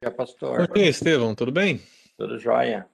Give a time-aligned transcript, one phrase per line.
[0.00, 0.68] dia, pastor.
[0.68, 1.80] Bom dia, Estevão, tudo bem?
[2.16, 2.88] Tudo jóia?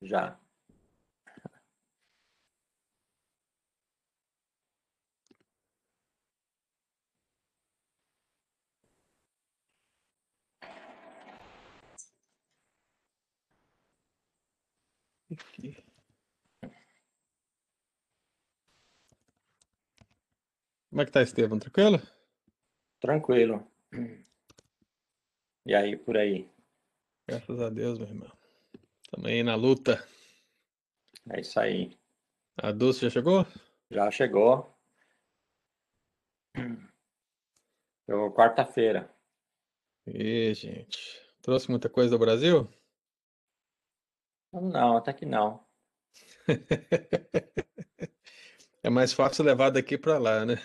[0.00, 0.38] Já.
[20.88, 21.58] Como é que tá, Estevão?
[21.58, 22.00] Tranquilo?
[23.00, 23.66] Tranquilo.
[25.66, 26.46] E aí, por aí?
[27.26, 28.30] Graças a Deus, meu irmão.
[29.24, 30.06] Aí na luta.
[31.30, 31.98] É isso aí.
[32.58, 33.46] A Dulce já chegou?
[33.90, 34.76] Já chegou.
[38.04, 39.10] Chegou quarta-feira.
[40.06, 40.98] E, gente.
[41.40, 42.68] Trouxe muita coisa do Brasil?
[44.52, 45.66] Não, até que não.
[48.82, 50.56] É mais fácil levar daqui para lá, né?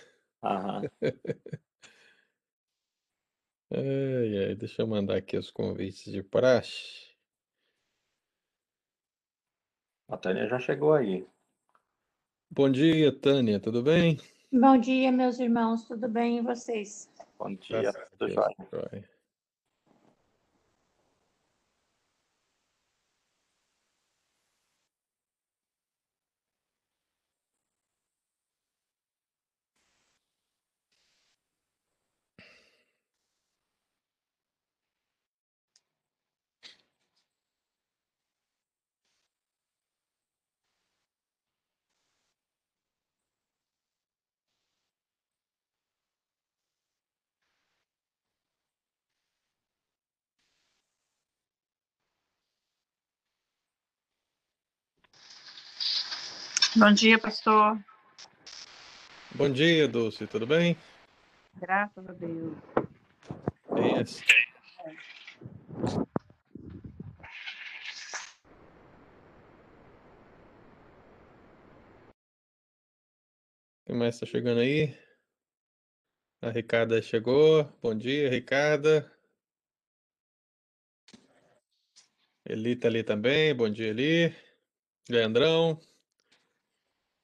[0.43, 0.81] Aham.
[3.71, 7.09] Ai, ai, deixa eu mandar aqui os convites de praxe.
[10.07, 11.27] A Tânia já chegou aí.
[12.49, 14.17] Bom dia, Tânia, tudo bem?
[14.51, 17.07] Bom dia, meus irmãos, tudo bem e vocês?
[17.37, 18.31] Bom dia, Graças a tudo
[18.71, 19.18] jóia.
[56.79, 57.77] Bom dia, pastor.
[59.35, 60.77] Bom dia, Dulce, tudo bem?
[61.55, 62.57] Graças a Deus.
[64.01, 64.23] Isso.
[73.85, 74.97] Quem mais está chegando aí?
[76.41, 77.65] A Ricarda chegou.
[77.81, 79.11] Bom dia, Ricarda.
[82.45, 83.53] Eli tá ali também.
[83.53, 84.33] Bom dia, Eli.
[85.09, 85.77] Leandrão.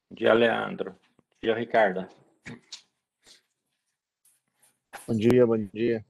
[0.10, 0.92] Bom dia, Leandro.
[0.92, 2.08] Bom dia, Ricardo.
[5.08, 6.06] Bom dia, bom dia.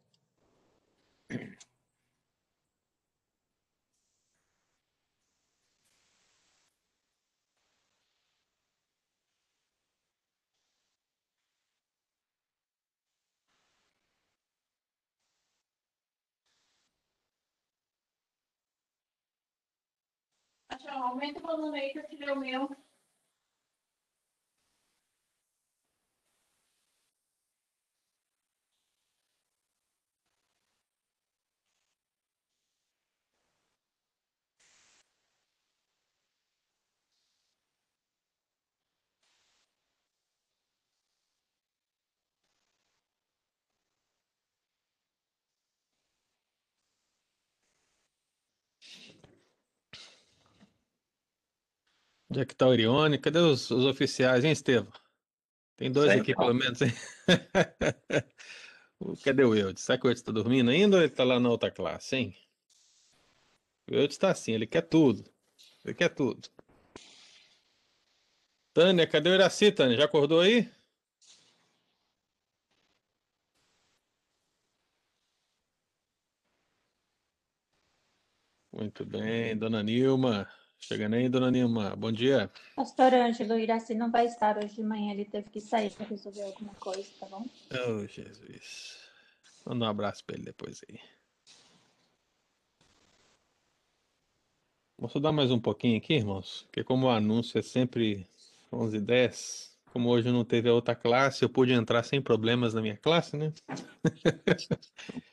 [20.90, 22.85] Aumenta o volume aí que eu tirei o meu.
[52.36, 53.18] Onde é que tá o Irione?
[53.18, 54.92] Cadê os, os oficiais, hein, Estevam?
[55.78, 56.92] Tem dois aqui, pelo menos, hein?
[59.24, 59.84] Cadê o Eudes?
[59.84, 62.38] Será que o Eudes está dormindo ainda ou ele está lá na outra classe, hein?
[63.90, 65.24] O Eudes está assim, ele quer tudo.
[65.86, 66.50] Ele quer tudo.
[68.74, 69.96] Tânia, cadê o Iraci, Tânia?
[69.96, 70.70] Já acordou aí?
[78.74, 80.46] Muito bem, dona Nilma.
[80.88, 81.96] Chegando aí, dona Nilma.
[81.96, 82.48] Bom dia.
[82.76, 86.44] Pastor Ângelo Iraci não vai estar hoje de manhã, ele teve que sair para resolver
[86.44, 87.44] alguma coisa, tá bom?
[87.72, 89.00] Oh, Jesus.
[89.66, 91.00] Manda um abraço para ele depois aí.
[94.96, 96.68] Posso dar mais um pouquinho aqui, irmãos?
[96.68, 98.28] Porque como o anúncio é sempre
[98.72, 102.76] 11 h 10 como hoje não teve a outra classe, eu pude entrar sem problemas
[102.76, 103.52] na minha classe, né?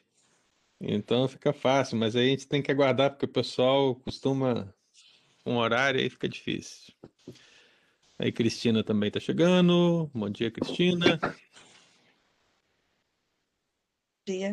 [0.85, 4.75] Então fica fácil, mas aí a gente tem que aguardar, porque o pessoal costuma
[5.45, 6.95] um horário aí fica difícil.
[8.19, 10.11] Aí Cristina também tá chegando.
[10.15, 11.19] Bom dia, Cristina.
[14.27, 14.53] Dia.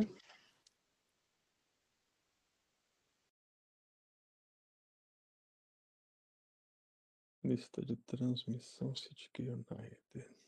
[7.44, 10.39] Lista de transmissão City United.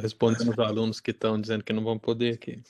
[0.00, 2.62] Respondendo os alunos que estão dizendo que não vão poder aqui.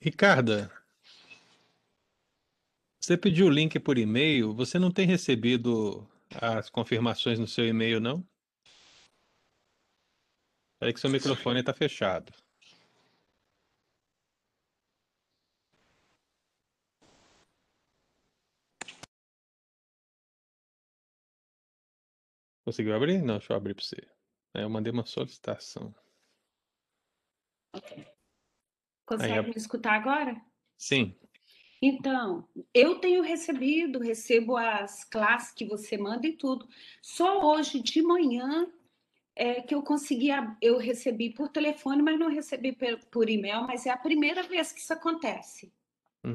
[0.00, 0.70] Ricarda,
[3.00, 6.08] você pediu o link por e-mail, você não tem recebido
[6.40, 8.24] as confirmações no seu e-mail, não?
[10.74, 12.32] Espera que seu microfone está fechado.
[22.68, 23.22] Conseguiu abrir?
[23.22, 23.96] Não, deixa eu abrir para você.
[24.52, 25.94] Eu mandei uma solicitação.
[29.06, 30.38] Consegue Aí, me escutar agora?
[30.76, 31.16] Sim.
[31.80, 36.68] Então, eu tenho recebido, recebo as classes que você manda e tudo.
[37.00, 38.70] Só hoje de manhã
[39.34, 40.28] é que eu consegui,
[40.60, 42.76] eu recebi por telefone, mas não recebi
[43.10, 45.72] por e-mail, mas é a primeira vez que isso acontece.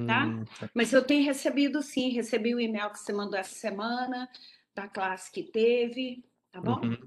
[0.08, 0.26] Tá?
[0.26, 0.68] Hum, tá.
[0.74, 4.28] Mas eu tenho recebido sim, recebi o e-mail que você mandou essa semana,
[4.76, 6.82] da classe que teve, tá bom?
[6.84, 6.98] Uhum.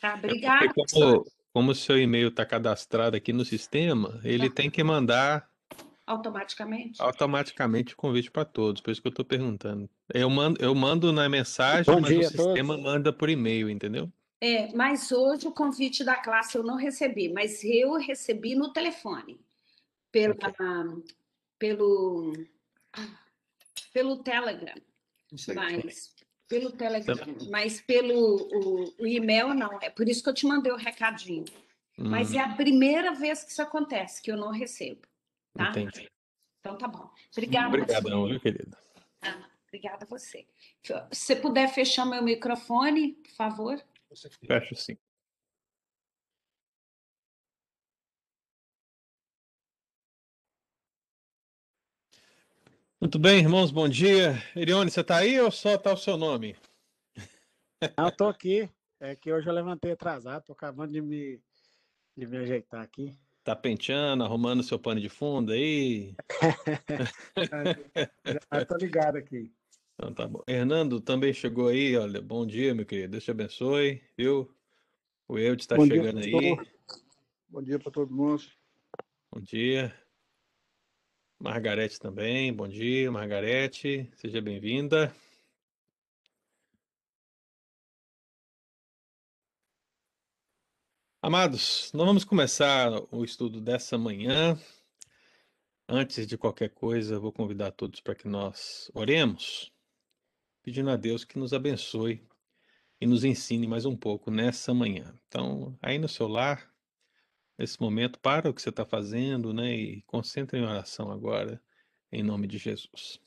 [0.00, 0.72] Tá, Porque obrigada.
[0.92, 5.48] como, como o seu e-mail está cadastrado aqui no sistema, ele tem que mandar
[6.06, 7.00] Automaticamente.
[7.00, 9.88] automaticamente o convite para todos, por isso que eu estou perguntando.
[10.12, 12.44] Eu mando, eu mando na mensagem, Bom mas dia o a todos.
[12.44, 14.12] sistema manda por e-mail, entendeu?
[14.40, 19.40] É, mas hoje o convite da classe eu não recebi, mas eu recebi no telefone,
[20.12, 20.36] pela,
[21.58, 22.32] pelo,
[23.90, 24.74] pelo Telegram,
[25.54, 26.13] mas
[26.48, 27.16] pelo Telegram,
[27.50, 29.78] mas pelo o, o e-mail não.
[29.80, 31.44] É por isso que eu te mandei o recadinho.
[31.96, 35.02] Mas Hum, é a primeira vez que isso acontece, que eu não recebo,
[35.54, 35.70] tá?
[35.70, 36.08] entendi.
[36.60, 37.10] Então tá bom.
[37.32, 37.68] Obrigada.
[37.68, 38.76] Obrigadão, viu, querido?
[39.22, 40.46] Ah, obrigada a você.
[40.82, 43.84] Se você puder fechar meu microfone, por favor.
[44.46, 44.96] Fecho sim.
[53.04, 54.42] Muito bem, irmãos, bom dia.
[54.56, 56.56] Erione, você está aí ou só está o seu nome?
[57.98, 58.66] Não, eu tô aqui.
[58.98, 61.38] É que hoje eu levantei atrasado, tô acabando de me,
[62.16, 63.14] de me ajeitar aqui.
[63.44, 66.14] Tá penteando, arrumando seu pano de fundo aí?
[68.50, 69.52] Já tô ligado aqui.
[69.96, 70.42] Então tá bom.
[70.48, 72.22] Hernando também chegou aí, olha.
[72.22, 73.10] Bom dia, meu querido.
[73.10, 74.50] Deus te abençoe, viu?
[75.28, 76.56] O Eudes está Bom dia, chegando aí.
[77.50, 78.42] Bom dia para todo mundo.
[79.30, 79.94] Bom dia.
[81.44, 82.50] Margarete também.
[82.54, 84.10] Bom dia, Margarete.
[84.16, 85.14] Seja bem-vinda.
[91.20, 94.58] Amados, nós vamos começar o estudo dessa manhã.
[95.86, 99.70] Antes de qualquer coisa, vou convidar todos para que nós oremos,
[100.62, 102.26] pedindo a Deus que nos abençoe
[102.98, 105.14] e nos ensine mais um pouco nessa manhã.
[105.28, 106.73] Então, aí no seu lar,
[107.58, 109.74] nesse momento, para o que você está fazendo, né?
[109.74, 111.60] E concentre em oração agora,
[112.10, 113.20] em nome de Jesus.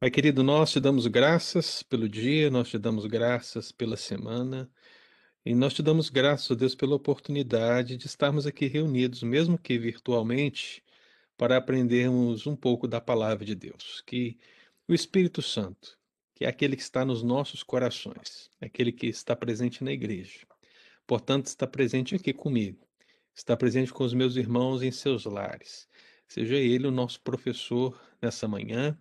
[0.00, 4.68] Pai querido, nós te damos graças pelo dia, nós te damos graças pela semana,
[5.44, 10.82] e nós te damos graças, Deus, pela oportunidade de estarmos aqui reunidos, mesmo que virtualmente,
[11.36, 14.02] para aprendermos um pouco da palavra de Deus.
[14.06, 14.38] Que
[14.88, 15.98] o Espírito Santo,
[16.34, 20.46] que é aquele que está nos nossos corações, é aquele que está presente na igreja,
[21.06, 22.86] portanto, está presente aqui comigo,
[23.34, 25.88] está presente com os meus irmãos em seus lares.
[26.28, 28.98] Seja ele o nosso professor nessa manhã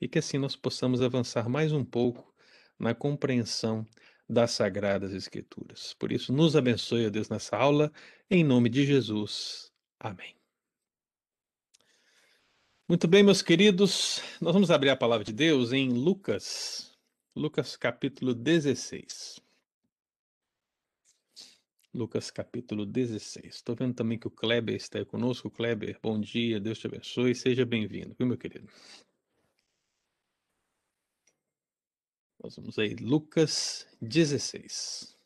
[0.00, 2.34] e que assim nós possamos avançar mais um pouco
[2.78, 3.86] na compreensão
[4.28, 5.94] das Sagradas Escrituras.
[5.94, 7.92] Por isso, nos abençoe, ó Deus, nessa aula,
[8.30, 9.70] em nome de Jesus.
[9.98, 10.34] Amém.
[12.88, 16.96] Muito bem, meus queridos, nós vamos abrir a palavra de Deus em Lucas,
[17.36, 19.39] Lucas capítulo 16.
[21.92, 23.46] Lucas capítulo 16.
[23.56, 25.50] Estou vendo também que o Kleber está conosco.
[25.50, 28.68] Kleber, bom dia, Deus te abençoe, seja bem-vindo, viu, meu querido?
[32.42, 35.16] Nós vamos aí, Lucas 16.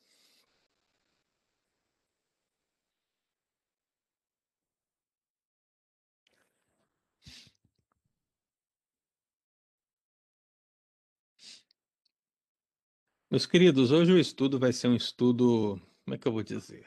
[13.30, 16.86] Meus queridos, hoje o estudo vai ser um estudo, como é que eu vou dizer?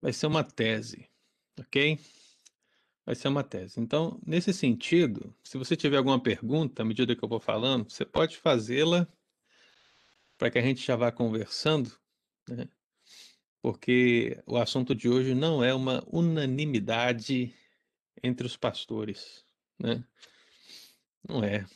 [0.00, 1.08] Vai ser uma tese,
[1.58, 1.98] ok?
[3.04, 3.80] Vai ser uma tese.
[3.80, 8.04] Então, nesse sentido, se você tiver alguma pergunta, à medida que eu vou falando, você
[8.04, 9.08] pode fazê-la
[10.36, 11.98] para que a gente já vá conversando,
[12.48, 12.68] né?
[13.62, 17.54] Porque o assunto de hoje não é uma unanimidade
[18.22, 19.44] entre os pastores,
[19.78, 20.06] né?
[21.28, 21.66] Não é.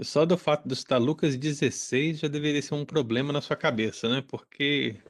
[0.00, 4.08] Só do fato de estar Lucas 16 já deveria ser um problema na sua cabeça,
[4.08, 4.20] né?
[4.20, 5.00] Porque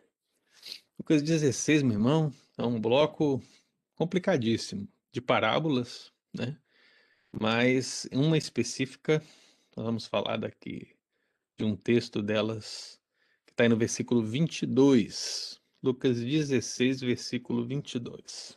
[0.99, 3.43] Lucas 16, meu irmão, é um bloco
[3.97, 6.57] complicadíssimo de parábolas, né?
[7.33, 9.21] Mas uma específica,
[9.76, 10.97] nós vamos falar daqui
[11.59, 13.00] de um texto delas
[13.45, 15.61] que está aí no versículo 22.
[15.83, 18.57] Lucas 16, versículo 22.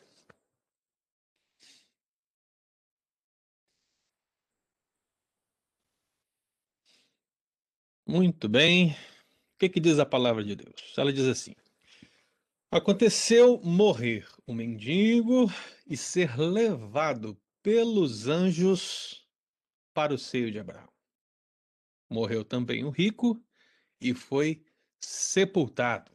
[8.10, 8.90] Muito bem.
[8.90, 10.96] O que, que diz a palavra de Deus?
[10.98, 11.54] Ela diz assim:
[12.72, 15.46] Aconteceu morrer o mendigo
[15.86, 19.30] e ser levado pelos anjos
[19.94, 20.92] para o seio de Abraão.
[22.10, 23.40] Morreu também o rico
[24.02, 24.66] e foi
[25.00, 26.12] sepultado.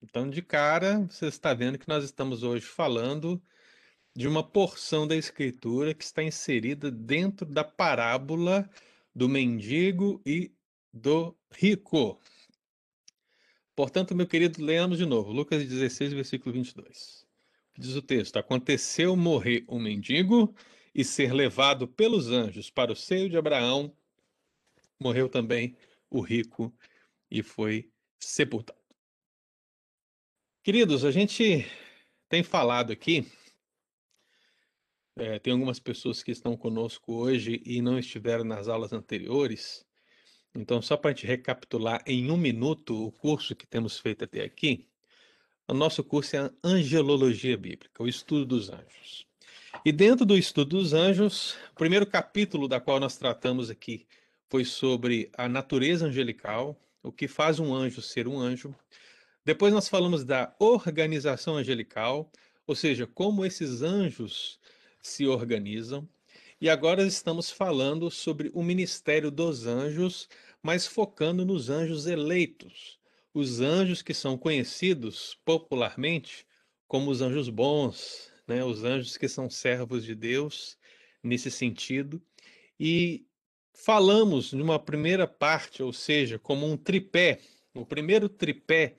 [0.00, 3.42] Então, de cara, você está vendo que nós estamos hoje falando
[4.16, 8.66] de uma porção da Escritura que está inserida dentro da parábola
[9.14, 10.52] do mendigo e
[10.92, 12.20] do rico.
[13.74, 17.26] Portanto, meu querido, leamos de novo, Lucas 16, versículo 22.
[17.78, 20.54] Diz o texto: Aconteceu morrer um mendigo
[20.94, 23.96] e ser levado pelos anjos para o seio de Abraão.
[25.00, 25.76] Morreu também
[26.10, 26.72] o rico
[27.30, 27.90] e foi
[28.20, 28.78] sepultado.
[30.62, 31.66] Queridos, a gente
[32.28, 33.26] tem falado aqui,
[35.16, 39.84] é, tem algumas pessoas que estão conosco hoje e não estiveram nas aulas anteriores.
[40.54, 44.42] Então, só para a gente recapitular em um minuto o curso que temos feito até
[44.42, 44.88] aqui,
[45.68, 49.26] o nosso curso é a Angelologia Bíblica, o estudo dos anjos.
[49.84, 54.06] E dentro do estudo dos anjos, o primeiro capítulo da qual nós tratamos aqui
[54.50, 58.74] foi sobre a natureza angelical, o que faz um anjo ser um anjo.
[59.44, 62.30] Depois nós falamos da organização angelical,
[62.66, 64.60] ou seja, como esses anjos
[65.02, 66.08] se organizam.
[66.60, 70.28] E agora estamos falando sobre o ministério dos anjos,
[70.62, 73.00] mas focando nos anjos eleitos,
[73.34, 76.46] os anjos que são conhecidos popularmente
[76.86, 78.64] como os anjos bons, né?
[78.64, 80.78] os anjos que são servos de Deus
[81.22, 82.22] nesse sentido.
[82.78, 83.26] E
[83.74, 87.40] falamos numa primeira parte, ou seja, como um tripé,
[87.74, 88.94] o primeiro tripé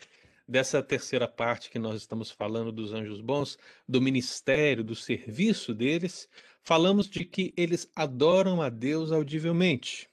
[0.47, 3.57] dessa terceira parte que nós estamos falando dos anjos bons,
[3.87, 6.27] do ministério, do serviço deles,
[6.61, 10.09] falamos de que eles adoram a Deus audivelmente.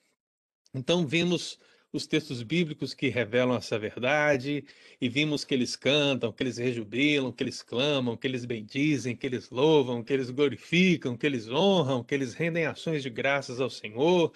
[0.75, 1.59] Então vimos
[1.93, 4.65] os textos bíblicos que revelam essa verdade,
[5.01, 9.27] e vimos que eles cantam, que eles rejubilam, que eles clamam, que eles bendizem, que
[9.27, 13.69] eles louvam, que eles glorificam, que eles honram, que eles rendem ações de graças ao
[13.69, 14.33] Senhor,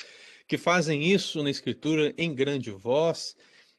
[0.48, 3.36] que fazem isso na Escritura em grande voz.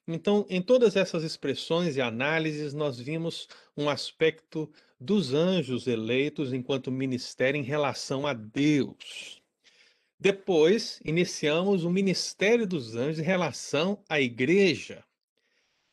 [0.07, 6.91] Então, em todas essas expressões e análises, nós vimos um aspecto dos anjos eleitos enquanto
[6.91, 9.41] ministério em relação a Deus.
[10.19, 15.03] Depois, iniciamos o ministério dos anjos em relação à igreja.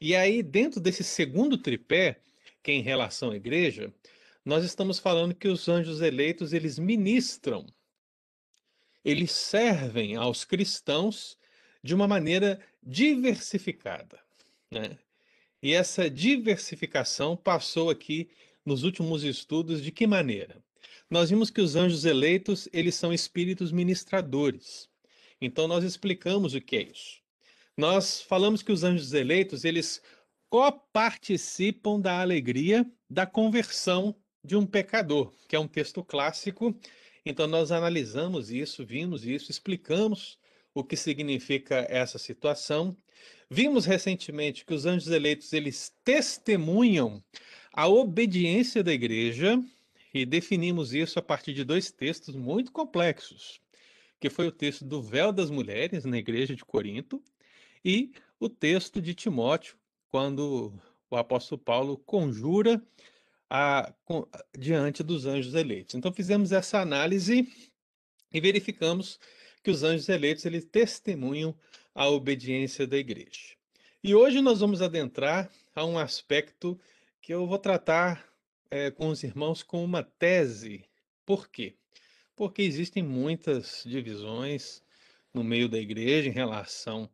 [0.00, 2.20] E aí, dentro desse segundo tripé,
[2.62, 3.92] que é em relação à igreja,
[4.44, 7.66] nós estamos falando que os anjos eleitos, eles ministram,
[9.04, 11.36] eles servem aos cristãos
[11.82, 14.20] de uma maneira diversificada.
[14.70, 14.96] Né?
[15.62, 18.30] E essa diversificação passou aqui
[18.64, 20.62] nos últimos estudos de que maneira?
[21.10, 24.88] Nós vimos que os anjos eleitos, eles são espíritos ministradores.
[25.40, 27.20] Então nós explicamos o que é isso.
[27.76, 30.00] Nós falamos que os anjos eleitos, eles
[30.48, 36.74] coparticipam da alegria da conversão de um pecador, que é um texto clássico.
[37.24, 40.38] Então nós analisamos isso, vimos isso, explicamos
[40.74, 42.96] o que significa essa situação.
[43.50, 47.22] Vimos recentemente que os anjos eleitos eles testemunham
[47.72, 49.62] a obediência da igreja
[50.12, 53.60] e definimos isso a partir de dois textos muito complexos,
[54.20, 57.22] que foi o texto do véu das mulheres na igreja de Corinto
[57.84, 59.76] e o texto de Timóteo,
[60.08, 60.72] quando
[61.10, 62.82] o apóstolo Paulo conjura
[63.48, 64.26] a, com,
[64.58, 65.94] diante dos anjos eleitos.
[65.94, 67.46] Então fizemos essa análise
[68.32, 69.18] e verificamos
[69.62, 71.54] que os anjos eleitos eles testemunham
[71.94, 73.54] a obediência da igreja.
[74.02, 76.78] E hoje nós vamos adentrar a um aspecto
[77.20, 78.26] que eu vou tratar
[78.70, 80.84] é, com os irmãos com uma tese.
[81.24, 81.76] Por quê?
[82.34, 84.82] Porque existem muitas divisões
[85.32, 87.08] no meio da igreja em relação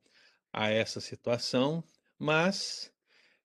[0.52, 1.84] a essa situação,
[2.18, 2.92] mas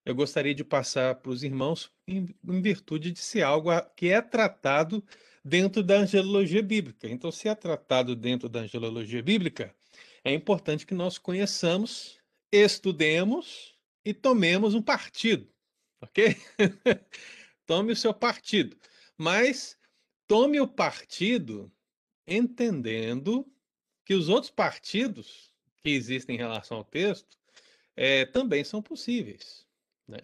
[0.04, 4.20] eu gostaria de passar para os irmãos em, em virtude de ser algo que é
[4.22, 5.04] tratado
[5.44, 7.06] dentro da angelologia bíblica.
[7.08, 9.74] Então, se é tratado dentro da angelologia bíblica,
[10.24, 12.18] é importante que nós conheçamos,
[12.50, 15.46] estudemos e tomemos um partido,
[16.00, 16.36] ok?
[17.66, 18.76] tome o seu partido,
[19.18, 19.78] mas
[20.26, 21.70] tome o partido
[22.26, 23.46] entendendo
[24.04, 27.38] que os outros partidos que existem em relação ao texto
[27.94, 29.66] é, também são possíveis.
[30.08, 30.20] Né?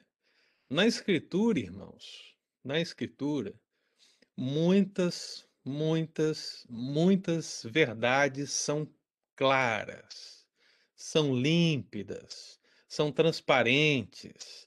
[0.69, 2.35] Na Escritura, irmãos,
[2.65, 3.55] na Escritura,
[4.41, 8.89] muitas, muitas, muitas verdades são
[9.37, 10.47] claras,
[10.97, 14.67] são límpidas, são transparentes,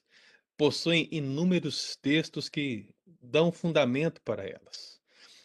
[0.56, 2.88] possuem inúmeros textos que
[3.20, 5.00] dão fundamento para elas.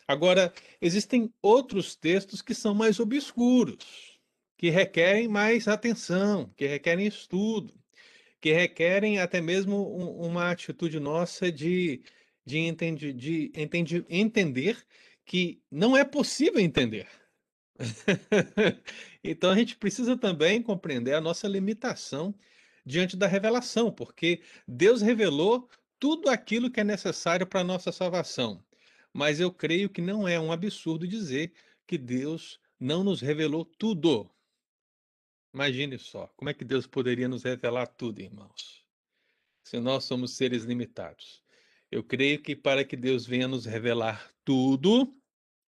[0.08, 4.20] Agora, existem outros textos que são mais obscuros,
[4.56, 7.74] que requerem mais atenção, que requerem estudo,
[8.40, 12.04] que requerem até mesmo um, uma atitude nossa de,
[12.50, 14.84] de, entendi, de entendi, entender
[15.24, 17.08] que não é possível entender.
[19.24, 22.34] então a gente precisa também compreender a nossa limitação
[22.84, 28.64] diante da revelação, porque Deus revelou tudo aquilo que é necessário para a nossa salvação.
[29.14, 31.54] Mas eu creio que não é um absurdo dizer
[31.86, 34.28] que Deus não nos revelou tudo.
[35.54, 38.84] Imagine só, como é que Deus poderia nos revelar tudo, irmãos?
[39.64, 41.44] Se nós somos seres limitados.
[41.92, 45.14] Eu creio que para que Deus venha nos revelar tudo,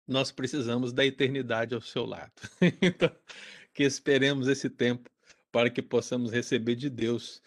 [0.07, 2.33] nós precisamos da eternidade ao seu lado.
[2.81, 3.11] então,
[3.73, 5.11] que esperemos esse tempo
[5.51, 7.43] para que possamos receber de Deus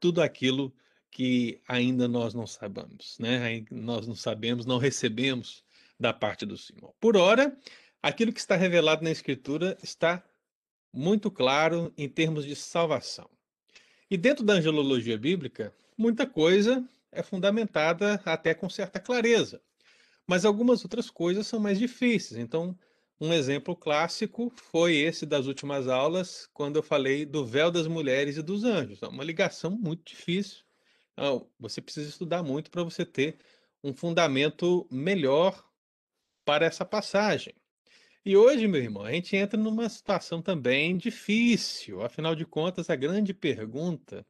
[0.00, 0.74] tudo aquilo
[1.10, 3.64] que ainda nós não sabemos, né?
[3.70, 5.64] Nós não sabemos, não recebemos
[5.98, 6.94] da parte do Senhor.
[7.00, 7.56] Por ora,
[8.02, 10.22] aquilo que está revelado na Escritura está
[10.92, 13.28] muito claro em termos de salvação.
[14.10, 19.62] E dentro da angelologia bíblica, muita coisa é fundamentada até com certa clareza,
[20.26, 22.38] mas algumas outras coisas são mais difíceis.
[22.38, 22.78] Então,
[23.20, 28.36] um exemplo clássico foi esse das últimas aulas, quando eu falei do véu das mulheres
[28.36, 29.02] e dos anjos.
[29.02, 30.64] É uma ligação muito difícil.
[31.12, 33.38] Então, você precisa estudar muito para você ter
[33.82, 35.64] um fundamento melhor
[36.44, 37.54] para essa passagem.
[38.24, 42.02] E hoje, meu irmão, a gente entra numa situação também difícil.
[42.02, 44.26] Afinal de contas, a grande pergunta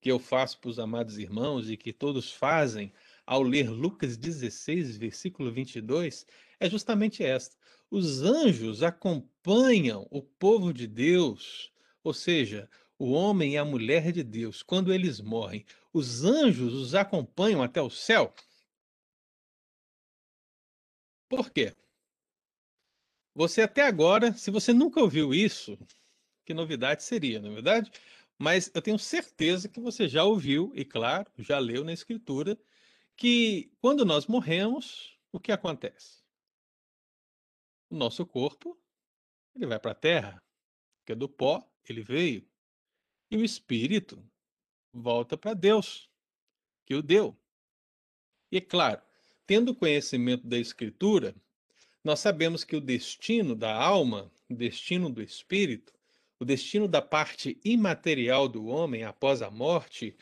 [0.00, 2.92] que eu faço para os amados irmãos e que todos fazem
[3.26, 6.26] ao ler Lucas 16, versículo 22,
[6.60, 7.56] é justamente esta:
[7.90, 14.22] os anjos acompanham o povo de Deus, ou seja, o homem e a mulher de
[14.22, 18.34] Deus, quando eles morrem, os anjos os acompanham até o céu?
[21.28, 21.74] Por quê?
[23.34, 25.78] Você até agora, se você nunca ouviu isso,
[26.44, 27.90] que novidade seria, não é verdade?
[28.38, 32.56] Mas eu tenho certeza que você já ouviu, e claro, já leu na Escritura,
[33.16, 36.18] que quando nós morremos, o que acontece?
[37.90, 38.78] o nosso corpo
[39.54, 40.42] ele vai para a terra,
[41.04, 42.46] que é do pó, ele veio.
[43.30, 44.22] E o espírito
[44.92, 46.08] volta para Deus,
[46.86, 47.36] que o deu.
[48.52, 49.02] E é claro,
[49.46, 51.34] tendo conhecimento da escritura,
[52.04, 55.92] nós sabemos que o destino da alma, o destino do espírito,
[56.40, 60.16] o destino da parte imaterial do homem após a morte,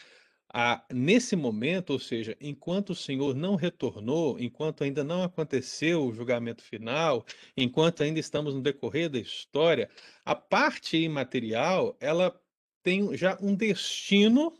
[0.52, 6.12] a, nesse momento, ou seja, enquanto o Senhor não retornou, enquanto ainda não aconteceu o
[6.12, 7.24] julgamento final,
[7.56, 9.90] enquanto ainda estamos no decorrer da história,
[10.24, 12.34] a parte imaterial ela
[12.82, 14.56] tem já um destino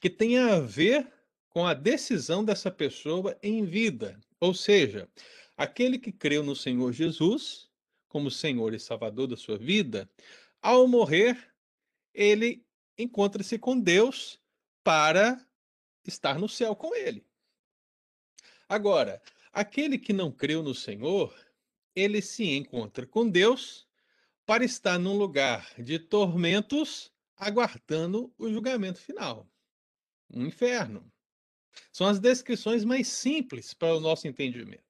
[0.00, 1.06] que tem a ver
[1.48, 4.18] com a decisão dessa pessoa em vida.
[4.40, 5.08] Ou seja,
[5.56, 7.70] aquele que creu no Senhor Jesus
[8.08, 10.08] como Senhor e Salvador da sua vida,
[10.62, 11.52] ao morrer,
[12.14, 12.64] ele
[12.96, 14.40] encontra-se com Deus
[14.82, 15.44] para
[16.06, 17.26] estar no céu com ele.
[18.68, 19.20] Agora,
[19.52, 21.34] aquele que não creu no Senhor,
[21.94, 23.86] ele se encontra com Deus
[24.46, 29.46] para estar num lugar de tormentos, aguardando o julgamento final
[30.32, 31.12] um inferno.
[31.92, 34.82] São as descrições mais simples para o nosso entendimento.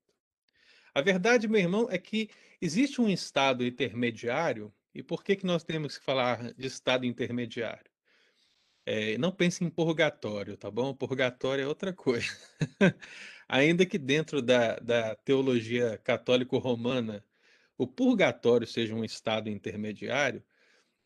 [0.95, 2.31] A verdade, meu irmão, é que
[2.61, 7.91] existe um estado intermediário, e por que, que nós temos que falar de estado intermediário?
[8.85, 10.93] É, não pense em purgatório, tá bom?
[10.95, 12.27] Purgatório é outra coisa.
[13.49, 17.25] Ainda que dentro da, da teologia católico-romana
[17.79, 20.43] o purgatório seja um estado intermediário,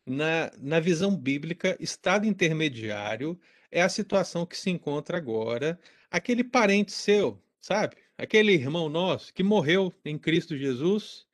[0.05, 6.91] na, na visão bíblica, estado intermediário é a situação que se encontra agora aquele parente
[6.91, 7.97] seu, sabe?
[8.17, 11.26] Aquele irmão nosso que morreu em Cristo Jesus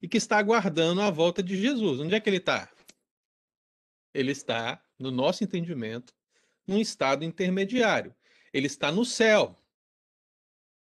[0.00, 2.00] e que está aguardando a volta de Jesus.
[2.00, 2.70] Onde é que ele está?
[4.14, 6.14] Ele está no nosso entendimento,
[6.66, 8.14] num estado intermediário.
[8.52, 9.56] Ele está no céu.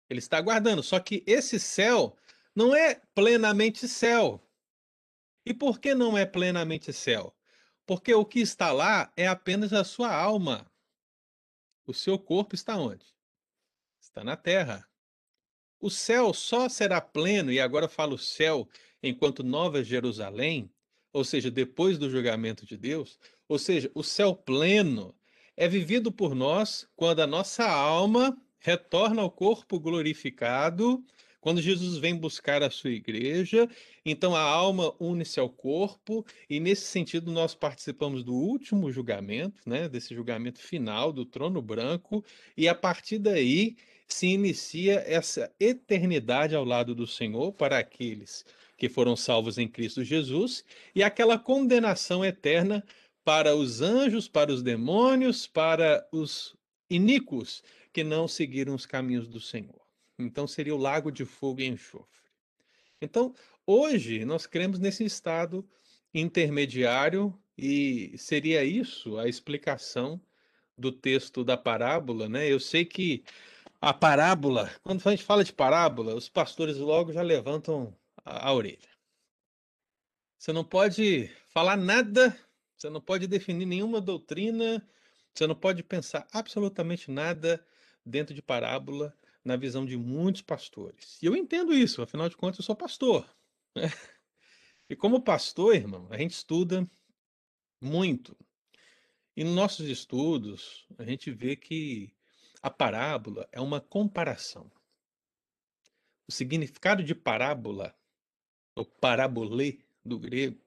[0.09, 0.83] Ele está aguardando.
[0.83, 2.16] Só que esse céu
[2.55, 4.40] não é plenamente céu.
[5.44, 7.35] E por que não é plenamente céu?
[7.87, 10.70] Porque o que está lá é apenas a sua alma.
[11.87, 13.05] O seu corpo está onde?
[14.01, 14.88] Está na terra.
[15.82, 18.68] O céu só será pleno, e agora falo céu
[19.02, 20.70] enquanto Nova Jerusalém,
[21.12, 23.18] ou seja, depois do julgamento de Deus,
[23.48, 25.12] ou seja, o céu pleno
[25.56, 31.04] é vivido por nós quando a nossa alma retorna ao corpo glorificado,
[31.40, 33.68] quando Jesus vem buscar a sua igreja,
[34.06, 39.88] então a alma une-se ao corpo, e nesse sentido nós participamos do último julgamento, né,
[39.88, 42.24] desse julgamento final do trono branco,
[42.56, 43.74] e a partir daí
[44.12, 48.44] se inicia essa eternidade ao lado do Senhor para aqueles
[48.77, 52.85] que foram salvos em Cristo Jesus, e aquela condenação eterna
[53.25, 56.57] para os anjos, para os demônios, para os
[56.90, 59.81] iníquos que não seguiram os caminhos do Senhor.
[60.18, 62.09] Então seria o lago de fogo e enxofre.
[63.01, 63.35] Então,
[63.66, 65.64] hoje nós cremos nesse estado
[66.12, 70.20] intermediário e seria isso a explicação
[70.77, 72.51] do texto da parábola, né?
[72.51, 73.22] Eu sei que
[73.82, 77.92] a parábola, quando a gente fala de parábola, os pastores logo já levantam
[78.24, 78.88] a, a orelha.
[80.38, 82.38] Você não pode falar nada,
[82.76, 84.88] você não pode definir nenhuma doutrina,
[85.34, 87.66] você não pode pensar absolutamente nada
[88.06, 89.12] dentro de parábola
[89.44, 91.20] na visão de muitos pastores.
[91.20, 93.28] E eu entendo isso, afinal de contas, eu sou pastor.
[93.74, 93.90] Né?
[94.88, 96.88] E como pastor, irmão, a gente estuda
[97.80, 98.36] muito.
[99.36, 102.14] E nos nossos estudos, a gente vê que
[102.62, 104.70] a parábola é uma comparação.
[106.29, 107.94] O significado de parábola,
[108.77, 110.64] ou parabolê do grego,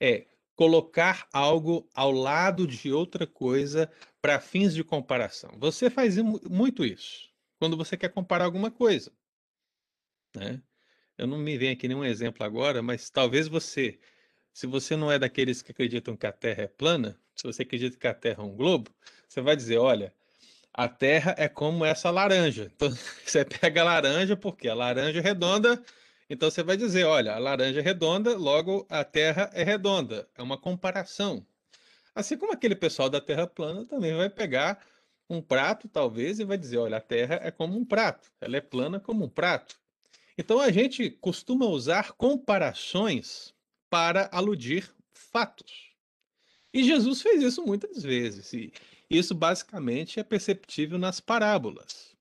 [0.00, 3.90] é colocar algo ao lado de outra coisa
[4.22, 5.50] para fins de comparação.
[5.58, 9.12] Você faz muito isso quando você quer comparar alguma coisa.
[10.36, 10.62] Né?
[11.18, 13.98] Eu não me venho aqui nenhum exemplo agora, mas talvez você,
[14.52, 17.96] se você não é daqueles que acreditam que a Terra é plana, se você acredita
[17.96, 18.94] que a Terra é um globo,
[19.28, 20.14] você vai dizer, olha,
[20.74, 22.70] a Terra é como essa laranja.
[22.74, 22.90] Então
[23.24, 25.82] você pega a laranja porque a laranja é redonda,
[26.28, 30.28] então você vai dizer, olha, a laranja é redonda, logo a Terra é redonda.
[30.36, 31.46] É uma comparação.
[32.14, 34.84] Assim como aquele pessoal da Terra plana também vai pegar
[35.28, 38.60] um prato, talvez, e vai dizer: olha, a Terra é como um prato, ela é
[38.60, 39.76] plana como um prato.
[40.36, 43.54] Então a gente costuma usar comparações
[43.88, 45.92] para aludir fatos.
[46.72, 48.72] E Jesus fez isso muitas vezes, e
[49.18, 52.14] isso basicamente é perceptível nas parábolas.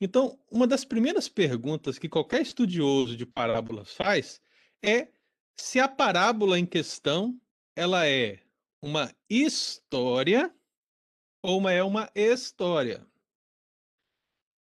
[0.00, 4.40] Então, uma das primeiras perguntas que qualquer estudioso de parábolas faz
[4.82, 5.08] é
[5.56, 7.40] se a parábola em questão
[7.74, 8.40] ela é
[8.82, 10.54] uma história
[11.42, 13.06] ou uma é uma história.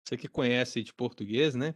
[0.05, 1.75] Você que conhece de português, né?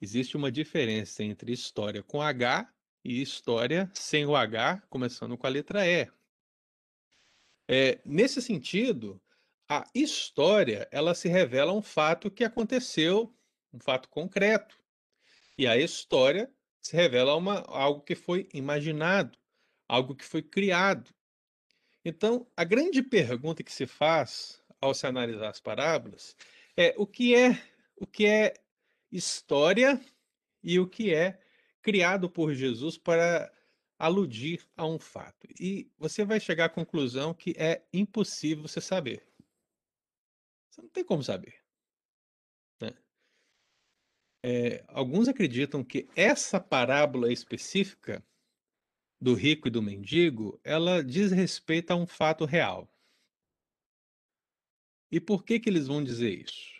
[0.00, 2.70] Existe uma diferença entre história com H
[3.04, 6.08] e história sem o H, começando com a letra E.
[7.68, 9.20] É, nesse sentido,
[9.68, 13.34] a história ela se revela um fato que aconteceu,
[13.72, 14.78] um fato concreto.
[15.56, 19.38] E a história se revela uma, algo que foi imaginado,
[19.88, 21.14] algo que foi criado.
[22.04, 26.36] Então, a grande pergunta que se faz ao se analisar as parábolas
[26.76, 27.58] é o que é
[27.96, 28.54] o que é
[29.10, 29.98] história
[30.62, 31.40] e o que é
[31.80, 33.50] criado por Jesus para
[33.98, 35.46] aludir a um fato.
[35.58, 39.26] E você vai chegar à conclusão que é impossível você saber.
[40.70, 41.62] Você não tem como saber.
[42.80, 42.92] Né?
[44.44, 48.24] É, alguns acreditam que essa parábola específica
[49.20, 52.90] do rico e do mendigo, ela diz respeito a um fato real.
[55.10, 56.74] E por que que eles vão dizer isso?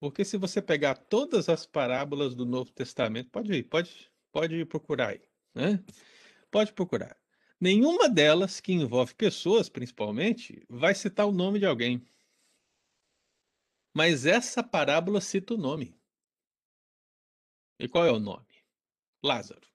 [0.00, 5.08] Porque se você pegar todas as parábolas do Novo Testamento, pode ir, pode, pode procurar
[5.08, 5.20] aí,
[5.54, 5.82] né?
[6.50, 7.16] Pode procurar.
[7.60, 12.02] Nenhuma delas que envolve pessoas, principalmente, vai citar o nome de alguém.
[13.94, 15.94] Mas essa parábola cita o nome.
[17.78, 18.46] E qual é o nome?
[19.22, 19.68] Lázaro.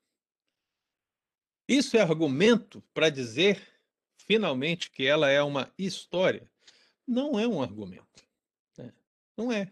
[1.67, 3.61] Isso é argumento para dizer,
[4.17, 6.49] finalmente, que ela é uma história?
[7.07, 8.27] Não é um argumento.
[8.77, 8.93] Né?
[9.35, 9.71] Não é.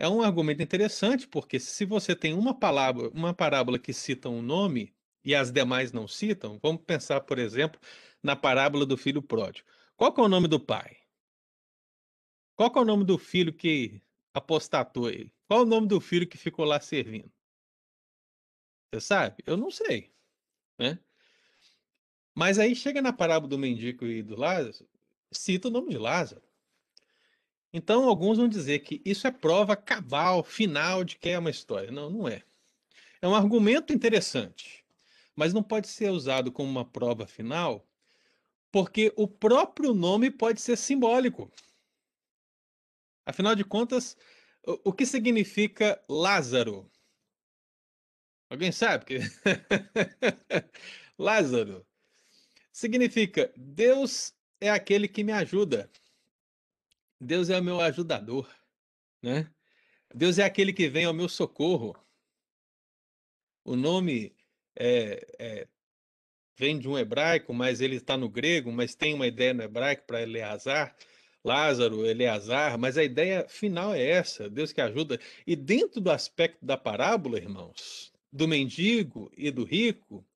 [0.00, 4.40] É um argumento interessante, porque se você tem uma palavra, uma parábola que cita um
[4.40, 7.78] nome e as demais não citam, vamos pensar, por exemplo,
[8.22, 9.68] na parábola do filho pródigo.
[9.98, 10.96] Qual é o nome do pai?
[12.56, 14.00] Qual é o nome do filho que
[14.32, 15.30] apostatou ele?
[15.46, 17.30] Qual é o nome do filho que ficou lá servindo?
[18.90, 19.42] Você sabe?
[19.44, 20.10] Eu não sei.
[20.78, 20.98] Né?
[22.34, 24.88] Mas aí chega na parábola do mendigo e do Lázaro,
[25.30, 26.49] cita o nome de Lázaro.
[27.72, 31.90] Então, alguns vão dizer que isso é prova cabal, final de que é uma história.
[31.90, 32.42] Não, não é.
[33.22, 34.84] É um argumento interessante,
[35.36, 37.86] mas não pode ser usado como uma prova final,
[38.72, 41.52] porque o próprio nome pode ser simbólico.
[43.26, 44.16] Afinal de contas,
[44.64, 46.90] o, que significa Lázaro?
[48.48, 49.04] Alguém sabe?
[49.04, 49.18] Que...
[51.18, 51.86] Lázaro
[52.72, 55.90] significa Deus é aquele que me ajuda.
[57.20, 58.48] Deus é o meu ajudador,
[59.22, 59.52] né?
[60.14, 61.94] Deus é aquele que vem ao meu socorro.
[63.62, 64.34] O nome
[64.74, 65.68] é, é,
[66.56, 70.04] vem de um hebraico, mas ele está no grego, mas tem uma ideia no hebraico
[70.06, 70.96] para Eleazar,
[71.44, 75.20] Lázaro, Eleazar, mas a ideia final é essa, Deus que ajuda.
[75.46, 80.26] E dentro do aspecto da parábola, irmãos, do mendigo e do rico,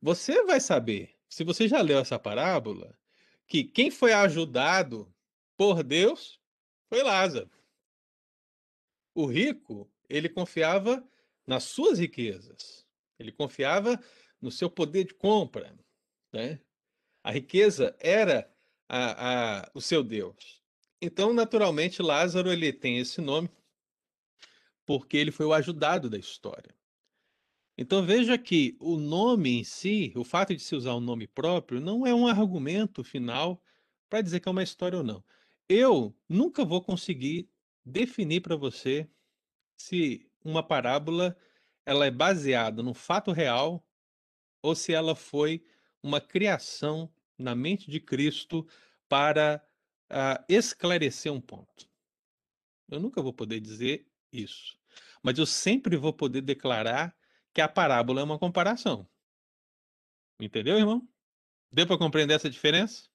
[0.00, 2.96] você vai saber, se você já leu essa parábola,
[3.46, 5.12] que quem foi ajudado
[5.58, 6.40] por Deus
[6.88, 7.50] foi Lázaro.
[9.14, 11.06] O rico, ele confiava
[11.44, 12.86] nas suas riquezas,
[13.18, 14.00] ele confiava
[14.40, 15.76] no seu poder de compra.
[16.32, 16.60] Né?
[17.24, 18.48] A riqueza era
[18.88, 20.62] a, a, o seu Deus.
[21.02, 23.50] Então, naturalmente, Lázaro ele tem esse nome
[24.86, 26.74] porque ele foi o ajudado da história.
[27.76, 31.80] Então veja que o nome em si, o fato de se usar um nome próprio,
[31.80, 33.62] não é um argumento final
[34.08, 35.22] para dizer que é uma história ou não.
[35.68, 37.50] Eu nunca vou conseguir
[37.84, 39.08] definir para você
[39.76, 41.36] se uma parábola
[41.84, 43.86] ela é baseada no fato real
[44.62, 45.64] ou se ela foi
[46.02, 48.66] uma criação na mente de Cristo
[49.08, 49.64] para
[50.10, 51.88] uh, esclarecer um ponto.
[52.90, 54.78] Eu nunca vou poder dizer isso,
[55.22, 57.16] mas eu sempre vou poder declarar
[57.52, 59.08] que a parábola é uma comparação.
[60.40, 61.06] Entendeu, irmão?
[61.70, 63.08] Deu para compreender essa diferença?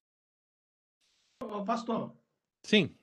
[1.66, 2.23] Pastor.
[2.64, 2.96] Sim.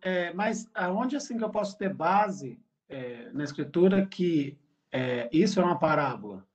[0.00, 4.56] É, mas aonde assim que eu posso ter base é, na escritura que
[4.92, 6.46] é, isso é uma parábola?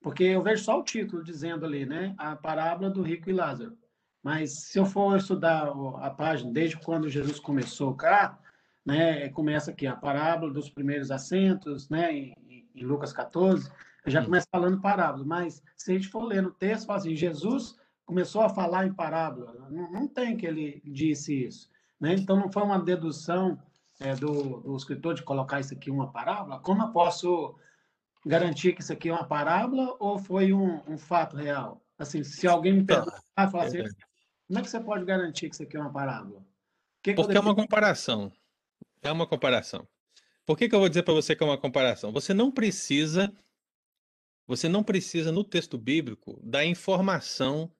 [0.00, 2.14] Porque eu vejo só o título dizendo ali, né?
[2.16, 3.76] A parábola do rico e Lázaro.
[4.22, 8.38] Mas se eu for estudar a página desde quando Jesus começou cá,
[8.84, 9.28] né?
[9.30, 12.12] Começa aqui a parábola dos primeiros assentos, né?
[12.12, 13.70] Em, em Lucas 14,
[14.06, 15.24] já começa falando parábola.
[15.24, 17.78] Mas se a gente for ler no texto, fala assim, Jesus
[18.10, 19.68] começou a falar em parábola.
[19.70, 21.70] Não, não tem que ele disse isso.
[22.00, 22.14] Né?
[22.14, 23.56] Então não foi uma dedução
[24.00, 26.58] é, do, do escritor de colocar isso aqui uma parábola.
[26.58, 27.54] Como eu posso
[28.26, 31.80] garantir que isso aqui é uma parábola ou foi um, um fato real?
[31.96, 33.84] Assim, se alguém me perguntar, falar assim,
[34.48, 36.44] como é que você pode garantir que isso aqui é uma parábola?
[37.04, 38.32] Que Porque é uma comparação.
[39.02, 39.86] É uma comparação.
[40.44, 42.10] Por que, que eu vou dizer para você que é uma comparação?
[42.10, 43.32] Você não precisa,
[44.48, 47.70] você não precisa no texto bíblico da informação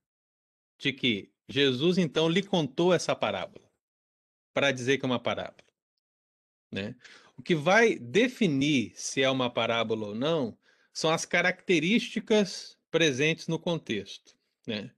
[0.80, 3.70] de que Jesus então lhe contou essa parábola
[4.52, 5.68] para dizer que é uma parábola,
[6.70, 6.96] né?
[7.36, 10.58] O que vai definir se é uma parábola ou não
[10.92, 14.36] são as características presentes no contexto.
[14.66, 14.90] Né?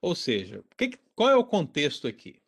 [0.00, 2.42] Ou seja, que, qual é o contexto aqui?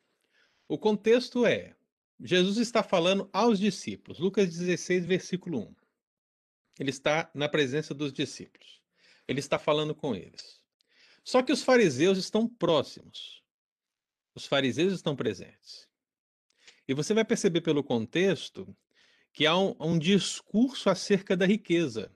[0.66, 1.76] O contexto é:
[2.20, 5.74] Jesus está falando aos discípulos, Lucas 16, versículo 1.
[6.80, 8.82] Ele está na presença dos discípulos.
[9.26, 10.57] Ele está falando com eles.
[11.28, 13.44] Só que os fariseus estão próximos.
[14.34, 15.86] Os fariseus estão presentes.
[16.88, 18.74] E você vai perceber pelo contexto
[19.30, 22.10] que há um, um discurso acerca da riqueza.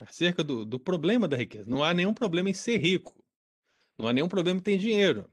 [0.00, 1.70] Acerca do, do problema da riqueza.
[1.70, 3.24] Não há nenhum problema em ser rico.
[3.96, 5.30] Não há nenhum problema em ter dinheiro.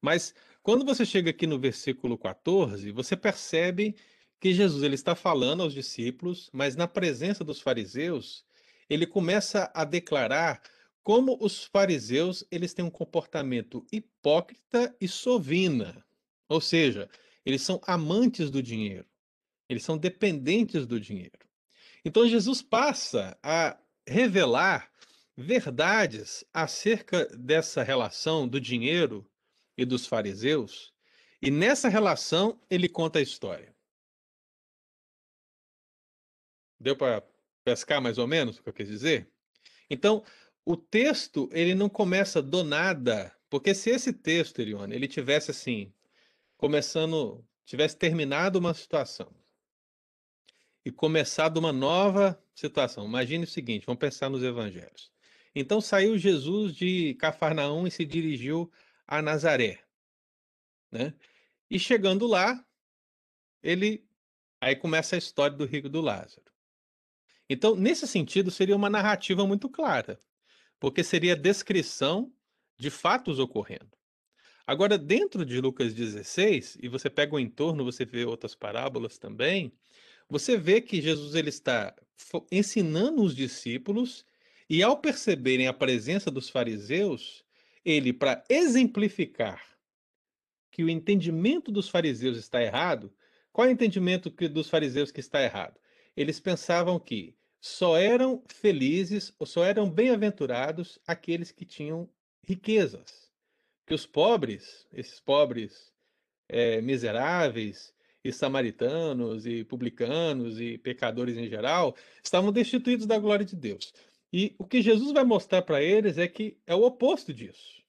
[0.00, 3.94] Mas quando você chega aqui no versículo 14, você percebe
[4.40, 8.46] que Jesus ele está falando aos discípulos, mas na presença dos fariseus,
[8.90, 10.60] ele começa a declarar
[11.02, 16.04] como os fariseus eles têm um comportamento hipócrita e sovina.
[16.48, 17.08] Ou seja,
[17.46, 19.06] eles são amantes do dinheiro.
[19.68, 21.38] Eles são dependentes do dinheiro.
[22.04, 24.90] Então Jesus passa a revelar
[25.36, 29.24] verdades acerca dessa relação do dinheiro
[29.76, 30.92] e dos fariseus,
[31.40, 33.74] e nessa relação ele conta a história.
[36.78, 37.22] Deu para
[37.70, 39.30] pescar mais ou menos o que eu quis dizer?
[39.88, 40.24] Então,
[40.64, 45.92] o texto ele não começa do nada, porque se esse texto, Elione, ele tivesse assim,
[46.56, 49.32] começando, tivesse terminado uma situação
[50.84, 53.06] e começado uma nova situação.
[53.06, 55.12] Imagine o seguinte, vamos pensar nos evangelhos.
[55.54, 58.70] Então saiu Jesus de Cafarnaum e se dirigiu
[59.06, 59.80] a Nazaré,
[60.90, 61.14] né?
[61.70, 62.64] E chegando lá,
[63.62, 64.04] ele
[64.60, 66.49] aí começa a história do rico do Lázaro.
[67.52, 70.20] Então, nesse sentido, seria uma narrativa muito clara,
[70.78, 72.32] porque seria a descrição
[72.78, 73.90] de fatos ocorrendo.
[74.64, 79.72] Agora, dentro de Lucas 16, e você pega o entorno, você vê outras parábolas também,
[80.28, 81.92] você vê que Jesus ele está
[82.52, 84.24] ensinando os discípulos
[84.68, 87.44] e ao perceberem a presença dos fariseus,
[87.84, 89.60] ele para exemplificar
[90.70, 93.12] que o entendimento dos fariseus está errado,
[93.52, 95.80] qual é o entendimento dos fariseus que está errado?
[96.16, 102.08] Eles pensavam que só eram felizes ou só eram bem-aventurados aqueles que tinham
[102.46, 103.30] riquezas.
[103.86, 105.92] Que os pobres, esses pobres
[106.48, 107.92] eh, miseráveis,
[108.22, 113.92] e samaritanos, e publicanos, e pecadores em geral, estavam destituídos da glória de Deus.
[114.32, 117.82] E o que Jesus vai mostrar para eles é que é o oposto disso.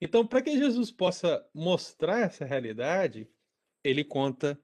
[0.00, 3.28] Então, para que Jesus possa mostrar essa realidade,
[3.84, 4.58] ele conta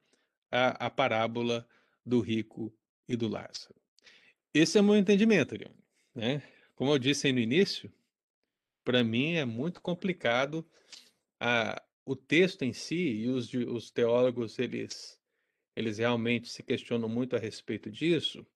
[0.51, 1.67] a, a parábola
[2.05, 2.75] do rico
[3.09, 3.82] e do Lázaro.
[4.55, 5.83] Esse é o meu entendimento, Ariane.
[6.15, 6.43] Né?
[6.75, 7.93] Como eu disse aí no início,
[8.85, 10.69] para mim é muito complicado
[11.41, 15.21] a, o texto em si, e os, os teólogos eles,
[15.75, 18.47] eles realmente se questionam muito a respeito disso,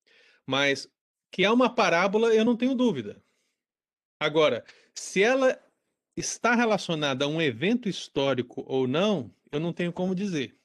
[0.45, 0.91] mas
[1.31, 3.23] que é uma parábola, eu não tenho dúvida.
[4.21, 5.63] Agora, se ela
[6.17, 10.59] está relacionada a um evento histórico ou não, eu não tenho como dizer.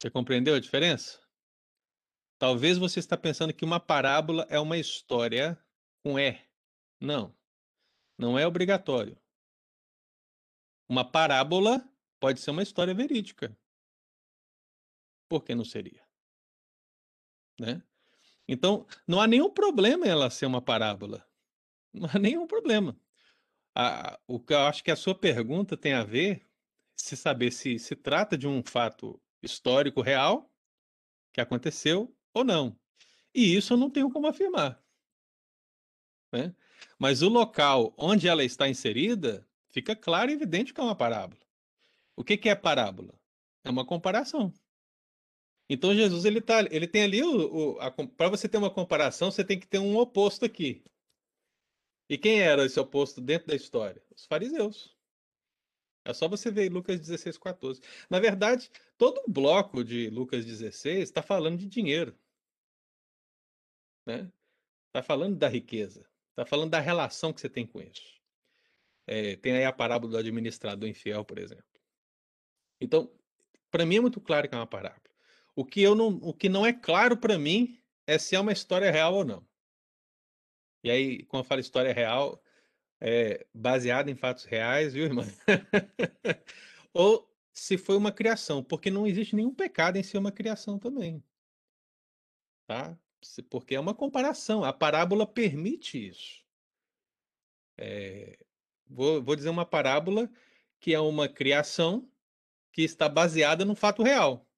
[0.00, 1.20] Você compreendeu a diferença?
[2.38, 5.58] Talvez você está pensando que uma parábola é uma história
[6.02, 6.40] com E.
[7.00, 7.34] Não.
[8.16, 9.18] Não é obrigatório.
[10.88, 11.84] Uma parábola
[12.20, 13.56] pode ser uma história verídica.
[15.28, 16.06] Por que não seria?
[17.58, 17.82] Né?
[18.46, 21.26] Então, não há nenhum problema em ela ser uma parábola.
[21.92, 22.98] Não há nenhum problema.
[23.74, 26.46] A, o que eu acho que a sua pergunta tem a ver
[26.94, 30.52] se saber se se trata de um fato histórico real
[31.32, 32.78] que aconteceu ou não.
[33.34, 34.82] E isso eu não tenho como afirmar.
[36.32, 36.54] Né?
[36.98, 41.40] Mas o local onde ela está inserida fica claro e evidente que é uma parábola.
[42.16, 43.14] O que, que é parábola?
[43.64, 44.52] É uma comparação.
[45.68, 47.20] Então Jesus ele tá, ele tem ali
[48.16, 50.82] para você ter uma comparação, você tem que ter um oposto aqui.
[52.08, 54.02] E quem era esse oposto dentro da história?
[54.16, 54.96] Os fariseus.
[56.04, 57.82] É só você ver Lucas 16, 14.
[58.08, 62.16] Na verdade, todo o bloco de Lucas 16 está falando de dinheiro.
[64.08, 64.32] Né?
[64.86, 66.08] Está falando da riqueza.
[66.30, 68.18] Está falando da relação que você tem com isso.
[69.06, 71.64] É, tem aí a parábola do administrador infiel, por exemplo.
[72.80, 73.12] Então,
[73.70, 75.02] para mim é muito claro que é uma parábola.
[75.54, 78.52] O que, eu não, o que não é claro para mim é se é uma
[78.52, 79.46] história real ou não.
[80.82, 82.42] E aí, quando eu falo história real,
[83.00, 85.24] é baseada em fatos reais, viu, irmã?
[86.94, 91.22] ou se foi uma criação, porque não existe nenhum pecado em ser uma criação também.
[92.66, 92.96] Tá?
[93.50, 94.64] Porque é uma comparação.
[94.64, 96.44] A parábola permite isso.
[97.76, 98.38] É,
[98.88, 100.30] Vou, vou dizer uma parábola
[100.80, 102.10] que é uma criação
[102.72, 104.48] que está baseada no fato real.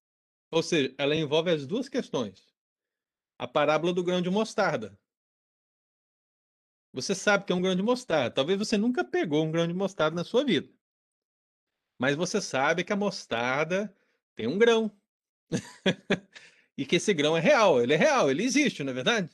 [0.50, 2.54] Ou seja, ela envolve as duas questões.
[3.38, 4.98] A parábola do grão de mostarda.
[6.92, 8.34] Você sabe que é um grão de mostarda.
[8.34, 10.72] Talvez você nunca pegou um grão de mostarda na sua vida.
[11.98, 13.94] Mas você sabe que a mostarda
[14.34, 14.90] tem um grão.
[16.80, 17.82] e que esse grão é real.
[17.82, 19.28] Ele é real, ele existe, não é verdade?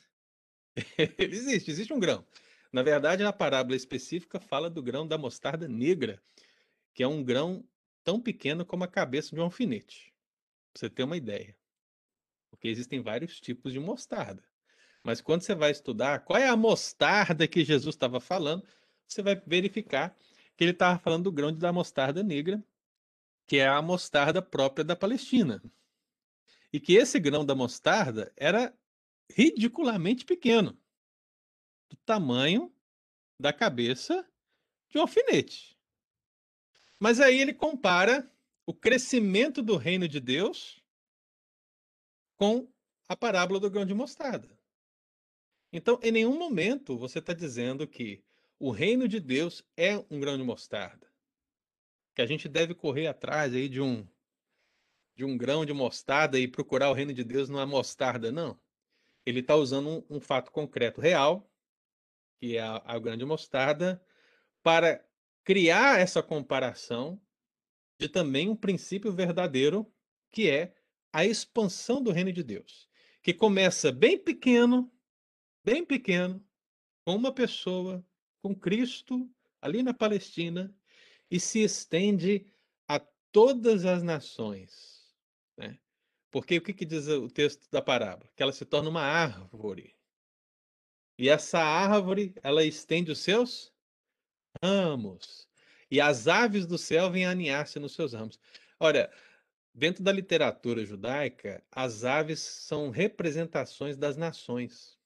[0.99, 2.27] ele existe, existe um grão.
[2.73, 6.21] Na verdade, na parábola específica, fala do grão da mostarda negra,
[6.93, 7.65] que é um grão
[8.03, 10.13] tão pequeno como a cabeça de um alfinete.
[10.73, 11.57] Pra você ter uma ideia.
[12.51, 14.43] Porque existem vários tipos de mostarda.
[15.05, 18.67] Mas quando você vai estudar qual é a mostarda que Jesus estava falando,
[19.07, 20.17] você vai verificar
[20.57, 22.61] que ele estava falando do grão da mostarda negra,
[23.47, 25.63] que é a mostarda própria da Palestina.
[26.77, 28.79] E que esse grão da mostarda era
[29.31, 30.79] ridiculamente pequeno
[31.89, 32.71] do tamanho
[33.41, 34.31] da cabeça
[34.91, 35.75] de um alfinete.
[37.01, 38.31] Mas aí ele compara
[38.67, 40.85] o crescimento do reino de Deus
[42.37, 42.71] com
[43.09, 44.61] a parábola do grão de mostarda.
[45.73, 48.23] Então, em nenhum momento você está dizendo que
[48.59, 51.11] o reino de Deus é um grão de mostarda.
[52.15, 54.07] Que a gente deve correr atrás aí de um
[55.17, 58.61] de um grão de mostarda e procurar o reino de Deus numa mostarda, não.
[59.25, 61.51] Ele está usando um, um fato concreto real
[62.39, 64.03] que é a, a grande mostarda,
[64.63, 65.05] para
[65.45, 67.21] criar essa comparação
[67.99, 69.91] de também um princípio verdadeiro,
[70.31, 70.75] que é
[71.13, 72.89] a expansão do reino de Deus,
[73.23, 74.93] que começa bem pequeno,
[75.65, 76.45] bem pequeno,
[77.05, 78.05] com uma pessoa,
[78.43, 80.75] com Cristo, ali na Palestina,
[81.31, 82.47] e se estende
[82.87, 83.01] a
[83.33, 84.96] todas as nações.
[85.57, 85.79] Né?
[86.31, 88.31] Porque o que, que diz o texto da parábola?
[88.37, 89.97] Que ela se torna uma árvore
[91.19, 93.73] e essa árvore, ela estende os seus
[94.63, 95.49] ramos.
[95.91, 98.39] E as aves do céu vêm aninhar-se nos seus ramos.
[98.79, 99.11] Olha,
[99.75, 104.99] dentro da literatura judaica, as aves são representações das nações.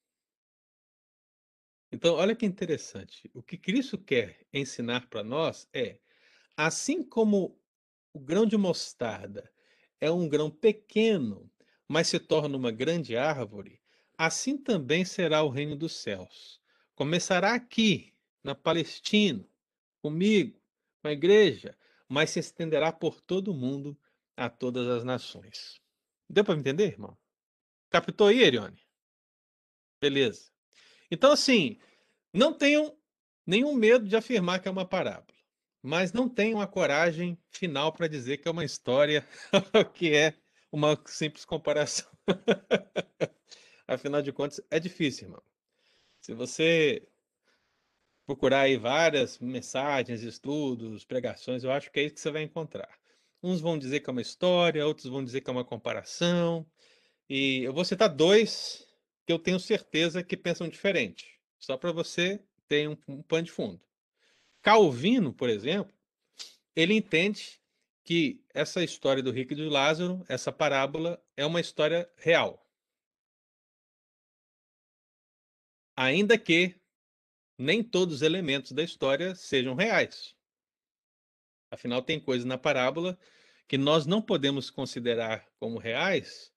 [1.91, 3.29] Então, olha que interessante.
[3.33, 5.99] O que Cristo quer ensinar para nós é:
[6.57, 7.57] assim como
[8.13, 9.49] o grão de mostarda
[10.01, 11.49] é um grão pequeno,
[11.87, 13.79] mas se torna uma grande árvore,
[14.17, 16.59] assim também será o reino dos céus.
[16.95, 19.47] Começará aqui, na Palestina,
[20.01, 20.59] comigo,
[21.01, 21.77] com a igreja,
[22.09, 23.97] mas se estenderá por todo o mundo
[24.35, 25.79] a todas as nações.
[26.27, 27.17] Deu para entender, irmão?
[27.89, 28.81] Captou aí, Erione?
[30.01, 30.49] Beleza.
[31.11, 31.77] Então, assim,
[32.33, 32.97] não tenham
[33.45, 35.37] nenhum medo de afirmar que é uma parábola,
[35.81, 39.27] mas não tenham a coragem final para dizer que é uma história
[39.93, 40.33] que é
[40.71, 42.09] uma simples comparação.
[43.87, 45.43] Afinal de contas, é difícil, irmão.
[46.21, 47.05] Se você
[48.25, 52.97] procurar aí várias mensagens, estudos, pregações, eu acho que é isso que você vai encontrar.
[53.43, 56.65] Uns vão dizer que é uma história, outros vão dizer que é uma comparação.
[57.27, 58.87] E eu vou citar dois
[59.25, 63.51] que eu tenho certeza que pensam diferente, só para você ter um, um pano de
[63.51, 63.81] fundo.
[64.61, 65.93] Calvino, por exemplo,
[66.75, 67.59] ele entende
[68.03, 72.65] que essa história do rico e do Lázaro, essa parábola, é uma história real.
[75.95, 76.75] Ainda que
[77.57, 80.35] nem todos os elementos da história sejam reais.
[81.69, 83.17] Afinal, tem coisas na parábola
[83.67, 86.51] que nós não podemos considerar como reais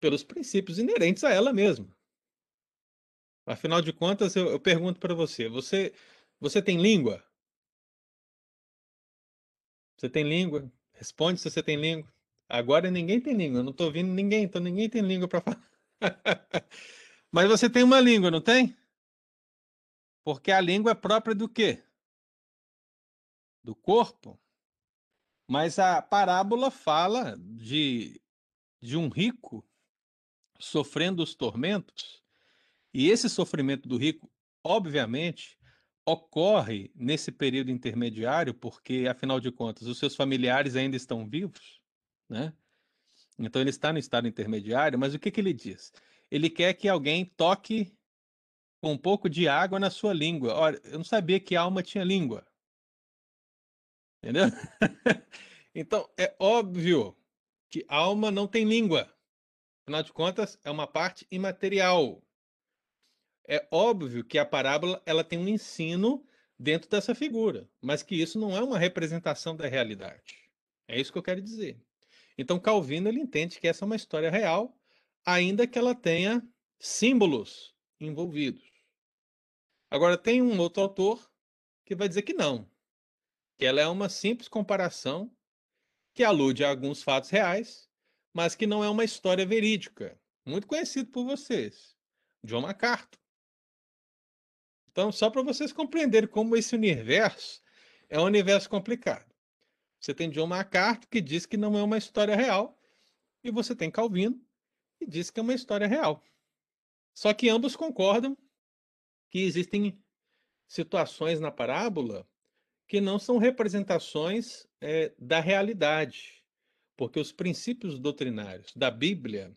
[0.00, 1.94] pelos princípios inerentes a ela mesma.
[3.44, 5.92] Afinal de contas, eu, eu pergunto para você: você,
[6.40, 7.24] você tem língua?
[9.96, 10.70] Você tem língua?
[10.92, 12.12] Responde se você tem língua.
[12.48, 15.62] Agora ninguém tem língua, eu não estou ouvindo ninguém, então ninguém tem língua para falar.
[17.30, 18.76] Mas você tem uma língua, não tem?
[20.22, 21.82] Porque a língua é própria do quê?
[23.62, 24.38] Do corpo.
[25.48, 28.20] Mas a parábola fala de,
[28.80, 29.64] de um rico
[30.58, 32.22] sofrendo os tormentos,
[32.92, 34.30] e esse sofrimento do rico,
[34.64, 35.55] obviamente,
[36.06, 41.80] ocorre nesse período intermediário, porque, afinal de contas, os seus familiares ainda estão vivos,
[42.28, 42.54] né?
[43.38, 45.92] Então ele está no estado intermediário, mas o que, que ele diz?
[46.30, 47.92] Ele quer que alguém toque
[48.80, 50.54] com um pouco de água na sua língua.
[50.54, 52.46] Olha, eu não sabia que a alma tinha língua.
[54.22, 54.44] Entendeu?
[55.74, 57.16] então, é óbvio
[57.70, 59.12] que alma não tem língua.
[59.82, 62.25] Afinal de contas, é uma parte imaterial
[63.48, 66.26] é óbvio que a parábola ela tem um ensino
[66.58, 70.50] dentro dessa figura, mas que isso não é uma representação da realidade.
[70.88, 71.80] É isso que eu quero dizer.
[72.36, 74.76] Então Calvino ele entende que essa é uma história real,
[75.24, 76.42] ainda que ela tenha
[76.78, 78.64] símbolos envolvidos.
[79.90, 81.30] Agora tem um outro autor
[81.84, 82.68] que vai dizer que não,
[83.56, 85.32] que ela é uma simples comparação
[86.12, 87.88] que alude a alguns fatos reais,
[88.32, 91.94] mas que não é uma história verídica, muito conhecido por vocês.
[92.42, 93.25] John MacArthur.
[94.96, 97.60] Então, só para vocês compreenderem como esse universo
[98.08, 99.30] é um universo complicado.
[100.00, 102.80] Você tem John MacArthur, que diz que não é uma história real,
[103.44, 104.40] e você tem Calvino,
[104.98, 106.24] que diz que é uma história real.
[107.12, 108.34] Só que ambos concordam
[109.30, 110.02] que existem
[110.66, 112.26] situações na parábola
[112.88, 116.42] que não são representações é, da realidade,
[116.96, 119.54] porque os princípios doutrinários da Bíblia,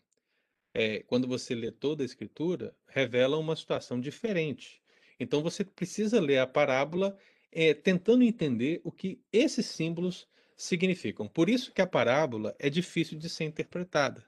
[0.74, 4.79] é, quando você lê toda a Escritura, revelam uma situação diferente.
[5.20, 7.16] Então você precisa ler a parábola
[7.52, 11.28] é, tentando entender o que esses símbolos significam.
[11.28, 14.26] Por isso que a parábola é difícil de ser interpretada.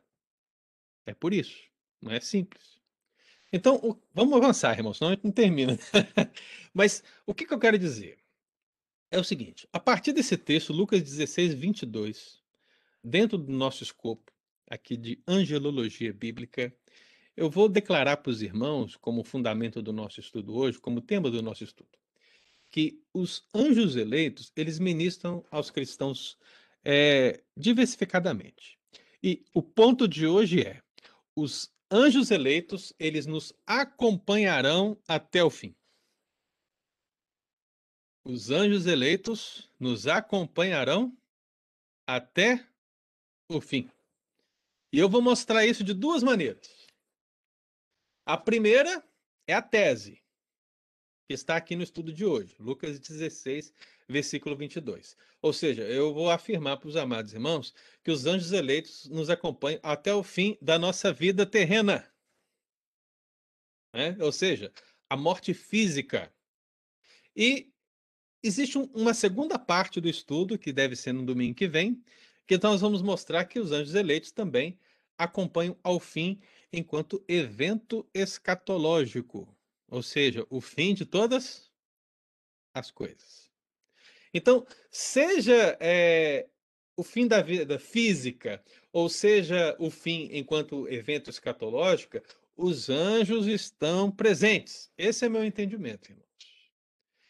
[1.07, 1.59] É por isso.
[2.01, 2.80] Não é simples.
[3.53, 5.78] Então, o, vamos avançar, irmãos, senão a gente não termina.
[6.72, 8.18] Mas o que, que eu quero dizer?
[9.11, 12.43] É o seguinte: a partir desse texto, Lucas 16, 22,
[13.05, 14.32] dentro do nosso escopo
[14.68, 16.74] aqui de angelologia bíblica,
[17.37, 21.43] eu vou declarar para os irmãos, como fundamento do nosso estudo hoje, como tema do
[21.43, 21.91] nosso estudo,
[22.70, 26.39] que os anjos eleitos, eles ministram aos cristãos
[26.85, 28.78] é, diversificadamente.
[29.22, 30.83] E o ponto de hoje é,
[31.37, 35.74] os anjos eleitos, eles nos acompanharão até o fim.
[38.24, 41.16] Os anjos eleitos nos acompanharão
[42.07, 42.66] até
[43.49, 43.91] o fim.
[44.93, 46.82] E eu vou mostrar isso de duas maneiras.
[48.25, 49.03] A primeira
[49.47, 50.23] é a tese,
[51.27, 53.73] que está aqui no estudo de hoje, Lucas 16,
[54.09, 55.16] versículo 22.
[55.41, 59.81] Ou seja, eu vou afirmar para os amados irmãos que os anjos eleitos nos acompanham
[59.83, 62.09] até o fim da nossa vida terrena.
[63.93, 64.16] Né?
[64.20, 64.73] Ou seja,
[65.11, 66.33] a morte física.
[67.35, 67.73] E
[68.43, 72.03] existe um, uma segunda parte do estudo, que deve ser no domingo que vem,
[72.47, 74.79] que nós vamos mostrar que os anjos eleitos também
[75.18, 76.41] acompanham ao fim
[76.73, 79.55] enquanto evento escatológico,
[79.89, 81.70] ou seja, o fim de todas
[82.73, 83.51] as coisas.
[84.33, 86.49] Então, seja é,
[86.97, 88.62] o fim da vida física,
[88.93, 92.20] ou seja, o fim enquanto evento escatológico,
[92.57, 94.91] os anjos estão presentes.
[94.97, 96.27] Esse é meu entendimento, irmãos.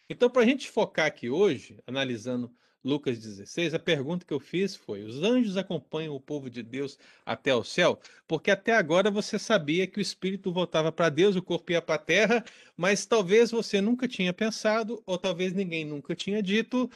[0.09, 2.55] Então, para a gente focar aqui hoje, analisando
[2.85, 6.99] Lucas 16, a pergunta que eu fiz foi: os anjos acompanham o povo de Deus
[7.25, 8.01] até o céu?
[8.27, 11.95] Porque até agora você sabia que o espírito voltava para Deus, o corpo ia para
[11.95, 12.45] a terra,
[12.77, 16.91] mas talvez você nunca tinha pensado, ou talvez ninguém nunca tinha dito,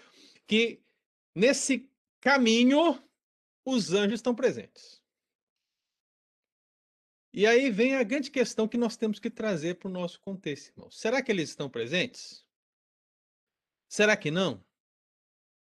[0.46, 0.82] que
[1.34, 1.88] nesse
[2.20, 3.00] caminho
[3.64, 5.00] os anjos estão presentes.
[7.32, 10.70] E aí vem a grande questão que nós temos que trazer para o nosso contexto,
[10.70, 10.90] irmão.
[10.90, 12.44] Será que eles estão presentes?
[13.88, 14.65] Será que não?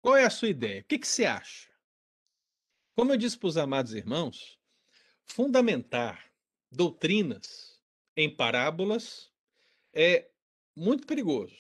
[0.02, 0.82] Qual é a sua ideia?
[0.82, 1.70] O que, que você acha?
[2.96, 4.60] Como eu disse para os amados irmãos,
[5.26, 6.32] fundamentar
[6.72, 7.82] doutrinas
[8.16, 9.32] em parábolas
[9.94, 10.30] é
[10.76, 11.58] muito perigoso,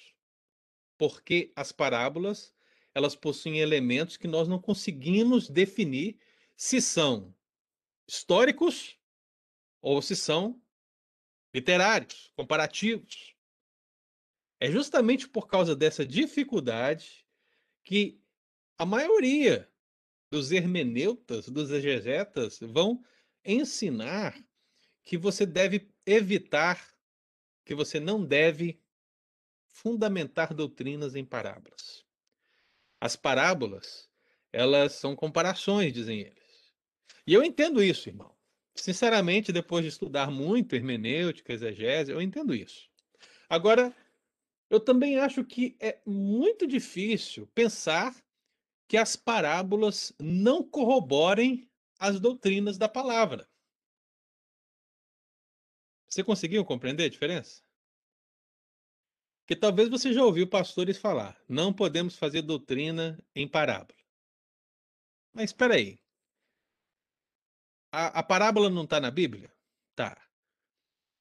[0.97, 2.55] porque as parábolas
[2.93, 6.19] elas possuem elementos que nós não conseguimos definir
[6.55, 7.33] se são
[8.07, 8.97] históricos
[9.81, 10.61] ou se são
[11.53, 13.35] literários, comparativos.
[14.59, 17.25] É justamente por causa dessa dificuldade
[17.83, 18.21] que
[18.79, 19.69] a maioria
[20.31, 23.03] dos hermeneutas, dos exegetas, vão
[23.43, 24.41] ensinar
[25.03, 26.95] que você deve evitar,
[27.65, 28.81] que você não deve
[29.67, 32.05] fundamentar doutrinas em parábolas.
[33.01, 34.09] As parábolas,
[34.53, 36.73] elas são comparações, dizem eles.
[37.27, 38.33] E eu entendo isso, irmão.
[38.75, 42.89] Sinceramente, depois de estudar muito hermenêutica, exegese, eu entendo isso.
[43.49, 43.93] Agora,
[44.69, 48.15] eu também acho que é muito difícil pensar
[48.89, 53.47] que as parábolas não corroborem as doutrinas da palavra.
[56.07, 57.63] Você conseguiu compreender a diferença?
[59.45, 63.99] Que talvez você já ouviu pastores falar: não podemos fazer doutrina em parábola.
[65.33, 65.99] Mas espera aí.
[67.91, 69.53] A, a parábola não está na Bíblia?
[69.95, 70.19] Tá.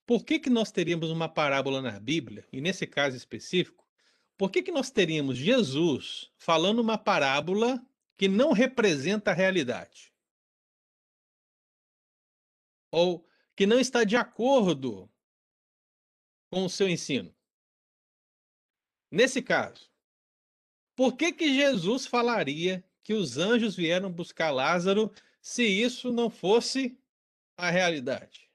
[0.06, 3.86] Por que, que nós teríamos uma parábola na Bíblia, e nesse caso específico,
[4.38, 7.84] por que, que nós teríamos Jesus falando uma parábola
[8.16, 10.14] que não representa a realidade?
[12.92, 15.10] Ou que não está de acordo
[16.50, 17.34] com o seu ensino?
[19.10, 19.90] Nesse caso,
[20.96, 25.12] por que, que Jesus falaria que os anjos vieram buscar Lázaro
[25.42, 26.96] se isso não fosse
[27.56, 28.48] a realidade?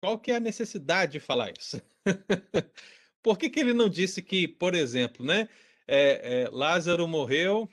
[0.00, 1.82] Qual que é a necessidade de falar isso?
[3.22, 5.48] Por que, que ele não disse que, por exemplo, né,
[5.86, 7.68] é, é, Lázaro morreu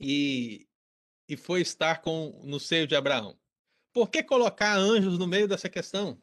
[0.00, 0.66] e,
[1.28, 3.38] e foi estar com, no seio de Abraão?
[3.92, 6.20] Por que colocar anjos no meio dessa questão?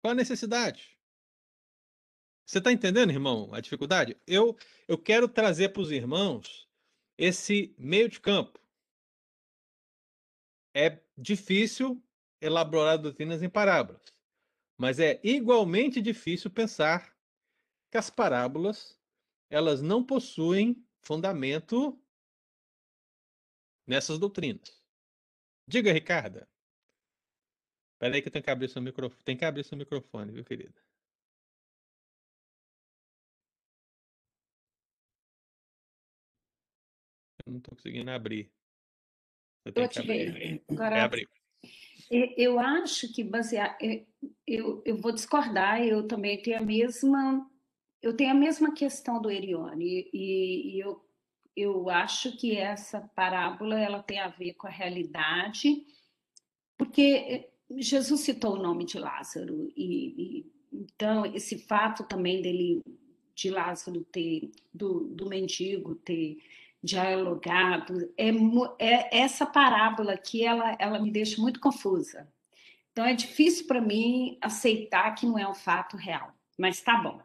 [0.00, 0.98] Qual a necessidade?
[2.46, 4.16] Você está entendendo, irmão, a dificuldade?
[4.26, 4.56] Eu,
[4.88, 6.68] eu quero trazer para os irmãos
[7.16, 8.58] esse meio de campo.
[10.74, 12.02] É difícil
[12.40, 14.02] elaborar doutrinas em parábolas,
[14.76, 17.14] mas é igualmente difícil pensar
[17.90, 18.98] que as parábolas
[19.50, 22.00] elas não possuem fundamento
[23.86, 24.80] nessas doutrinas.
[25.66, 26.48] Diga, Ricarda.
[27.94, 29.22] Espera aí que eu tenho que abrir seu microfone.
[29.24, 30.80] Tem que abrir seu microfone, viu, querida?
[37.44, 38.52] Eu não estou conseguindo abrir.
[39.74, 40.62] Tem eu que abrir.
[40.68, 41.28] Agora, é abrir.
[42.10, 43.76] Eu acho que basear,
[44.46, 47.49] eu, eu vou discordar, eu também tenho a mesma
[48.02, 51.04] eu tenho a mesma questão do Erione e, e, eu,
[51.56, 55.84] eu acho que essa parábola ela tem a ver com a realidade,
[56.78, 62.82] porque Jesus citou o nome de Lázaro e, e então esse fato também dele
[63.34, 66.38] de Lázaro ter do, do mendigo ter
[66.82, 68.30] dialogado é,
[68.78, 72.26] é essa parábola que ela ela me deixa muito confusa.
[72.92, 77.20] Então é difícil para mim aceitar que não é um fato real, mas tá bom.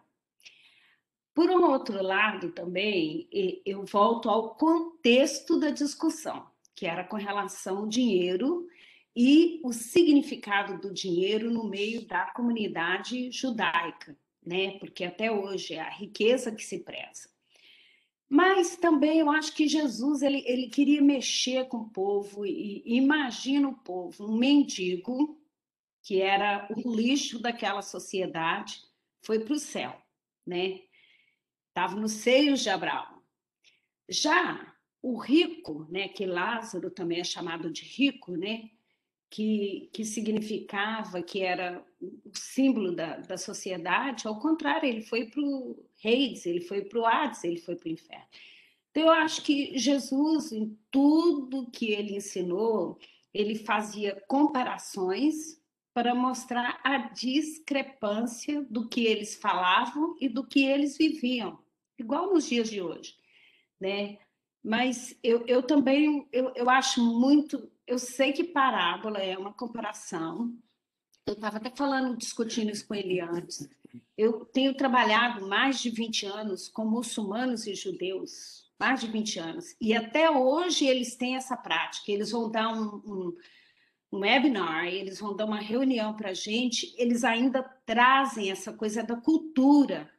[1.36, 3.28] Por um outro lado, também,
[3.66, 8.66] eu volto ao contexto da discussão, que era com relação ao dinheiro
[9.14, 14.80] e o significado do dinheiro no meio da comunidade judaica, né?
[14.80, 17.30] Porque até hoje é a riqueza que se preza.
[18.30, 23.68] Mas também eu acho que Jesus ele, ele queria mexer com o povo e, imagina
[23.68, 25.38] o povo, um mendigo
[26.02, 28.82] que era o lixo daquela sociedade,
[29.22, 30.02] foi para o céu,
[30.46, 30.85] né?
[31.76, 33.22] Estava nos seios de Abraão.
[34.08, 38.70] Já o rico, né, que Lázaro também é chamado de rico, né,
[39.30, 45.42] que, que significava que era o símbolo da, da sociedade, ao contrário, ele foi para
[45.42, 48.26] o Reis, ele foi para o Hades, ele foi para o inferno.
[48.92, 52.98] Então, eu acho que Jesus, em tudo que ele ensinou,
[53.34, 55.62] ele fazia comparações
[55.94, 61.60] para mostrar a discrepância do que eles falavam e do que eles viviam,
[61.98, 63.16] igual nos dias de hoje,
[63.80, 64.18] né?
[64.64, 70.54] Mas eu, eu também eu, eu acho muito, eu sei que parábola é uma comparação.
[71.28, 73.68] Eu estava até falando, discutindo isso com ele antes.
[74.18, 79.76] Eu tenho trabalhado mais de 20 anos com muçulmanos e judeus, mais de 20 anos,
[79.80, 82.12] e até hoje eles têm essa prática.
[82.12, 83.38] Eles vão dar um, um
[84.16, 89.04] um webinar, eles vão dar uma reunião para a gente, eles ainda trazem essa coisa
[89.04, 90.10] da cultura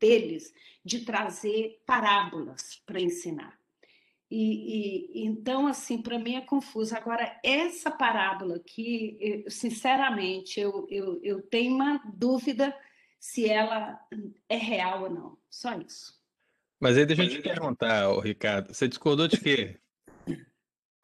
[0.00, 0.52] deles
[0.84, 3.58] de trazer parábolas para ensinar.
[4.30, 6.96] E, e, então, assim, para mim é confuso.
[6.96, 12.76] Agora, essa parábola aqui, eu, sinceramente, eu, eu, eu tenho uma dúvida
[13.20, 13.98] se ela
[14.48, 15.38] é real ou não.
[15.48, 16.14] Só isso.
[16.80, 19.80] Mas aí deixa eu te perguntar, Ricardo, você discordou de quê?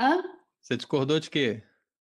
[0.01, 0.23] Hã?
[0.61, 1.63] Você discordou de quê?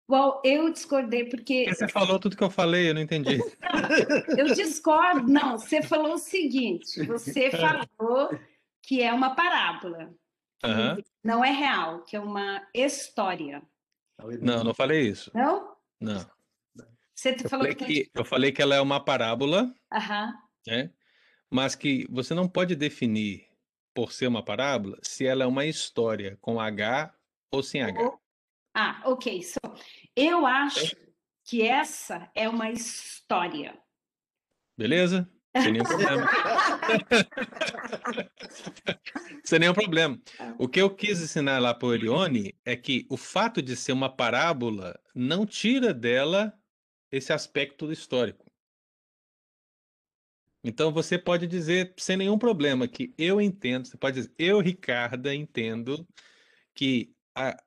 [0.10, 1.72] Bom, eu discordei porque.
[1.72, 3.38] Você falou tudo que eu falei, eu não entendi.
[4.36, 5.32] eu discordo.
[5.32, 7.52] Não, você falou o seguinte: você
[7.96, 8.36] falou
[8.82, 10.12] que é uma parábola.
[10.66, 11.04] Uhum.
[11.24, 13.62] Não é real, que é uma história.
[14.42, 15.30] Não, não falei isso.
[15.32, 15.76] Não?
[16.02, 16.26] Não.
[17.14, 19.72] Você eu falou falei que, eu falei que ela é uma parábola,
[20.66, 20.90] né?
[21.52, 23.48] mas que você não pode definir,
[23.94, 27.14] por ser uma parábola, se ela é uma história com H
[27.52, 28.19] ou sem H.
[28.82, 29.44] Ah, ok.
[29.44, 29.60] So,
[30.16, 30.96] eu acho
[31.44, 33.78] que essa é uma história.
[34.78, 35.30] Beleza?
[35.62, 36.30] Sem nenhum problema.
[39.44, 40.18] Sem nenhum problema.
[40.58, 43.92] O que eu quis ensinar lá para o Elione é que o fato de ser
[43.92, 46.58] uma parábola não tira dela
[47.12, 48.50] esse aspecto histórico.
[50.64, 55.36] Então você pode dizer sem nenhum problema que eu entendo, você pode dizer, eu, Ricarda,
[55.36, 56.08] entendo
[56.74, 57.62] que a,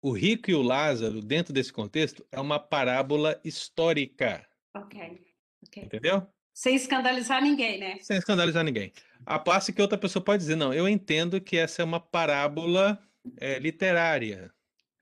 [0.00, 4.46] o rico e o Lázaro, dentro desse contexto, é uma parábola histórica.
[4.74, 5.20] Ok.
[5.66, 5.82] okay.
[5.84, 6.26] Entendeu?
[6.54, 7.98] Sem escandalizar ninguém, né?
[8.00, 8.92] Sem escandalizar ninguém.
[9.24, 12.98] A passe que outra pessoa pode dizer, não, eu entendo que essa é uma parábola
[13.36, 14.52] é, literária.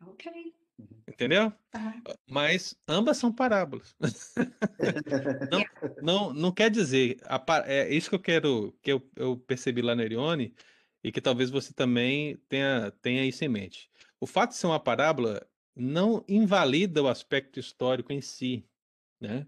[0.07, 0.30] Ok.
[1.09, 1.53] Entendeu?
[1.74, 2.03] Uhum.
[2.28, 3.94] Mas ambas são parábolas.
[5.51, 5.64] não,
[6.03, 7.16] não, não quer dizer.
[7.24, 10.55] A, é isso que eu quero, que eu, eu percebi lá na Erione,
[11.07, 13.88] e que talvez você também tenha, tenha isso em mente.
[14.18, 18.68] O fato de ser uma parábola não invalida o aspecto histórico em si,
[19.20, 19.46] né?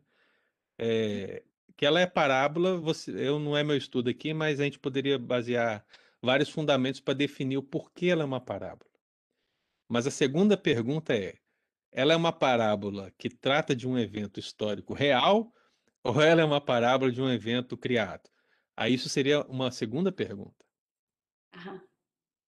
[0.79, 1.43] É,
[1.77, 5.19] que ela é parábola, você, eu não é meu estudo aqui, mas a gente poderia
[5.19, 5.85] basear
[6.23, 8.93] vários fundamentos para definir o porquê ela é uma parábola.
[9.89, 11.39] Mas a segunda pergunta é:
[11.91, 15.53] ela é uma parábola que trata de um evento histórico real
[16.05, 18.31] ou ela é uma parábola de um evento criado?
[18.77, 20.68] Aí isso seria uma segunda pergunta.
[21.55, 21.81] Aham.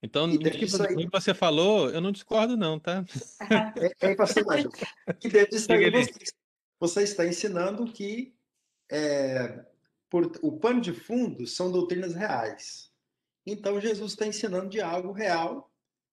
[0.02, 0.66] Então, o que
[1.10, 3.04] você, falou, eu não discordo, não, tá?
[4.00, 6.12] É, é pastor Nigel, que aí você,
[6.78, 8.34] você, está ensinando que
[8.90, 9.62] é,
[10.08, 12.90] por, o pano de fundo são doutrinas reais.
[13.46, 15.70] Então, Jesus está ensinando de algo real.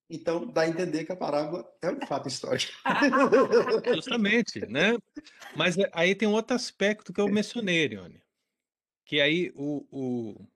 [0.10, 2.72] Então, dá a entender que a parábola é um fato histórico.
[3.94, 4.98] Justamente, né?
[5.56, 8.22] Mas é, aí tem um outro aspecto que eu mencionei, Erione,
[9.06, 10.48] que aí o, o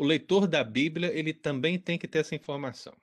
[0.00, 2.96] o leitor da Bíblia ele também tem que ter essa informação.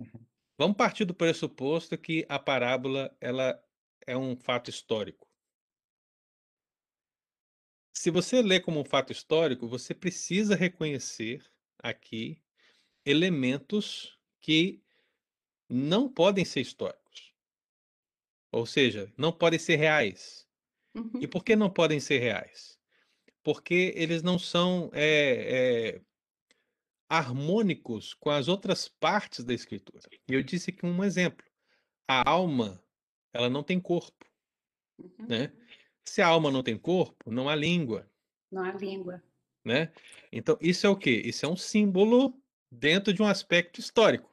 [0.00, 0.26] Uhum.
[0.58, 3.62] Vamos partir do pressuposto que a parábola ela
[4.04, 5.30] é um fato histórico.
[7.94, 12.42] Se você lê como um fato histórico, você precisa reconhecer aqui
[13.06, 14.82] elementos que
[15.70, 17.32] não podem ser históricos.
[18.50, 20.44] Ou seja, não podem ser reais.
[20.92, 21.20] Uhum.
[21.20, 22.80] E por que não podem ser reais?
[23.44, 26.02] Porque eles não são é, é,
[27.18, 30.00] harmônicos com as outras partes da escritura.
[30.28, 31.44] E eu disse que um exemplo,
[32.08, 32.82] a alma,
[33.34, 34.24] ela não tem corpo,
[34.98, 35.26] Uhum.
[35.28, 35.52] né?
[36.04, 38.08] Se a alma não tem corpo, não há língua,
[38.50, 39.22] Não há língua.
[39.64, 39.92] né?
[40.30, 41.22] Então, isso é o quê?
[41.24, 42.40] Isso é um símbolo
[42.70, 44.30] dentro de um aspecto histórico.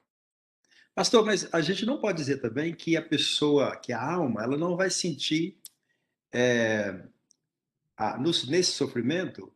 [0.94, 4.56] Pastor, mas a gente não pode dizer também que a pessoa, que a alma, ela
[4.56, 5.58] não vai sentir
[6.32, 7.06] é,
[7.96, 9.52] a, no, nesse sofrimento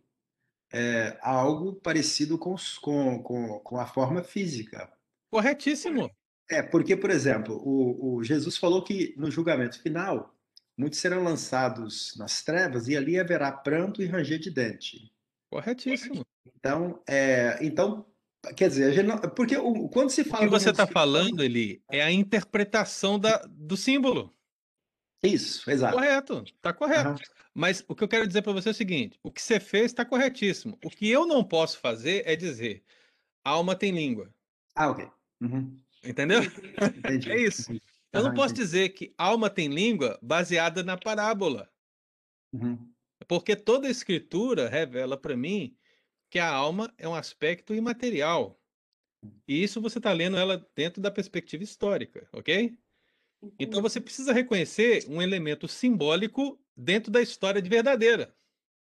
[0.74, 4.92] é, algo parecido com, com, com, com, a forma física.
[5.30, 6.10] Corretíssimo.
[6.50, 10.34] É, porque, por exemplo, o, o, Jesus falou que no julgamento final,
[10.76, 15.12] muitos serão lançados nas trevas e ali haverá pranto e ranger de dente.
[15.48, 16.26] Corretíssimo.
[16.56, 18.04] Então, é, então
[18.56, 20.42] quer dizer, não, porque o, quando se fala...
[20.42, 24.34] O que você está falando, Eli, é a interpretação da, do símbolo.
[25.24, 25.94] Isso, exato.
[25.94, 27.10] Correto, está correto.
[27.10, 27.16] Uhum.
[27.54, 29.86] Mas o que eu quero dizer para você é o seguinte: o que você fez
[29.86, 30.78] está corretíssimo.
[30.84, 32.84] O que eu não posso fazer é dizer
[33.44, 34.32] alma tem língua.
[34.74, 35.08] Ah, ok.
[35.40, 35.80] Uhum.
[36.04, 36.40] Entendeu?
[36.42, 37.30] Entendi.
[37.32, 37.72] é isso.
[38.12, 41.68] Eu não posso dizer que alma tem língua baseada na parábola.
[42.52, 42.92] Uhum.
[43.26, 45.76] Porque toda a escritura revela para mim
[46.30, 48.60] que a alma é um aspecto imaterial.
[49.48, 52.76] E isso você está lendo ela dentro da perspectiva histórica, ok?
[53.58, 58.34] Então você precisa reconhecer um elemento simbólico dentro da história de verdadeira.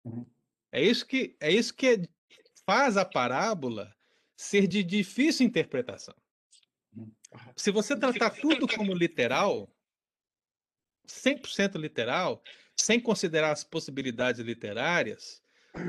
[0.05, 0.27] Uhum.
[0.71, 2.09] É isso que é isso que é-
[2.67, 3.95] faz a parábola
[4.37, 6.15] ser de difícil interpretação.
[6.95, 7.11] Uhum.
[7.57, 9.69] Se você tratar tudo como literal,
[11.07, 12.43] 100% literal,
[12.77, 15.43] sem considerar as possibilidades literárias,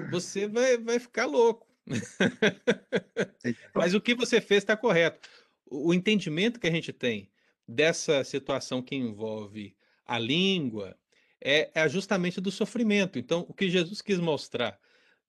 [0.10, 1.68] você vai, vai ficar louco.
[3.74, 5.30] Mas o que você fez está correto.
[5.66, 7.30] O entendimento que a gente tem
[7.70, 10.98] dessa situação que envolve a língua
[11.40, 13.20] é, é justamente do sofrimento.
[13.20, 14.80] Então, o que Jesus quis mostrar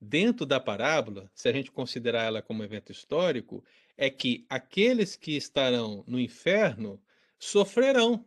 [0.00, 3.62] dentro da parábola, se a gente considerar ela como evento histórico,
[3.94, 6.98] é que aqueles que estarão no inferno
[7.38, 8.24] sofrerão.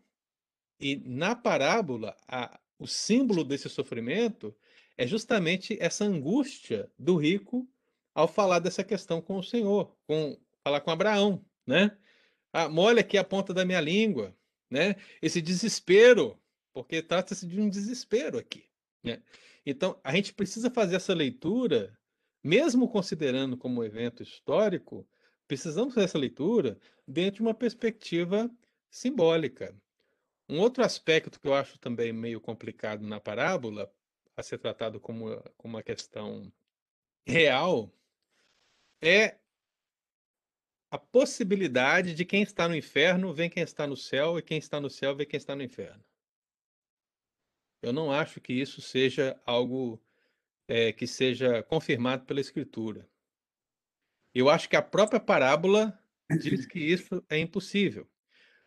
[0.79, 4.55] E na parábola, a- o símbolo desse sofrimento
[4.95, 7.67] é justamente essa angústia do rico
[8.13, 11.97] ao falar dessa questão com o Senhor, com falar com Abraão, né?
[12.53, 14.37] Ah, molha aqui a ponta da minha língua,
[14.69, 14.95] né?
[15.19, 16.39] Esse desespero,
[16.71, 18.69] porque trata-se de um desespero aqui,
[19.03, 19.23] né?
[19.65, 21.97] Então, a gente precisa fazer essa leitura,
[22.43, 25.07] mesmo considerando como evento histórico,
[25.47, 28.49] precisamos fazer essa leitura dentro de uma perspectiva
[28.89, 29.75] simbólica.
[30.47, 33.91] Um outro aspecto que eu acho também meio complicado na parábola,
[34.35, 36.53] a ser tratado como, como uma questão
[37.25, 37.91] real,
[39.01, 39.39] é
[40.93, 44.79] a possibilidade de quem está no inferno ver quem está no céu e quem está
[44.79, 46.05] no céu ver quem está no inferno.
[47.81, 49.99] Eu não acho que isso seja algo
[50.67, 53.09] eh, que seja confirmado pela Escritura.
[54.35, 55.99] Eu acho que a própria parábola
[56.39, 58.07] diz que isso é impossível,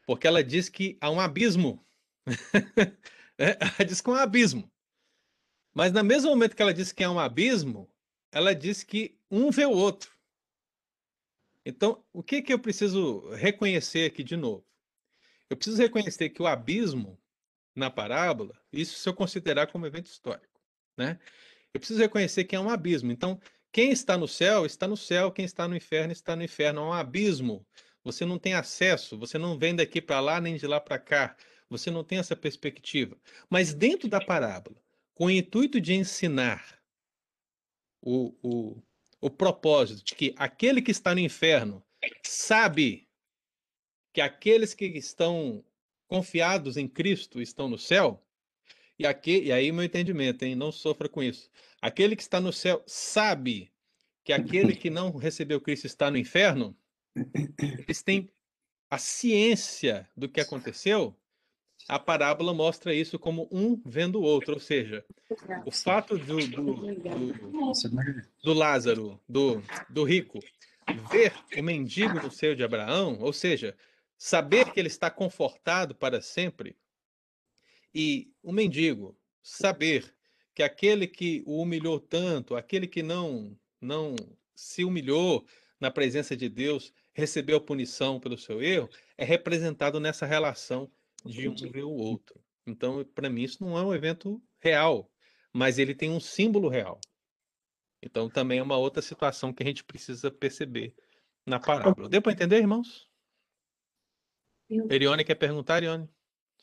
[0.04, 1.86] porque ela diz que há um abismo.
[3.38, 4.72] É, ela diz que há um abismo.
[5.74, 7.86] Mas no mesmo momento que ela diz que há um abismo,
[8.32, 10.15] ela diz que um vê o outro.
[11.68, 14.64] Então, o que que eu preciso reconhecer aqui de novo?
[15.50, 17.20] Eu preciso reconhecer que o abismo
[17.74, 20.60] na parábola, isso se eu considerar como evento histórico,
[20.96, 21.18] né?
[21.74, 23.10] Eu preciso reconhecer que é um abismo.
[23.10, 23.40] Então,
[23.72, 26.82] quem está no céu, está no céu, quem está no inferno, está no inferno.
[26.82, 27.66] É um abismo.
[28.04, 31.36] Você não tem acesso, você não vem daqui para lá nem de lá para cá.
[31.68, 33.18] Você não tem essa perspectiva.
[33.50, 34.80] Mas dentro da parábola,
[35.14, 36.80] com o intuito de ensinar
[38.00, 38.82] o, o,
[39.26, 41.84] o propósito de que aquele que está no inferno
[42.22, 43.08] sabe
[44.12, 45.64] que aqueles que estão
[46.06, 48.24] confiados em Cristo estão no céu,
[48.96, 50.54] e, aqui, e aí meu entendimento, hein?
[50.54, 51.50] Não sofra com isso.
[51.82, 53.72] Aquele que está no céu sabe
[54.24, 56.78] que aquele que não recebeu Cristo está no inferno,
[57.52, 58.30] eles têm
[58.88, 61.18] a ciência do que aconteceu.
[61.88, 65.04] A parábola mostra isso como um vendo o outro, ou seja,
[65.64, 67.72] o fato do, do, do,
[68.42, 70.40] do Lázaro, do, do rico,
[71.10, 73.76] ver o mendigo no seio de Abraão, ou seja,
[74.18, 76.76] saber que ele está confortado para sempre,
[77.94, 80.12] e o mendigo saber
[80.54, 84.16] que aquele que o humilhou tanto, aquele que não não
[84.54, 85.46] se humilhou
[85.78, 90.90] na presença de Deus, recebeu punição pelo seu erro, é representado nessa relação
[91.26, 92.40] de um ver o outro.
[92.66, 95.10] Então, para mim, isso não é um evento real,
[95.52, 97.00] mas ele tem um símbolo real.
[98.02, 100.94] Então, também é uma outra situação que a gente precisa perceber
[101.44, 102.08] na parábola.
[102.08, 103.08] Deu para entender, irmãos?
[104.68, 106.08] Erione quer perguntar, Erione?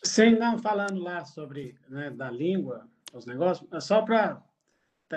[0.03, 4.43] Sim, não, falando lá sobre né, da língua, os negócios, é só para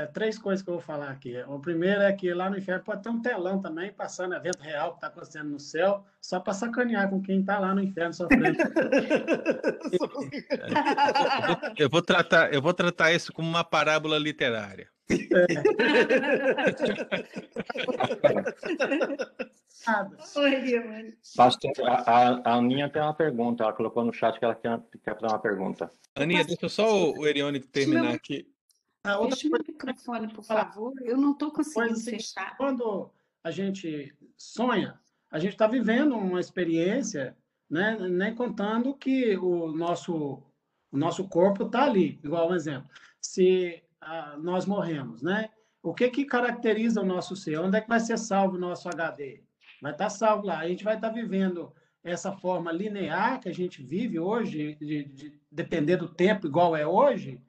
[0.05, 1.41] três coisas que eu vou falar aqui.
[1.47, 4.91] O primeiro é que lá no inferno pode ter um telão também, passando evento real
[4.91, 8.59] que está acontecendo no céu, só para sacanear com quem está lá no inferno sofrendo.
[11.79, 14.89] Eu vou tratar, eu vou tratar isso como uma parábola literária.
[20.37, 21.15] Oi, Eliane.
[21.37, 23.63] Pastor, a, a- Aninha tem uma pergunta.
[23.63, 25.91] Ela colocou no chat que ela quer, quer fazer uma pergunta.
[26.15, 28.47] Aninha, deixa só o, o Erione terminar aqui.
[29.07, 30.93] A outra Deixa o meu microfone, por favor.
[31.03, 32.57] Eu não estou coisa conseguindo assim, fechar.
[32.57, 33.11] quando
[33.45, 34.99] a gente sonha,
[35.31, 37.37] a gente está vivendo uma experiência,
[37.71, 37.97] né?
[38.09, 40.43] Nem contando que o nosso
[40.91, 42.19] o nosso corpo está ali.
[42.25, 42.91] Igual um exemplo,
[43.21, 45.51] se ah, nós morremos, né?
[45.83, 47.61] O que que caracteriza o nosso ser?
[47.61, 49.43] Onde é que vai ser salvo o nosso HD?
[49.81, 50.59] Vai estar salvo lá.
[50.59, 55.41] A gente vai estar vivendo essa forma linear que a gente vive hoje, de, de
[55.51, 57.41] depender do tempo igual é hoje,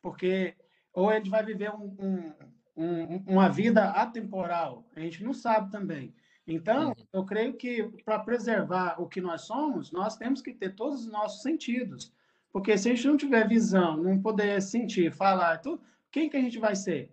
[0.00, 0.54] porque
[0.94, 2.32] ou a gente vai viver um, um,
[2.76, 4.88] um, uma vida atemporal.
[4.94, 6.14] A gente não sabe também.
[6.46, 11.00] Então, eu creio que para preservar o que nós somos, nós temos que ter todos
[11.00, 12.12] os nossos sentidos.
[12.52, 15.82] Porque se a gente não tiver visão, não poder sentir, falar, tudo,
[16.12, 17.12] quem que a gente vai ser?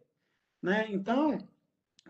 [0.62, 0.86] Né?
[0.90, 1.40] Então,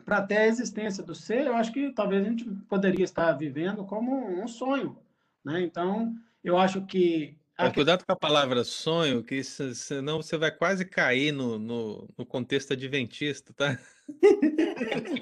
[0.03, 3.85] para ter a existência do ser, eu acho que talvez a gente poderia estar vivendo
[3.85, 4.97] como um sonho.
[5.45, 5.61] Né?
[5.61, 7.37] Então, eu acho que.
[7.63, 12.25] Mas cuidado com a palavra sonho, que senão você vai quase cair no, no, no
[12.25, 13.79] contexto adventista, tá?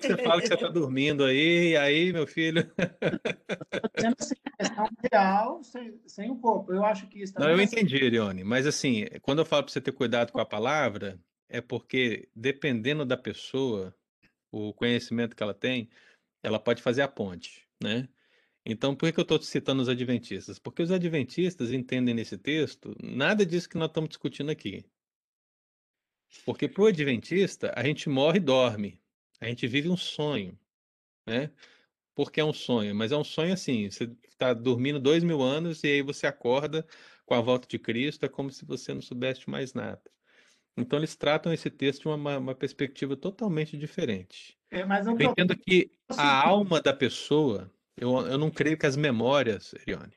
[0.01, 2.71] Você fala que você está dormindo aí, e aí, meu filho.
[3.99, 4.15] Sendo
[5.11, 6.73] real, sem, sem o corpo.
[6.73, 9.81] Eu acho que isso Não, eu entendi, Irione, mas assim, quando eu falo para você
[9.81, 13.93] ter cuidado com a palavra, é porque dependendo da pessoa,
[14.51, 15.89] o conhecimento que ela tem,
[16.41, 18.07] ela pode fazer a ponte, né?
[18.65, 20.59] Então, por que eu estou citando os adventistas?
[20.59, 24.85] Porque os adventistas entendem nesse texto nada disso que nós estamos discutindo aqui.
[26.45, 29.01] Porque para o adventista, a gente morre e dorme.
[29.41, 30.57] A gente vive um sonho,
[31.25, 31.51] né?
[32.13, 35.83] Porque é um sonho, mas é um sonho assim, você está dormindo dois mil anos
[35.83, 36.85] e aí você acorda
[37.25, 40.01] com a volta de Cristo, é como se você não soubesse mais nada.
[40.75, 44.57] Então eles tratam esse texto de uma, uma perspectiva totalmente diferente.
[44.71, 48.85] É, mas eu, eu entendo que a alma da pessoa, eu, eu não creio que
[48.85, 50.13] as memórias, Erione,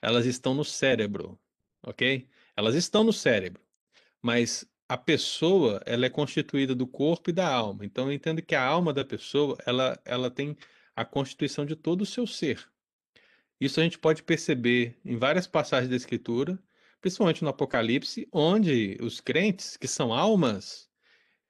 [0.00, 1.38] elas estão no cérebro,
[1.82, 2.28] ok?
[2.56, 3.62] Elas estão no cérebro,
[4.20, 7.84] mas a pessoa ela é constituída do corpo e da alma.
[7.84, 10.56] Então eu entendo que a alma da pessoa ela, ela tem
[10.94, 12.68] a constituição de todo o seu ser.
[13.60, 16.58] Isso a gente pode perceber em várias passagens da Escritura,
[17.00, 20.90] principalmente no Apocalipse, onde os crentes, que são almas,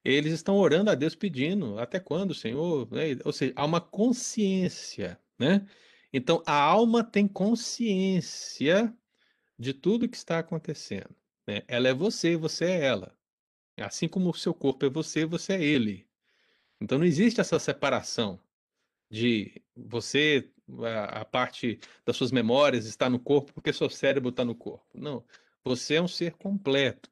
[0.05, 2.90] eles estão orando a Deus pedindo, até quando, Senhor?
[2.90, 3.16] Né?
[3.24, 5.66] Ou seja, há uma consciência, né?
[6.12, 8.94] Então, a alma tem consciência
[9.58, 11.14] de tudo que está acontecendo.
[11.46, 11.62] Né?
[11.66, 13.16] Ela é você, você é ela.
[13.78, 16.06] Assim como o seu corpo é você, você é ele.
[16.80, 18.38] Então, não existe essa separação
[19.10, 20.50] de você,
[20.84, 24.86] a, a parte das suas memórias está no corpo porque seu cérebro está no corpo.
[24.94, 25.24] Não.
[25.64, 27.10] Você é um ser completo.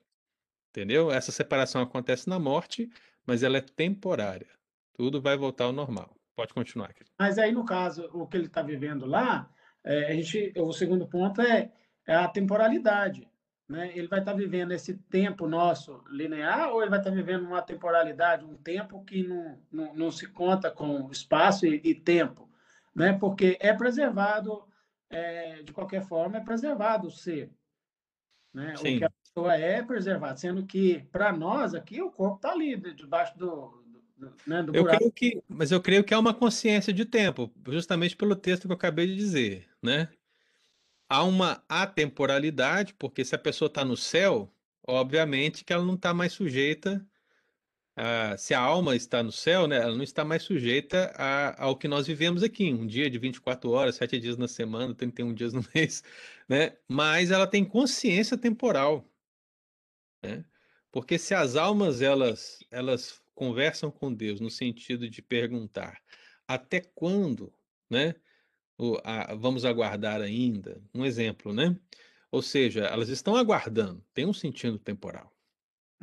[0.71, 1.11] Entendeu?
[1.11, 2.89] Essa separação acontece na morte,
[3.27, 4.49] mas ela é temporária.
[4.93, 6.20] Tudo vai voltar ao normal.
[6.41, 6.95] Pode continuar.
[6.95, 7.11] Querido.
[7.19, 9.51] Mas aí, no caso, o que ele está vivendo lá,
[9.85, 11.71] é, a gente, o segundo ponto é,
[12.07, 13.29] é a temporalidade.
[13.69, 13.93] Né?
[13.95, 17.45] Ele vai estar tá vivendo esse tempo nosso linear ou ele vai estar tá vivendo
[17.45, 22.51] uma temporalidade, um tempo que não, não, não se conta com espaço e, e tempo?
[22.95, 23.13] Né?
[23.13, 24.65] Porque é preservado,
[25.11, 27.53] é, de qualquer forma, é preservado o ser.
[28.55, 28.73] Né?
[28.79, 32.77] O que a pessoa é preservado, sendo que, para nós aqui, o corpo está ali,
[32.95, 33.80] debaixo do,
[34.47, 38.37] né, do eu que, Mas eu creio que é uma consciência de tempo, justamente pelo
[38.37, 39.69] texto que eu acabei de dizer.
[39.83, 40.09] Né?
[41.09, 44.53] Há uma atemporalidade, porque se a pessoa está no céu,
[44.87, 47.05] obviamente que ela não está mais sujeita
[47.97, 51.77] a, se a alma está no céu, né, ela não está mais sujeita a, ao
[51.77, 55.53] que nós vivemos aqui, um dia de 24 horas, sete dias na semana, 31 dias
[55.53, 56.03] no mês,
[56.49, 56.77] né?
[56.89, 59.07] Mas ela tem consciência temporal,
[60.23, 60.45] né?
[60.91, 65.99] Porque se as almas elas elas conversam com Deus no sentido de perguntar
[66.47, 67.51] até quando,
[67.89, 68.15] né?
[68.77, 71.75] O, a, vamos aguardar ainda, um exemplo, né?
[72.31, 75.35] Ou seja, elas estão aguardando, tem um sentido temporal.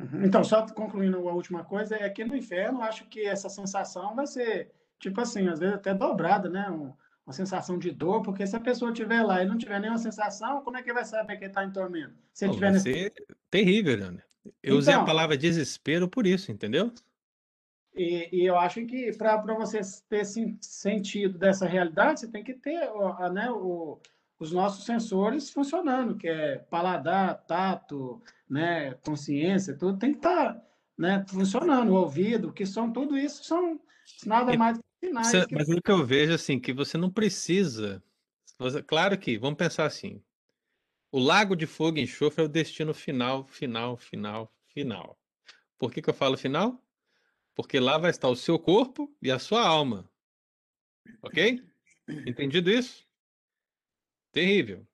[0.00, 0.24] Uhum.
[0.24, 4.26] Então, só concluindo a última coisa, é que no inferno acho que essa sensação vai
[4.26, 6.68] ser, tipo assim, às vezes até dobrada, né?
[6.68, 6.92] Um,
[7.24, 10.62] uma sensação de dor, porque se a pessoa estiver lá e não tiver nenhuma sensação,
[10.62, 12.16] como é que vai saber que está em tormento?
[12.32, 12.92] Se Pô, tiver vai nesse...
[12.92, 13.12] ser
[13.48, 14.24] terrível, Leandro.
[14.44, 16.92] Eu então, usei a então palavra desespero por isso, entendeu?
[17.98, 22.88] E, e eu acho que para você ter sentido dessa realidade, você tem que ter
[23.32, 24.00] né, o,
[24.38, 30.62] os nossos sensores funcionando, que é paladar, tato, né, consciência, tudo tem que estar tá,
[30.96, 33.80] né, funcionando, o ouvido, que são tudo isso são
[34.24, 35.26] nada mais que sinais.
[35.26, 35.54] Você, que...
[35.56, 38.00] Mas o que eu vejo assim, que você não precisa.
[38.60, 40.22] Você, claro que, vamos pensar assim.
[41.10, 45.18] O lago de fogo e enxofre é o destino final, final, final, final.
[45.78, 46.80] Por que, que eu falo final?
[47.58, 50.08] Porque lá vai estar o seu corpo e a sua alma.
[51.20, 51.60] Ok?
[52.24, 53.04] Entendido isso?
[54.30, 54.86] Terrível.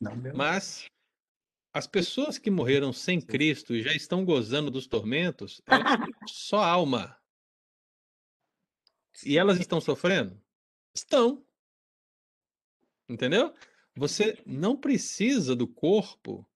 [0.00, 0.86] Não, Mas
[1.74, 5.84] as pessoas que morreram sem Cristo e já estão gozando dos tormentos, elas
[6.26, 7.20] só alma.
[9.22, 10.42] E elas estão sofrendo?
[10.94, 11.44] Estão.
[13.10, 13.54] Entendeu?
[13.94, 16.48] Você não precisa do corpo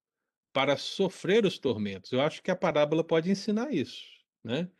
[0.54, 2.12] para sofrer os tormentos.
[2.12, 4.06] Eu acho que a parábola pode ensinar isso,
[4.42, 4.70] né?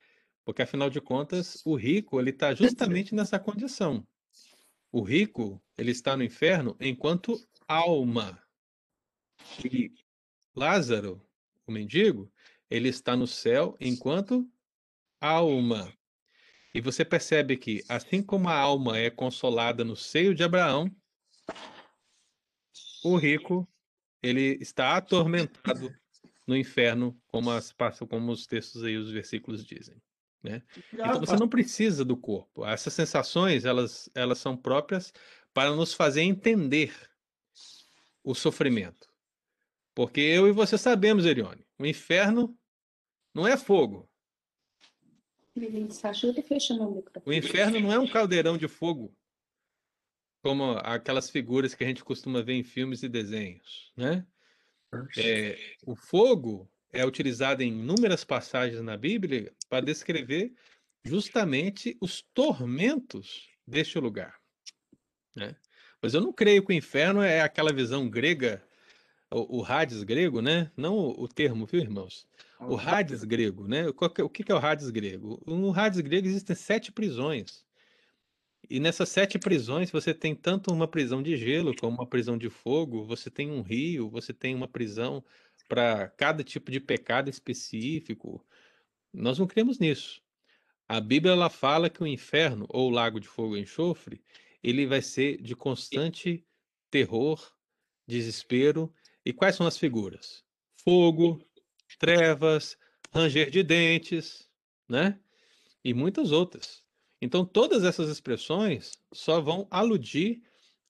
[0.44, 4.06] Porque afinal de contas, o rico ele está justamente nessa condição.
[4.92, 7.36] O rico ele está no inferno enquanto
[7.66, 8.40] alma.
[9.64, 9.92] E
[10.54, 11.20] Lázaro,
[11.66, 12.30] o mendigo,
[12.70, 14.48] ele está no céu enquanto
[15.20, 15.92] alma.
[16.74, 20.90] E você percebe que, assim como a alma é consolada no seio de Abraão,
[23.04, 23.68] o rico
[24.22, 25.94] ele está atormentado
[26.46, 27.74] no inferno, como, as,
[28.08, 30.00] como os textos aí, os versículos dizem.
[30.44, 30.62] Né?
[30.92, 32.66] Então você não precisa do corpo.
[32.66, 35.10] Essas sensações, elas, elas são próprias
[35.54, 36.94] para nos fazer entender
[38.22, 39.08] o sofrimento.
[39.94, 42.54] Porque eu e você sabemos, Erione, o inferno
[43.32, 44.06] não é fogo.
[47.24, 49.16] O inferno não é um caldeirão de fogo,
[50.42, 54.26] como aquelas figuras que a gente costuma ver em filmes e desenhos, né?
[55.16, 60.54] É, o fogo é utilizado em inúmeras passagens na Bíblia para descrever
[61.04, 64.36] justamente os tormentos deste lugar.
[65.36, 65.56] Né?
[66.00, 68.64] Mas eu não creio que o inferno é aquela visão grega,
[69.30, 70.70] o, o Hades grego, né?
[70.76, 72.26] Não o, o termo, viu, irmãos?
[72.60, 73.88] O Hades grego, né?
[73.88, 75.42] O que é o Hades grego?
[75.46, 77.64] No Hades grego existem sete prisões.
[78.70, 82.48] E nessas sete prisões você tem tanto uma prisão de gelo como uma prisão de
[82.48, 85.22] fogo, você tem um rio, você tem uma prisão
[85.68, 88.44] para cada tipo de pecado específico.
[89.12, 90.22] Nós não cremos nisso.
[90.88, 94.22] A Bíblia ela fala que o inferno, ou o lago de fogo e enxofre,
[94.62, 96.46] ele vai ser de constante
[96.90, 97.52] terror,
[98.06, 98.92] desespero.
[99.24, 100.44] E quais são as figuras?
[100.76, 101.40] Fogo,
[101.98, 102.76] trevas,
[103.12, 104.48] ranger de dentes,
[104.88, 105.18] né?
[105.82, 106.82] E muitas outras.
[107.20, 110.42] Então, todas essas expressões só vão aludir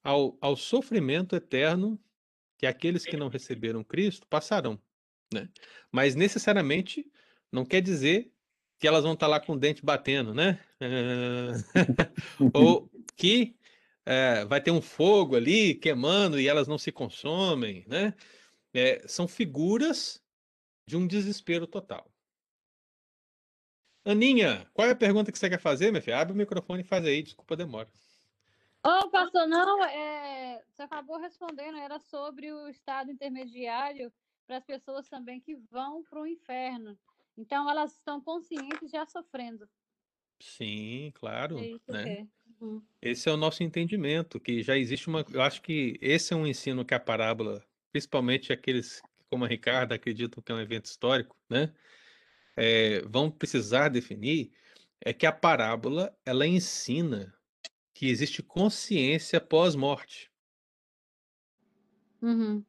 [0.03, 2.01] ao, ao sofrimento eterno
[2.65, 4.81] que aqueles que não receberam Cristo passarão,
[5.33, 5.51] né?
[5.93, 7.07] Mas necessariamente
[7.53, 8.33] não quer dizer
[8.79, 10.59] que elas vão estar lá com o dente batendo, né?
[12.55, 13.55] Ou que
[14.07, 18.15] é, vai ter um fogo ali queimando e elas não se consomem, né?
[18.73, 20.23] É, são figuras
[20.89, 22.11] de um desespero total.
[24.07, 26.19] Aninha, qual é a pergunta que você quer fazer, minha filha?
[26.19, 27.91] Abre o microfone e faz aí, desculpa a demora.
[28.87, 34.12] Ô, oh, pastor, não, é, você acabou respondendo, era sobre o estado intermediário
[34.47, 36.99] para as pessoas também que vão para o inferno.
[37.35, 39.66] Então, elas estão conscientes já sofrendo.
[40.39, 41.59] Sim, claro.
[41.59, 42.12] É né?
[42.12, 42.26] é.
[42.61, 42.82] Uhum.
[43.01, 45.24] Esse é o nosso entendimento, que já existe uma.
[45.32, 49.93] Eu acho que esse é um ensino que a parábola, principalmente aqueles como a Ricardo
[49.93, 51.74] acreditam que é um evento histórico, né?
[52.57, 54.53] É, vão precisar definir
[55.01, 57.34] é que a parábola ela ensina
[57.95, 60.31] que existe consciência pós-morte.
[62.21, 62.65] Uhum.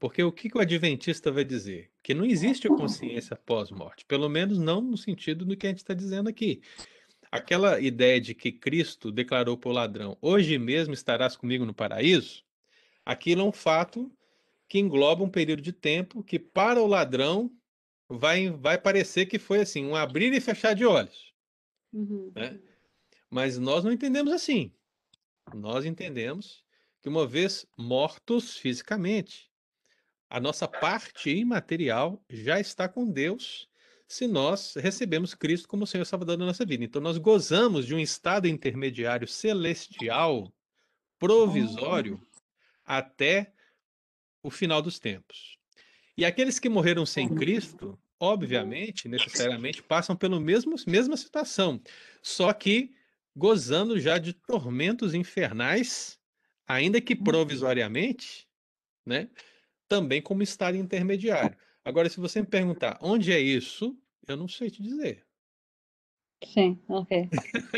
[0.00, 1.92] Porque o que, que o adventista vai dizer?
[2.02, 5.94] Que não existe consciência pós-morte, pelo menos não no sentido do que a gente está
[5.94, 6.62] dizendo aqui.
[7.30, 12.42] Aquela ideia de que Cristo declarou para o ladrão: hoje mesmo estarás comigo no paraíso,
[13.04, 14.10] aquilo é um fato
[14.68, 17.52] que engloba um período de tempo que, para o ladrão,
[18.08, 21.32] vai, vai parecer que foi assim, um abrir e fechar de olhos.
[21.92, 22.32] Uhum.
[22.34, 22.58] Né?
[23.32, 24.70] Mas nós não entendemos assim.
[25.54, 26.62] Nós entendemos
[27.00, 29.50] que, uma vez mortos fisicamente,
[30.28, 33.70] a nossa parte imaterial já está com Deus
[34.06, 36.84] se nós recebemos Cristo como Senhor Salvador da nossa vida.
[36.84, 40.52] Então, nós gozamos de um estado intermediário celestial,
[41.18, 42.20] provisório,
[42.84, 43.50] até
[44.42, 45.56] o final dos tempos.
[46.18, 51.80] E aqueles que morreram sem Cristo, obviamente, necessariamente, passam pela mesma situação,
[52.22, 52.94] só que
[53.36, 56.20] gozando já de tormentos infernais,
[56.66, 58.48] ainda que provisoriamente,
[59.06, 59.30] né?
[59.88, 61.56] Também como estado intermediário.
[61.84, 65.26] Agora, se você me perguntar onde é isso, eu não sei te dizer.
[66.44, 67.10] Sim, ok.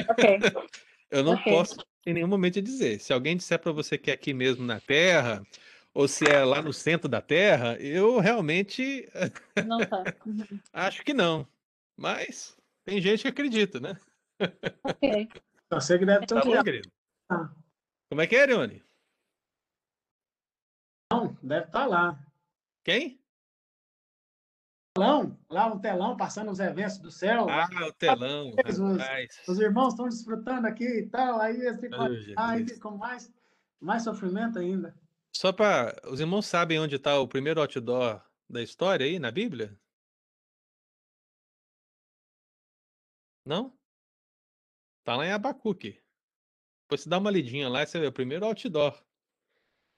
[0.08, 0.24] Ok.
[1.10, 1.46] eu não Ok.
[1.48, 1.76] posso
[2.06, 3.00] em nenhum momento te dizer.
[3.00, 5.46] Se alguém disser para você que é aqui mesmo na Terra,
[5.94, 9.08] ou se é lá no centro da Terra, eu realmente
[9.60, 10.10] Não tá.
[10.26, 10.60] Uhum.
[10.72, 11.48] acho que não.
[11.96, 13.98] Mas tem gente que acredita, né?
[14.82, 15.28] Ok.
[15.70, 16.90] Você que deve ter Tá bom, querido?
[18.08, 18.84] Como é que é, Arione?
[21.08, 22.18] telão, deve estar lá.
[22.84, 23.20] Quem?
[24.96, 27.48] Telão, lá um telão passando os eventos do céu.
[27.48, 29.42] Ah, o telão, Os- os- rapaz.
[29.48, 32.06] Os irmãos estão desfrutando aqui e tal, aí eles ficam,
[32.36, 33.32] aí ficam mais,
[33.80, 34.94] mais sofrimento ainda.
[35.36, 39.76] Só para os irmãos sabem onde está o primeiro outdoor da história aí na Bíblia?
[43.44, 43.76] Não?
[45.04, 46.00] Tá lá em Abacuque.
[46.84, 49.00] Depois você dá uma lidinha lá e você vê o primeiro outdoor.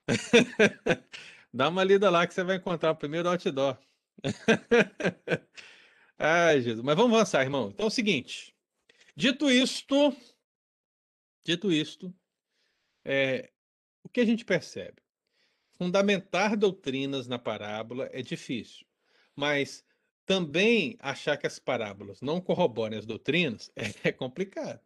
[1.52, 3.78] Dá uma lida lá que você vai encontrar o primeiro outdoor.
[6.18, 6.82] Ai, Jesus.
[6.84, 7.70] Mas vamos avançar, irmão.
[7.70, 8.54] Então é o seguinte.
[9.16, 10.14] Dito isto,
[11.42, 12.14] dito isto,
[13.04, 13.50] é,
[14.02, 15.02] o que a gente percebe?
[15.78, 18.86] Fundamentar doutrinas na parábola é difícil,
[19.34, 19.84] mas
[20.26, 23.72] também achar que as parábolas não corroborem as doutrinas
[24.04, 24.85] é complicado.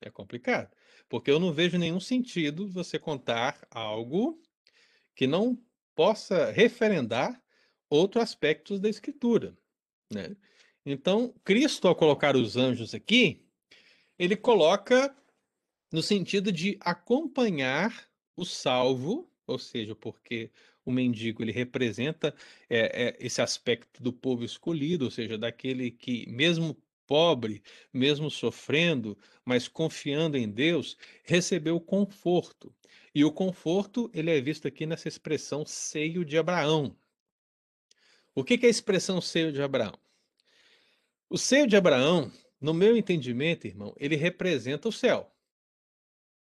[0.00, 0.74] É complicado,
[1.08, 4.40] porque eu não vejo nenhum sentido você contar algo
[5.14, 5.62] que não
[5.94, 7.42] possa referendar
[7.88, 9.56] outros aspectos da Escritura.
[10.10, 10.34] Né?
[10.86, 13.44] Então, Cristo, ao colocar os anjos aqui,
[14.18, 15.14] ele coloca
[15.92, 20.50] no sentido de acompanhar o salvo, ou seja, porque
[20.84, 22.34] o mendigo ele representa
[22.68, 26.76] é, é, esse aspecto do povo escolhido, ou seja, daquele que, mesmo
[27.10, 27.60] pobre,
[27.92, 32.72] mesmo sofrendo, mas confiando em Deus, recebeu conforto.
[33.12, 36.96] E o conforto ele é visto aqui nessa expressão seio de Abraão.
[38.32, 39.98] O que é a expressão seio de Abraão?
[41.28, 42.30] O seio de Abraão,
[42.60, 45.34] no meu entendimento, irmão, ele representa o céu.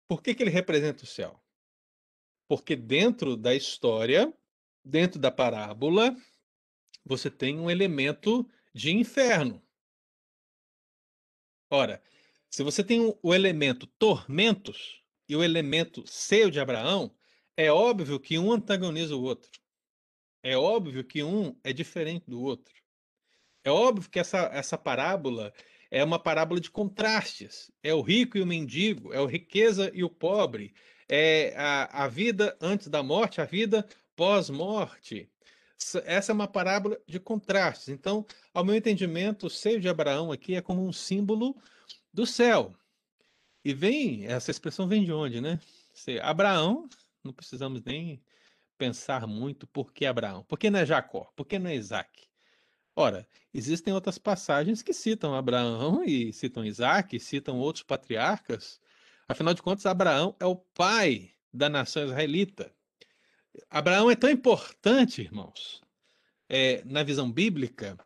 [0.06, 1.42] Por que, que ele representa o céu?
[2.46, 4.30] Porque dentro da história,
[4.84, 6.14] dentro da parábola,
[7.02, 9.62] você tem um elemento de inferno.
[11.74, 12.02] Ora,
[12.50, 17.10] se você tem o elemento tormentos e o elemento seio de Abraão,
[17.56, 19.50] é óbvio que um antagoniza o outro.
[20.42, 22.74] É óbvio que um é diferente do outro.
[23.64, 25.50] É óbvio que essa, essa parábola
[25.90, 27.72] é uma parábola de contrastes.
[27.82, 30.74] É o rico e o mendigo, é a riqueza e o pobre,
[31.08, 35.31] é a, a vida antes da morte, a vida pós-morte.
[36.04, 37.88] Essa é uma parábola de contrastes.
[37.88, 41.56] Então, ao meu entendimento, o seio de Abraão aqui é como um símbolo
[42.12, 42.74] do céu.
[43.64, 45.60] E vem, essa expressão vem de onde, né?
[46.22, 46.88] Abraão,
[47.22, 48.22] não precisamos nem
[48.76, 50.42] pensar muito por que Abraão.
[50.44, 51.30] Por que não é Jacó?
[51.36, 52.28] Por que não é Isaac?
[52.94, 58.80] Ora, existem outras passagens que citam Abraão e citam Isaac, citam outros patriarcas.
[59.28, 62.74] Afinal de contas, Abraão é o pai da nação israelita.
[63.68, 65.82] Abraão é tão importante, irmãos,
[66.48, 67.96] é, na visão bíblica,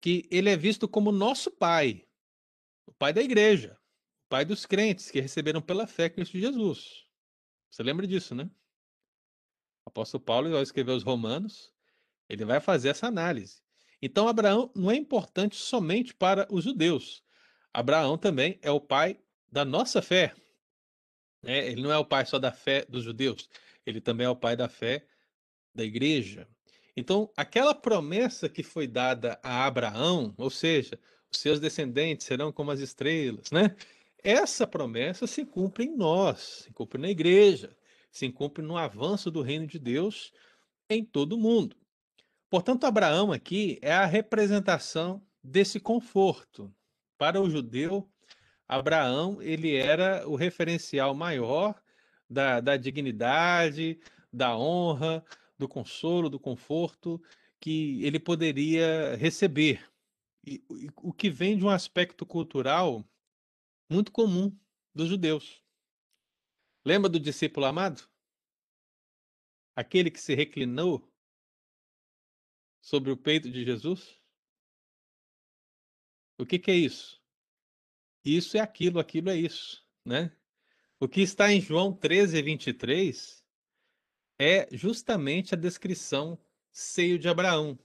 [0.00, 2.06] que ele é visto como nosso pai,
[2.86, 3.78] o pai da igreja,
[4.26, 7.06] o pai dos crentes que receberam pela fé Cristo Jesus.
[7.70, 8.50] Você lembra disso, né?
[9.84, 11.72] O apóstolo Paulo, ao escrever os Romanos,
[12.28, 13.62] ele vai fazer essa análise.
[14.00, 17.22] Então, Abraão não é importante somente para os judeus.
[17.72, 19.18] Abraão também é o pai
[19.50, 20.34] da nossa fé.
[21.42, 21.68] Né?
[21.68, 23.48] Ele não é o pai só da fé dos judeus,
[23.86, 25.06] ele também é o pai da fé
[25.74, 26.48] da igreja.
[26.96, 30.98] Então, aquela promessa que foi dada a Abraão, ou seja,
[31.32, 33.74] os seus descendentes serão como as estrelas, né?
[34.22, 37.76] Essa promessa se cumpre em nós, se cumpre na igreja,
[38.10, 40.32] se cumpre no avanço do reino de Deus
[40.88, 41.76] em todo o mundo.
[42.48, 46.72] Portanto, Abraão aqui é a representação desse conforto.
[47.18, 48.08] Para o judeu,
[48.66, 51.74] Abraão ele era o referencial maior
[52.34, 53.98] da, da dignidade,
[54.32, 55.24] da honra,
[55.56, 57.22] do consolo, do conforto
[57.60, 59.90] que ele poderia receber.
[60.44, 63.08] E, e, o que vem de um aspecto cultural
[63.88, 64.54] muito comum
[64.94, 65.62] dos judeus.
[66.84, 68.06] Lembra do discípulo amado?
[69.76, 71.10] Aquele que se reclinou
[72.82, 74.20] sobre o peito de Jesus?
[76.38, 77.22] O que, que é isso?
[78.24, 80.36] Isso é aquilo, aquilo é isso, né?
[81.04, 83.44] O que está em João 13, 23
[84.38, 86.38] é justamente a descrição
[86.72, 87.78] seio de Abraão.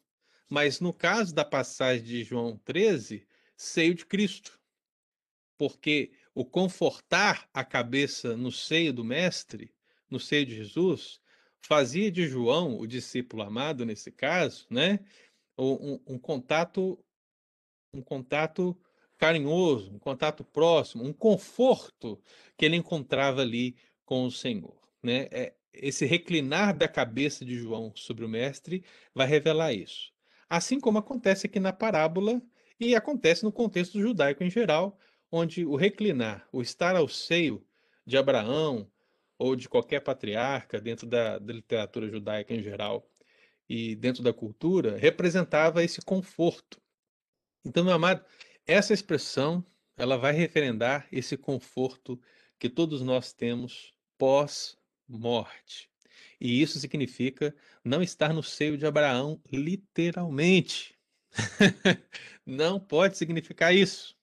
[0.50, 3.28] Mas no caso da passagem de João 13,
[3.58, 4.58] seio de Cristo.
[5.58, 9.76] Porque o confortar a cabeça no seio do Mestre,
[10.10, 11.20] no seio de Jesus,
[11.60, 14.98] fazia de João, o discípulo amado nesse caso, né,
[15.58, 16.98] um, um, contato
[17.94, 18.80] um contato
[19.20, 22.20] carinhoso, um contato próximo, um conforto
[22.58, 23.76] que ele encontrava ali
[24.06, 25.28] com o Senhor, né?
[25.30, 28.84] É, esse reclinar da cabeça de João sobre o mestre
[29.14, 30.12] vai revelar isso.
[30.50, 32.42] Assim como acontece aqui na parábola
[32.80, 34.98] e acontece no contexto judaico em geral,
[35.32, 37.64] onde o reclinar, o estar ao seio
[38.06, 38.90] de Abraão,
[39.40, 43.10] ou de qualquer patriarca dentro da, da literatura judaica em geral
[43.70, 46.82] e dentro da cultura, representava esse conforto.
[47.64, 48.26] Então, meu amado,
[48.70, 49.66] essa expressão
[49.98, 52.22] ela vai referendar esse conforto
[52.60, 55.90] que todos nós temos pós-morte.
[56.40, 60.96] E isso significa não estar no seio de Abraão literalmente.
[62.46, 64.16] não pode significar isso.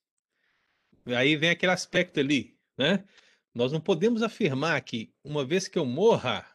[1.05, 3.05] Aí vem aquele aspecto ali, né?
[3.52, 6.47] Nós não podemos afirmar que, uma vez que eu morra,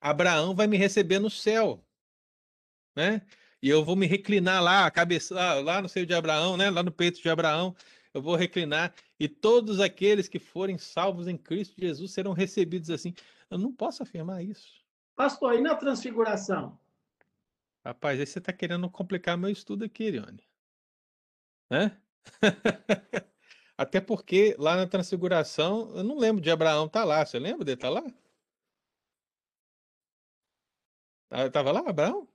[0.00, 1.84] Abraão vai me receber no céu,
[2.94, 3.22] né?
[3.66, 6.70] E eu vou me reclinar lá, a cabeça lá no seio de Abraão, né?
[6.70, 7.74] Lá no peito de Abraão,
[8.14, 13.12] eu vou reclinar e todos aqueles que forem salvos em Cristo Jesus serão recebidos assim.
[13.50, 14.84] Eu não posso afirmar isso.
[15.16, 16.78] Pastor, e na transfiguração?
[17.84, 20.46] Rapaz, aí você está querendo complicar meu estudo aqui, Irione.
[21.68, 22.00] Né?
[23.76, 27.26] Até porque lá na Transfiguração, eu não lembro de Abraão estar tá lá.
[27.26, 28.04] Você lembra dele estar tá lá?
[31.30, 32.28] Ah, Tava lá, Abraão?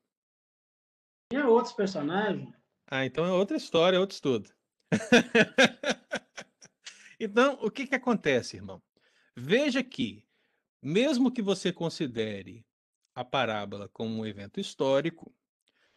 [1.31, 2.53] Tinha outros personagens.
[2.85, 4.49] Ah, então é outra história, outro estudo.
[7.17, 8.83] então, o que que acontece, irmão?
[9.33, 10.27] Veja que,
[10.83, 12.65] mesmo que você considere
[13.15, 15.33] a parábola como um evento histórico,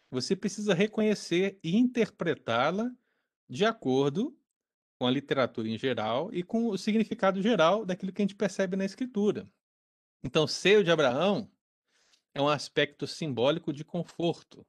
[0.09, 2.89] você precisa reconhecer e interpretá-la
[3.49, 4.33] de acordo
[4.97, 8.77] com a literatura em geral e com o significado geral daquilo que a gente percebe
[8.77, 9.51] na escritura.
[10.23, 11.51] Então, seio de Abraão
[12.33, 14.65] é um aspecto simbólico de conforto.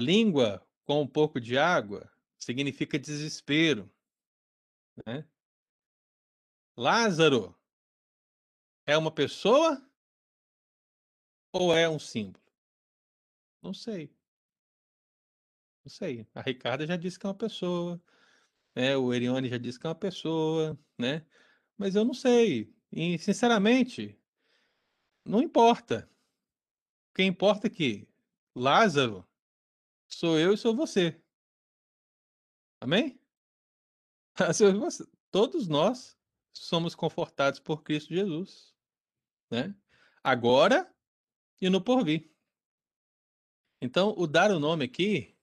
[0.00, 3.92] Língua com um pouco de água significa desespero.
[5.06, 5.28] Né?
[6.76, 7.54] Lázaro
[8.86, 9.80] é uma pessoa
[11.52, 12.44] ou é um símbolo?
[13.62, 14.12] Não sei.
[15.84, 16.26] Não sei.
[16.34, 18.02] A Ricarda já disse que é uma pessoa,
[18.74, 18.96] né?
[18.96, 21.26] O Erione já disse que é uma pessoa, né?
[21.76, 22.74] Mas eu não sei.
[22.90, 24.18] E, sinceramente,
[25.24, 26.10] não importa.
[27.10, 28.08] O que importa é que
[28.54, 29.26] Lázaro
[30.10, 31.20] sou eu e sou você.
[32.80, 33.18] Amém?
[35.30, 36.18] Todos nós
[36.52, 38.74] somos confortados por Cristo Jesus,
[39.50, 39.74] né?
[40.22, 40.92] Agora
[41.60, 42.30] e no porvir.
[43.80, 45.36] Então, o dar o nome aqui,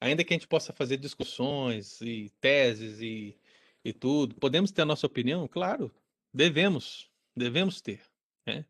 [0.00, 3.38] ainda que a gente possa fazer discussões e teses e,
[3.84, 5.46] e tudo, podemos ter a nossa opinião?
[5.46, 5.94] Claro,
[6.32, 8.02] devemos, devemos ter,
[8.46, 8.64] né?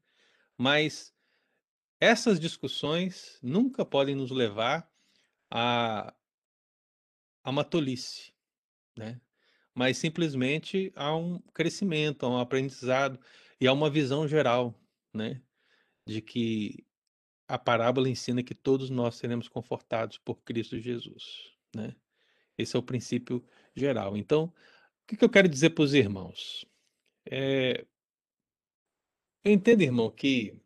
[0.56, 1.14] Mas
[1.98, 4.89] essas discussões nunca podem nos levar
[5.50, 6.14] a,
[7.42, 8.32] a uma tolice,
[8.96, 9.20] né?
[9.74, 13.18] Mas simplesmente a um crescimento, a um aprendizado
[13.60, 14.74] e a uma visão geral,
[15.12, 15.42] né?
[16.06, 16.84] De que
[17.48, 21.96] a parábola ensina que todos nós seremos confortados por Cristo Jesus, né?
[22.56, 23.44] Esse é o princípio
[23.74, 24.16] geral.
[24.16, 26.64] Então, o que que eu quero dizer para os irmãos?
[27.26, 27.86] É,
[29.42, 30.60] eu entendo, irmão, que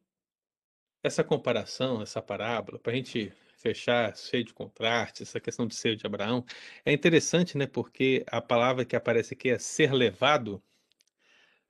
[1.02, 3.32] essa comparação, essa parábola, para a gente
[3.64, 6.44] fechar, cheio de contraste, essa questão de ser de Abraão,
[6.84, 7.66] é interessante, né?
[7.66, 10.62] Porque a palavra que aparece aqui é ser levado,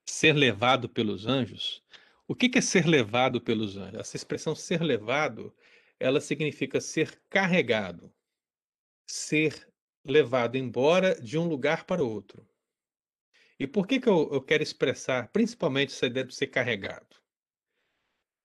[0.04, 1.84] ser levado pelos anjos.
[2.26, 4.00] O que que é ser levado pelos anjos?
[4.00, 5.54] Essa expressão ser levado,
[6.00, 8.12] ela significa ser carregado,
[9.06, 9.72] ser
[10.04, 12.44] levado embora de um lugar para outro.
[13.56, 17.16] E por que que eu, eu quero expressar principalmente essa ideia de ser carregado?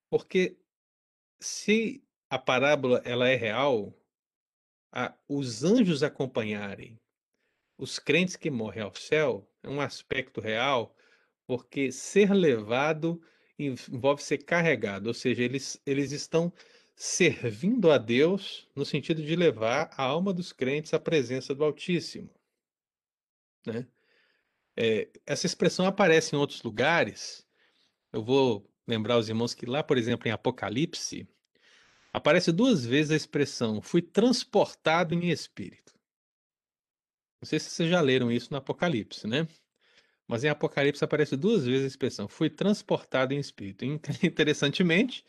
[0.07, 0.55] Porque
[1.39, 3.93] se a parábola ela é real,
[4.91, 6.99] a- os anjos acompanharem
[7.79, 10.93] os crentes que morrem ao céu é um aspecto real,
[11.47, 13.21] porque ser levado
[13.57, 16.53] envolve ser carregado, ou seja, eles, eles estão
[16.93, 22.29] servindo a Deus no sentido de levar a alma dos crentes à presença do Altíssimo.
[23.65, 23.87] Né?
[24.75, 27.47] É, essa expressão aparece em outros lugares.
[28.11, 31.27] Eu vou lembrar os irmãos que lá, por exemplo, em Apocalipse,
[32.13, 35.93] aparece duas vezes a expressão fui transportado em espírito.
[37.41, 39.47] Não sei se vocês já leram isso no Apocalipse, né?
[40.27, 43.85] Mas em Apocalipse aparece duas vezes a expressão fui transportado em espírito.
[43.85, 45.25] In- Interessantemente,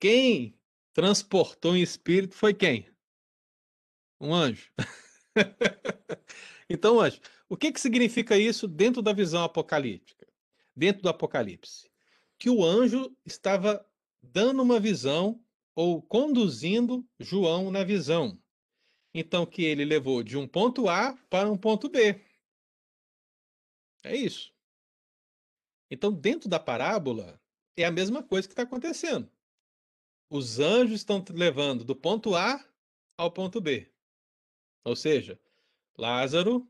[0.00, 0.58] quem
[0.92, 2.88] transportou em espírito foi quem?
[4.20, 4.70] Um anjo.
[6.68, 10.26] Então, anjo, o que que significa isso dentro da visão apocalíptica?
[10.74, 11.90] Dentro do Apocalipse?
[12.38, 13.84] Que o anjo estava
[14.22, 15.44] dando uma visão
[15.74, 18.40] ou conduzindo João na visão.
[19.12, 22.24] Então, que ele levou de um ponto A para um ponto B.
[24.04, 24.54] É isso.
[25.90, 27.40] Então, dentro da parábola,
[27.76, 29.30] é a mesma coisa que está acontecendo.
[30.28, 32.64] Os anjos estão levando do ponto A
[33.16, 33.92] ao ponto B.
[34.84, 35.38] Ou seja,
[35.98, 36.68] Lázaro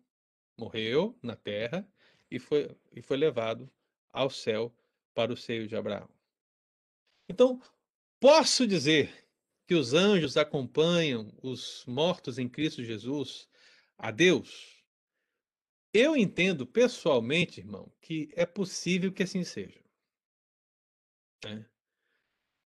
[0.58, 1.86] morreu na terra
[2.30, 3.70] e foi, e foi levado
[4.12, 4.74] ao céu
[5.14, 6.08] para o seio de Abraão.
[7.28, 7.60] Então,
[8.20, 9.26] posso dizer
[9.66, 13.48] que os anjos acompanham os mortos em Cristo Jesus
[13.98, 14.84] a Deus?
[15.92, 19.80] Eu entendo pessoalmente, irmão, que é possível que assim seja.
[21.44, 21.66] né?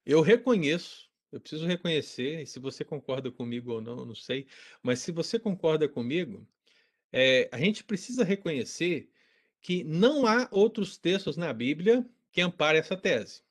[0.05, 4.47] Eu reconheço, eu preciso reconhecer, e se você concorda comigo ou não, não sei,
[4.83, 6.47] mas se você concorda comigo,
[7.13, 9.11] é, a gente precisa reconhecer
[9.63, 13.43] que não há outros textos na Bíblia que amparem essa tese.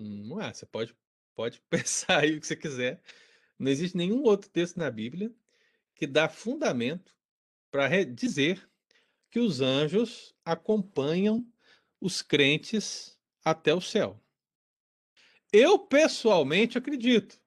[0.00, 0.96] Não há, você pode,
[1.34, 3.02] pode pensar aí o que você quiser.
[3.58, 5.32] Não existe nenhum outro texto na Bíblia
[5.94, 7.14] que dá fundamento
[7.70, 8.68] para dizer
[9.30, 11.46] que os anjos acompanham
[12.00, 14.20] os crentes até o céu.
[15.52, 17.40] Eu pessoalmente acredito.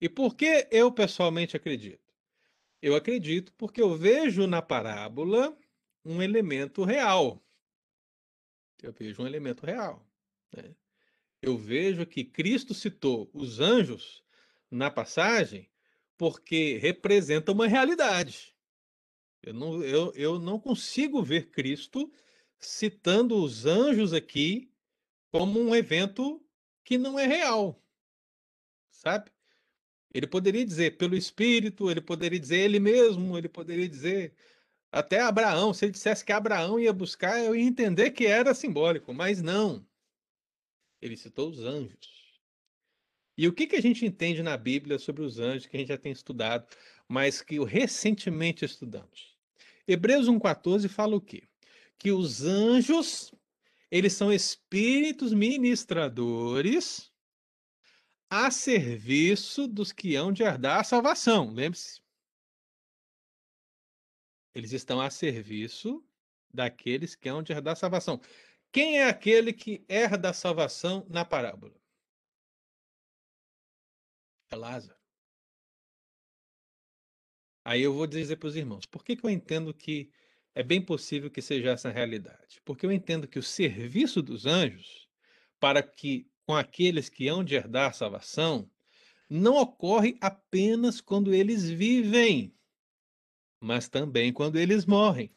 [0.00, 2.14] E por que eu pessoalmente acredito?
[2.82, 5.56] Eu acredito porque eu vejo na parábola
[6.04, 7.42] um elemento real.
[8.82, 10.06] Eu vejo um elemento real.
[10.54, 10.74] Né?
[11.46, 14.20] Eu vejo que Cristo citou os anjos
[14.68, 15.70] na passagem
[16.18, 18.52] porque representa uma realidade.
[19.40, 22.12] Eu não, eu, eu não consigo ver Cristo
[22.58, 24.72] citando os anjos aqui
[25.30, 26.44] como um evento
[26.82, 27.80] que não é real,
[28.90, 29.30] sabe?
[30.12, 34.34] Ele poderia dizer pelo Espírito, ele poderia dizer ele mesmo, ele poderia dizer
[34.90, 35.72] até Abraão.
[35.72, 39.86] Se ele dissesse que Abraão ia buscar, eu ia entender que era simbólico, mas não.
[41.00, 42.26] Ele citou os anjos.
[43.36, 45.88] E o que, que a gente entende na Bíblia sobre os anjos que a gente
[45.88, 46.66] já tem estudado,
[47.06, 49.36] mas que recentemente estudamos?
[49.86, 51.46] Hebreus 1,14 fala o quê?
[51.98, 53.32] Que os anjos,
[53.90, 57.12] eles são espíritos ministradores
[58.28, 61.52] a serviço dos que hão de herdar a salvação.
[61.52, 62.00] Lembre-se.
[64.54, 66.02] Eles estão a serviço
[66.52, 68.20] daqueles que hão de herdar a salvação.
[68.76, 71.74] Quem é aquele que herda a salvação na parábola?
[74.50, 75.00] É Lázaro.
[77.64, 80.12] Aí eu vou dizer para os irmãos, por que, que eu entendo que
[80.54, 82.60] é bem possível que seja essa realidade?
[82.66, 85.08] Porque eu entendo que o serviço dos anjos
[85.58, 88.70] para que com aqueles que hão de herdar salvação
[89.26, 92.54] não ocorre apenas quando eles vivem,
[93.58, 95.34] mas também quando eles morrem.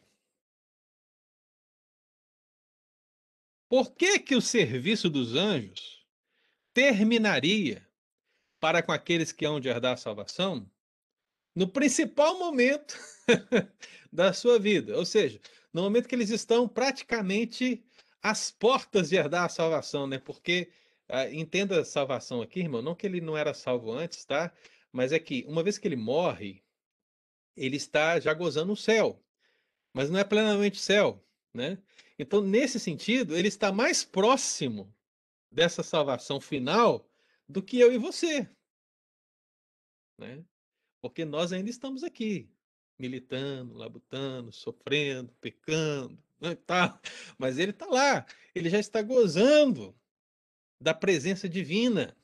[3.69, 6.03] Por que, que o serviço dos anjos
[6.73, 7.87] terminaria
[8.59, 10.69] para com aqueles que hão de herdar a salvação
[11.55, 12.97] no principal momento
[14.11, 14.97] da sua vida?
[14.97, 15.39] Ou seja,
[15.71, 17.85] no momento que eles estão praticamente
[18.23, 20.17] às portas de herdar a salvação, né?
[20.17, 20.71] Porque
[21.07, 24.51] ah, entenda salvação aqui, irmão, não que ele não era salvo antes, tá?
[24.91, 26.63] Mas é que uma vez que ele morre,
[27.55, 29.23] ele está já gozando o céu,
[29.93, 31.23] mas não é plenamente céu,
[31.53, 31.77] né?
[32.17, 34.93] Então, nesse sentido, ele está mais próximo
[35.51, 37.09] dessa salvação final
[37.47, 38.47] do que eu e você,
[40.17, 40.43] né?
[41.01, 42.49] Porque nós ainda estamos aqui,
[42.97, 46.99] militando, labutando, sofrendo, pecando, né, tá?
[47.37, 49.95] Mas ele está lá, ele já está gozando
[50.79, 52.15] da presença divina,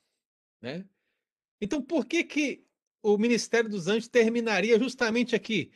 [0.62, 0.88] né?
[1.60, 2.66] Então, por que que
[3.02, 5.72] o ministério dos anjos terminaria justamente aqui?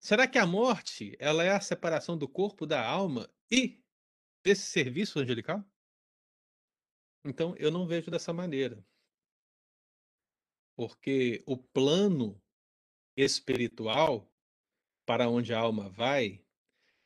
[0.00, 3.82] Será que a morte, ela é a separação do corpo da alma e
[4.44, 5.64] desse serviço angelical?
[7.24, 8.84] Então, eu não vejo dessa maneira.
[10.76, 12.40] Porque o plano
[13.16, 14.30] espiritual
[15.04, 16.44] para onde a alma vai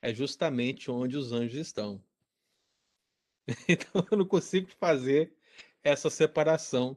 [0.02, 2.04] é justamente onde os anjos estão.
[3.68, 5.32] Então eu não consigo fazer
[5.82, 6.96] essa separação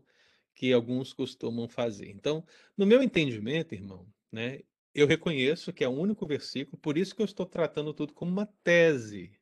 [0.54, 2.10] que alguns costumam fazer.
[2.10, 2.46] Então,
[2.78, 4.62] no meu entendimento, irmão, né,
[4.96, 8.32] eu reconheço que é o único versículo, por isso que eu estou tratando tudo como
[8.32, 9.38] uma tese.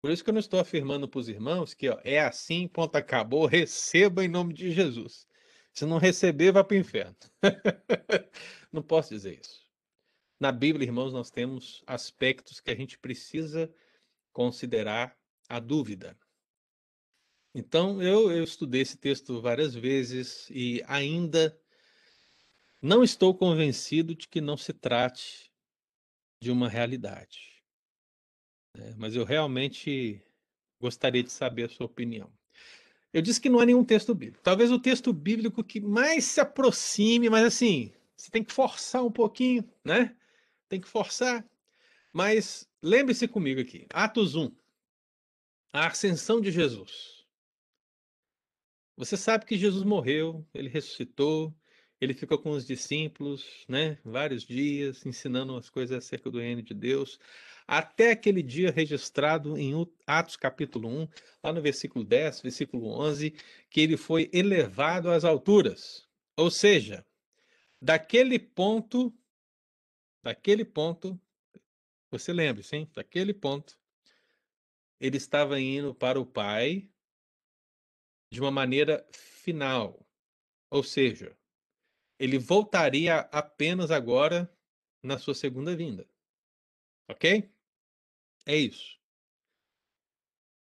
[0.00, 2.94] Por isso que eu não estou afirmando para os irmãos que ó, é assim, ponto,
[2.94, 5.26] acabou, receba em nome de Jesus.
[5.74, 7.16] Se não receber, vá para o inferno.
[8.72, 9.68] não posso dizer isso.
[10.38, 13.72] Na Bíblia, irmãos, nós temos aspectos que a gente precisa
[14.32, 16.16] considerar a dúvida.
[17.52, 21.60] Então, eu, eu estudei esse texto várias vezes e ainda
[22.80, 25.52] não estou convencido de que não se trate
[26.42, 27.62] de uma realidade.
[28.76, 28.94] Né?
[28.96, 30.22] Mas eu realmente
[30.80, 32.32] gostaria de saber a sua opinião.
[33.12, 34.42] Eu disse que não há nenhum texto bíblico.
[34.42, 39.10] Talvez o texto bíblico que mais se aproxime, mas assim, você tem que forçar um
[39.10, 40.16] pouquinho, né?
[40.68, 41.44] Tem que forçar.
[42.12, 44.50] Mas lembre-se comigo aqui, Atos 1
[45.72, 47.24] a ascensão de Jesus.
[48.96, 51.54] Você sabe que Jesus morreu, ele ressuscitou,
[52.00, 56.72] ele ficou com os discípulos, né, vários dias, ensinando as coisas acerca do reino de
[56.72, 57.18] Deus,
[57.66, 59.72] até aquele dia registrado em
[60.06, 61.08] Atos capítulo 1,
[61.44, 63.32] lá no versículo 10, versículo 11,
[63.68, 66.08] que ele foi elevado às alturas.
[66.36, 67.06] Ou seja,
[67.80, 69.14] daquele ponto,
[70.22, 71.20] daquele ponto,
[72.10, 72.90] você lembre-se, hein?
[72.92, 73.78] Daquele ponto,
[74.98, 76.90] ele estava indo para o Pai
[78.32, 80.04] de uma maneira final.
[80.70, 81.36] Ou seja,
[82.20, 84.54] ele voltaria apenas agora
[85.02, 86.06] na sua segunda vinda.
[87.08, 87.50] Ok?
[88.46, 89.00] É isso.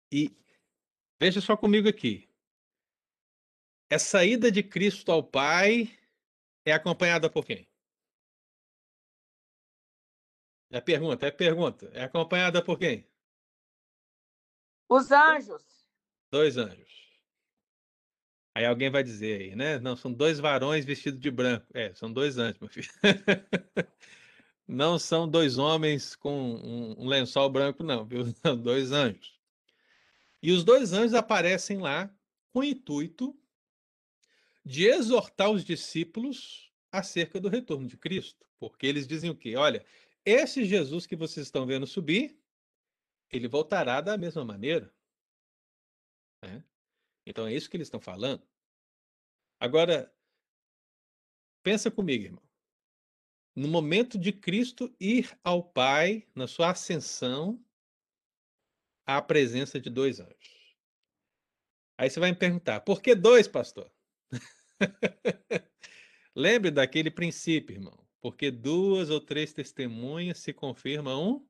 [0.10, 0.34] E
[1.20, 2.30] veja só comigo aqui.
[3.92, 6.00] Essa ida de Cristo ao Pai
[6.64, 7.68] é acompanhada por quem?
[10.72, 11.88] É pergunta, é pergunta.
[11.94, 13.06] É acompanhada por quem?
[14.88, 15.86] Os anjos.
[16.32, 17.09] Dois anjos.
[18.56, 19.80] Aí alguém vai dizer aí, né?
[19.80, 21.66] Não, são dois varões vestidos de branco.
[21.74, 22.90] É, são dois anjos, meu filho.
[24.72, 28.24] Não são dois homens com um, um lençol branco, não, viu?
[28.46, 29.40] São dois anjos.
[30.44, 32.16] E os dois anjos aparecem lá
[32.54, 33.36] com o intuito
[34.64, 38.46] de exortar os discípulos acerca do retorno de Cristo.
[38.60, 39.56] Porque eles dizem o quê?
[39.56, 39.84] Olha,
[40.24, 42.40] esse Jesus que vocês estão vendo subir,
[43.32, 44.94] ele voltará da mesma maneira.
[46.44, 46.64] Né?
[47.30, 48.42] Então é isso que eles estão falando.
[49.60, 50.12] Agora,
[51.62, 52.44] pensa comigo, irmão.
[53.56, 57.64] No momento de Cristo ir ao Pai, na sua ascensão,
[59.06, 60.76] há a presença de dois anjos.
[62.00, 63.94] Aí você vai me perguntar, por que dois, pastor?
[66.36, 68.08] Lembre daquele princípio, irmão.
[68.22, 71.49] Porque duas ou três testemunhas se confirmam um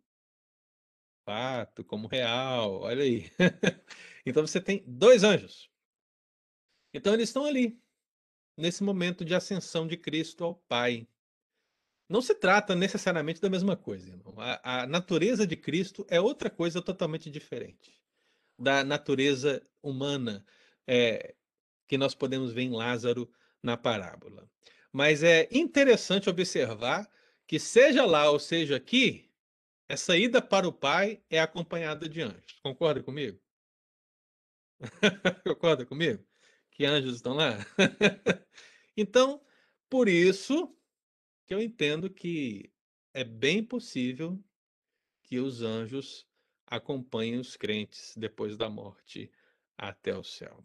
[1.29, 2.81] fato, como real.
[2.81, 3.29] Olha aí.
[4.25, 5.69] então você tem dois anjos.
[6.91, 7.79] Então eles estão ali,
[8.57, 11.07] nesse momento de ascensão de Cristo ao Pai.
[12.09, 14.33] Não se trata necessariamente da mesma coisa, irmão.
[14.39, 18.01] A, a natureza de Cristo é outra coisa totalmente diferente
[18.57, 20.43] da natureza humana
[20.87, 21.35] é,
[21.87, 23.31] que nós podemos ver em Lázaro
[23.61, 24.49] na parábola.
[24.91, 27.07] Mas é interessante observar
[27.45, 29.28] que, seja lá ou seja aqui,
[29.89, 32.59] essa ida para o Pai é acompanhada de anjos.
[32.61, 33.41] Concorda comigo?
[35.43, 36.23] Concorda comigo?
[36.69, 37.57] Que anjos estão lá?
[38.95, 39.43] então,
[39.89, 40.77] por isso
[41.47, 42.71] que eu entendo que
[43.15, 44.39] é bem possível
[45.23, 46.27] que os anjos
[46.67, 49.31] acompanhem os crentes depois da morte
[49.75, 50.63] até o céu.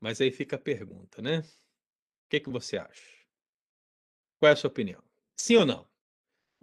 [0.00, 1.38] Mas aí fica a pergunta, né?
[1.38, 3.08] O que, que você acha?
[4.40, 5.02] Qual é a sua opinião?
[5.36, 5.93] Sim ou não?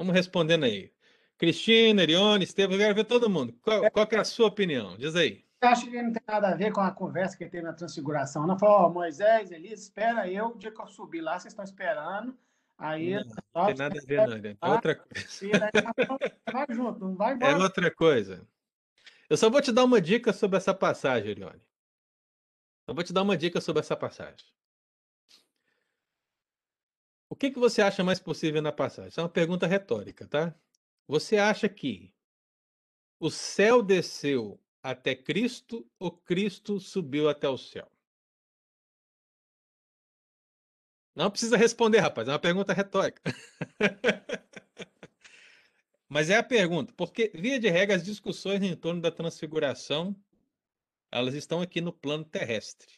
[0.02, 0.92] Vamos respondendo aí.
[1.38, 3.54] Cristina, Erione, Estevam, eu quero ver todo mundo.
[3.62, 4.98] Qual, qual é a sua opinião?
[4.98, 5.46] Diz aí.
[5.62, 8.48] Eu acho que não tem nada a ver com a conversa que teve na transfiguração.
[8.48, 11.64] Não falou, oh, Moisés, Elias, espera eu, o dia que eu subir lá, vocês estão
[11.64, 12.36] esperando.
[12.80, 13.24] Aí, não,
[13.54, 15.28] não tem nada a ver, não, É outra coisa.
[16.52, 17.52] vai junto, não vai embora.
[17.52, 18.42] É outra coisa.
[19.30, 21.62] Eu só vou te dar uma dica sobre essa passagem, Erione.
[22.88, 24.48] Eu vou te dar uma dica sobre essa passagem.
[27.32, 29.08] O que, que você acha mais possível na passagem?
[29.08, 30.54] Isso é uma pergunta retórica, tá?
[31.08, 32.14] Você acha que
[33.22, 37.90] o céu desceu até Cristo ou Cristo subiu até o céu?
[41.16, 43.22] Não precisa responder, rapaz, é uma pergunta retórica.
[46.10, 50.14] Mas é a pergunta, porque, via de regra, as discussões em torno da transfiguração,
[51.10, 52.94] elas estão aqui no plano terrestre,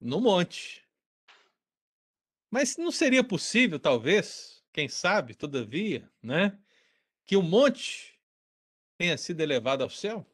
[0.00, 0.81] no monte.
[2.52, 6.58] Mas não seria possível, talvez, quem sabe, todavia, né,
[7.24, 8.20] que o monte
[8.98, 10.26] tenha sido elevado ao céu?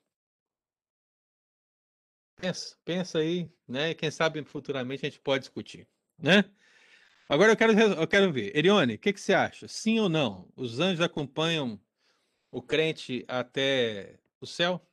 [2.35, 3.95] Pensa, pensa aí, né?
[3.95, 5.89] Quem sabe futuramente a gente pode discutir,
[6.19, 6.45] né?
[7.29, 8.57] Agora eu quero, eu quero ver.
[8.57, 9.69] Erione, o que, que você acha?
[9.69, 10.51] Sim ou não?
[10.57, 11.81] Os anjos acompanham
[12.51, 14.85] o crente até o céu?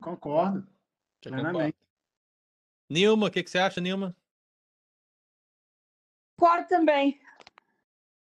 [0.00, 0.66] Concordo.
[1.20, 1.76] Plenamente.
[2.88, 4.16] Nilma, o que, que você acha, Nilma?
[6.42, 7.20] Concordo também.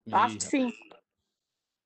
[0.08, 0.74] Ih, Acho que sim.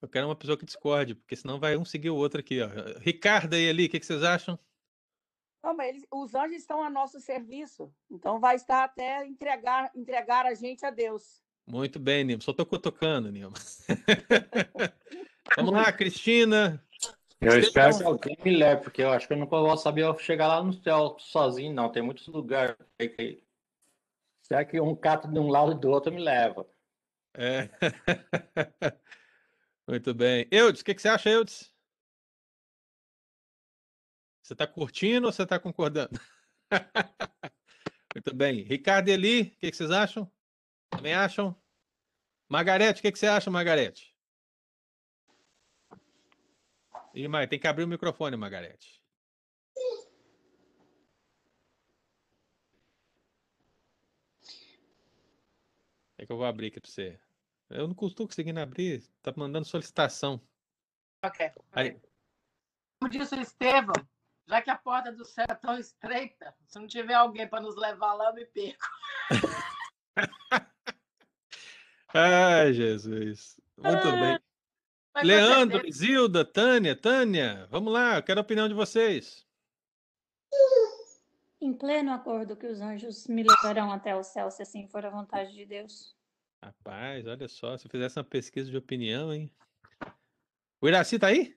[0.02, 2.62] Eu quero uma pessoa que discorde, porque senão vai um seguir o outro aqui.
[2.62, 2.70] Ó.
[3.02, 4.58] Ricardo aí ali, o que, que vocês acham?
[5.62, 7.94] Não, mas eles, os anjos estão a nosso serviço.
[8.10, 11.44] Então vai estar até entregar, entregar a gente a Deus.
[11.68, 12.41] Muito bem, Nilma.
[12.41, 13.58] Só estou tocando, Nilma.
[15.58, 16.82] Vamos lá, Cristina.
[17.41, 20.48] Eu espero que alguém me leve, porque eu acho que eu não vou saber chegar
[20.48, 21.91] lá no céu sozinho, não.
[21.91, 22.78] Tem muitos lugares.
[24.52, 26.69] Será que um cato de um lado e do outro me leva?
[27.34, 27.69] É.
[29.88, 30.45] Muito bem.
[30.52, 31.73] Eudes, o que, que você acha, Eudes?
[34.44, 36.19] Você está curtindo ou você está concordando?
[38.14, 38.64] Muito bem.
[38.64, 40.30] Ricardo Eli, o que, que, vocês acham?
[40.90, 41.56] Também acham?
[42.49, 44.14] Margarete, o que, que, você acha, Margarete?
[47.14, 49.01] Ih, mãe, tem que abrir o microfone, Margarete.
[56.22, 57.19] É que eu vou abrir aqui para você.
[57.68, 60.39] Eu não estou conseguindo abrir, tá mandando solicitação.
[61.26, 61.52] Ok.
[61.72, 61.99] Aí.
[62.99, 63.95] Como disse o Estevam,
[64.45, 67.76] já que a porta do céu é tão estreita, se não tiver alguém para nos
[67.76, 68.85] levar lá, eu me perco.
[72.14, 73.60] Ai, Jesus.
[73.76, 74.39] Muito ah, bem.
[75.23, 79.43] Leandro, Zilda, Tânia, Tânia, vamos lá, eu quero a opinião de vocês.
[81.62, 85.12] Em pleno acordo que os anjos me levarão até o céu, se assim for a
[85.12, 86.18] vontade de Deus.
[86.64, 89.54] Rapaz, olha só, se eu fizesse uma pesquisa de opinião, hein?
[90.82, 91.56] O Iraci tá aí?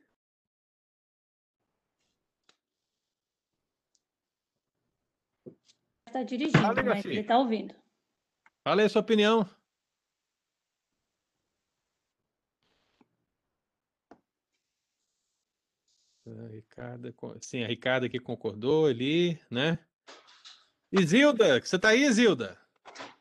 [6.07, 7.75] está dirigindo, Fala, mas ele está ouvindo.
[8.63, 9.49] Fala aí a sua opinião.
[16.51, 19.79] Ricarda, sim, a Ricarda que concordou ali, né?
[20.97, 22.57] Isilda, você está aí, Isilda?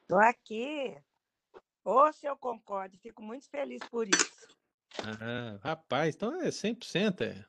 [0.02, 0.96] Estou aqui.
[1.84, 4.48] Ou se eu concordo, fico muito feliz por isso.
[5.00, 7.44] Ah, rapaz, então é 100%, é.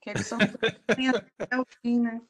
[0.00, 0.38] Que eles são
[1.36, 2.22] até o fim, né?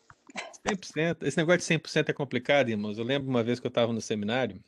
[0.67, 1.25] 100%.
[1.25, 2.97] Esse negócio de 100% é complicado, irmãos.
[2.97, 4.65] Eu lembro uma vez que eu estava no seminário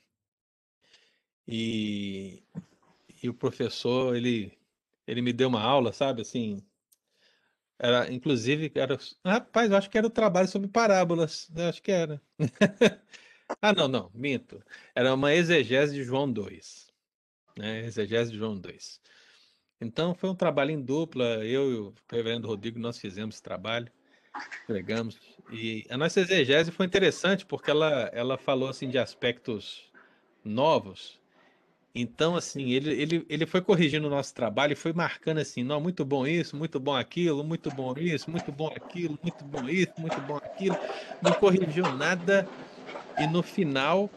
[1.48, 2.42] e,
[3.22, 4.58] e o professor, ele,
[5.06, 6.62] ele me deu uma aula, sabe, assim,
[7.84, 11.92] era, inclusive, era, rapaz, eu acho que era o trabalho sobre parábolas, eu acho que
[11.92, 12.18] era.
[13.60, 14.62] ah, não, não, minto.
[14.94, 16.90] Era uma exegese de João 2,
[17.58, 19.00] né, exegese de João 2.
[19.82, 23.92] Então, foi um trabalho em dupla, eu e o reverendo Rodrigo, nós fizemos esse trabalho,
[24.66, 25.18] pregamos,
[25.50, 29.92] e a nossa exegese foi interessante, porque ela, ela falou, assim, de aspectos
[30.42, 31.20] novos,
[31.94, 35.80] então, assim, ele, ele, ele foi corrigindo o nosso trabalho e foi marcando assim, não,
[35.80, 39.92] muito bom isso, muito bom aquilo, muito bom isso, muito bom aquilo, muito bom isso,
[39.98, 40.76] muito bom aquilo.
[41.22, 42.50] Não corrigiu nada.
[43.16, 44.10] E no final,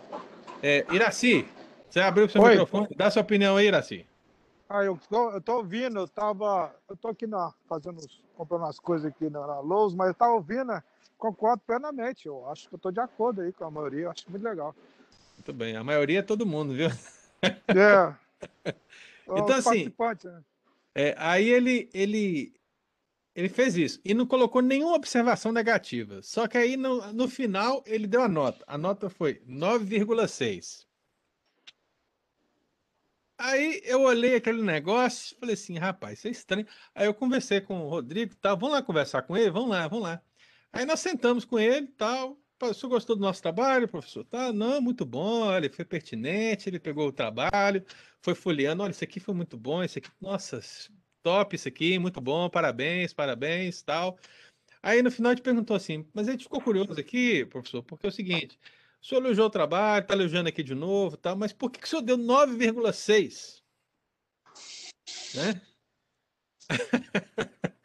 [0.61, 1.45] é, Iraci,
[1.89, 2.49] você abriu o seu Oi.
[2.49, 4.07] microfone, dá sua opinião aí, Iraci.
[4.69, 7.99] Ah, eu tô, eu tô ouvindo, eu tava, eu tô aqui na, fazendo,
[8.35, 10.83] comprando as coisas aqui na, na Lowe's, mas eu tava ouvindo, né?
[11.17, 14.29] concordo plenamente, eu acho que eu tô de acordo aí com a maioria, eu acho
[14.29, 14.75] muito legal.
[15.35, 16.89] Muito bem, a maioria é todo mundo, viu?
[17.41, 18.15] É.
[19.23, 20.43] então, assim, né?
[20.95, 22.53] é, aí ele, ele,
[23.35, 26.21] ele fez isso e não colocou nenhuma observação negativa.
[26.21, 28.63] Só que aí no, no final ele deu a nota.
[28.67, 30.87] A nota foi 9,6.
[33.39, 36.67] Aí eu olhei aquele negócio e falei assim, rapaz, isso é estranho.
[36.95, 40.03] Aí eu conversei com o Rodrigo, tá, vamos lá conversar com ele, vamos lá, vamos
[40.05, 40.21] lá.
[40.73, 44.23] Aí nós sentamos com ele, tal, o senhor gostou do nosso trabalho, professor?
[44.25, 47.85] Tá, não, muito bom, olha, foi pertinente, ele pegou o trabalho,
[48.21, 50.59] foi folheando, olha, isso aqui foi muito bom, isso aqui, nossa,
[51.21, 54.17] top isso aqui, muito bom, parabéns, parabéns, tal.
[54.81, 58.07] Aí no final a gente perguntou assim, mas a gente ficou curioso aqui, professor, porque
[58.07, 58.59] é o seguinte,
[59.01, 61.85] o senhor elogiou o trabalho, está elogiando aqui de novo, tal, mas por que, que
[61.85, 63.61] o senhor deu 9,6?
[65.35, 65.61] Né?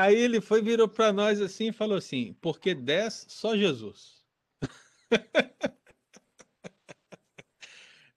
[0.00, 4.24] Aí ele foi, virou para nós assim e falou assim: porque 10 só Jesus.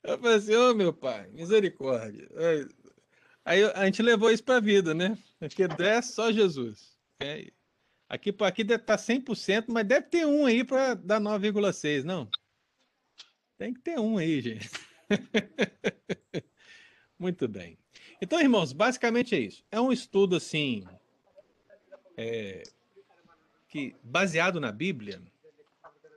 [0.02, 2.30] Eu falei assim: ô oh, meu pai, misericórdia.
[3.44, 5.18] Aí a gente levou isso para a vida, né?
[5.38, 6.98] Porque 10 só Jesus.
[7.22, 7.52] É,
[8.08, 12.30] aqui, aqui deve estar 100%, mas deve ter um aí para dar 9,6, não?
[13.58, 14.70] Tem que ter um aí, gente.
[17.20, 17.78] Muito bem.
[18.22, 19.66] Então, irmãos, basicamente é isso.
[19.70, 20.86] É um estudo assim
[22.18, 22.64] é,
[23.68, 25.22] que, baseado na Bíblia,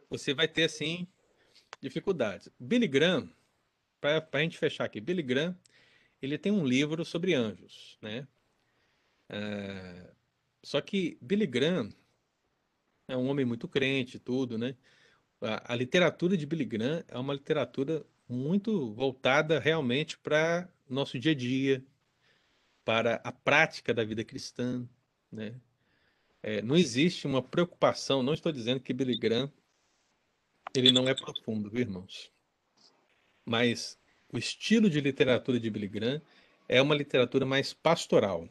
[0.09, 1.07] você vai ter, assim,
[1.81, 2.49] dificuldades.
[2.59, 3.31] Billy Graham,
[4.01, 5.57] para a gente fechar aqui, Billy Graham,
[6.21, 8.27] ele tem um livro sobre anjos, né?
[9.29, 10.13] É,
[10.63, 11.91] só que Billy Graham
[13.09, 14.77] é um homem muito crente, tudo, né?
[15.41, 21.33] A, a literatura de Billy Graham é uma literatura muito voltada realmente para nosso dia
[21.33, 21.85] a dia,
[22.85, 24.89] para a prática da vida cristã,
[25.31, 25.61] né?
[26.47, 29.53] É, não existe uma preocupação, não estou dizendo que Billy Graham
[30.73, 32.31] ele não é profundo, viu, irmãos?
[33.45, 33.99] Mas
[34.33, 36.23] o estilo de literatura de Billy Graham
[36.69, 38.49] é uma literatura mais pastoral.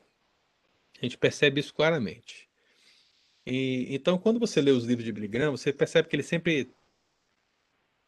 [1.01, 2.49] A gente percebe isso claramente.
[3.45, 6.69] E, então, quando você lê os livros de Billy Graham, você percebe que ele sempre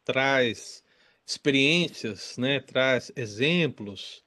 [0.03, 0.83] traz
[1.25, 4.21] experiências, né, traz exemplos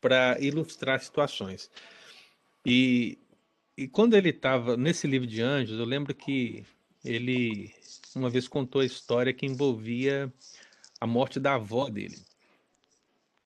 [0.00, 1.70] para ilustrar situações.
[2.66, 3.16] E
[3.76, 6.64] e quando ele estava nesse livro de anjos, eu lembro que
[7.04, 7.74] ele
[8.14, 10.32] uma vez contou a história que envolvia
[11.00, 12.24] a morte da avó dele.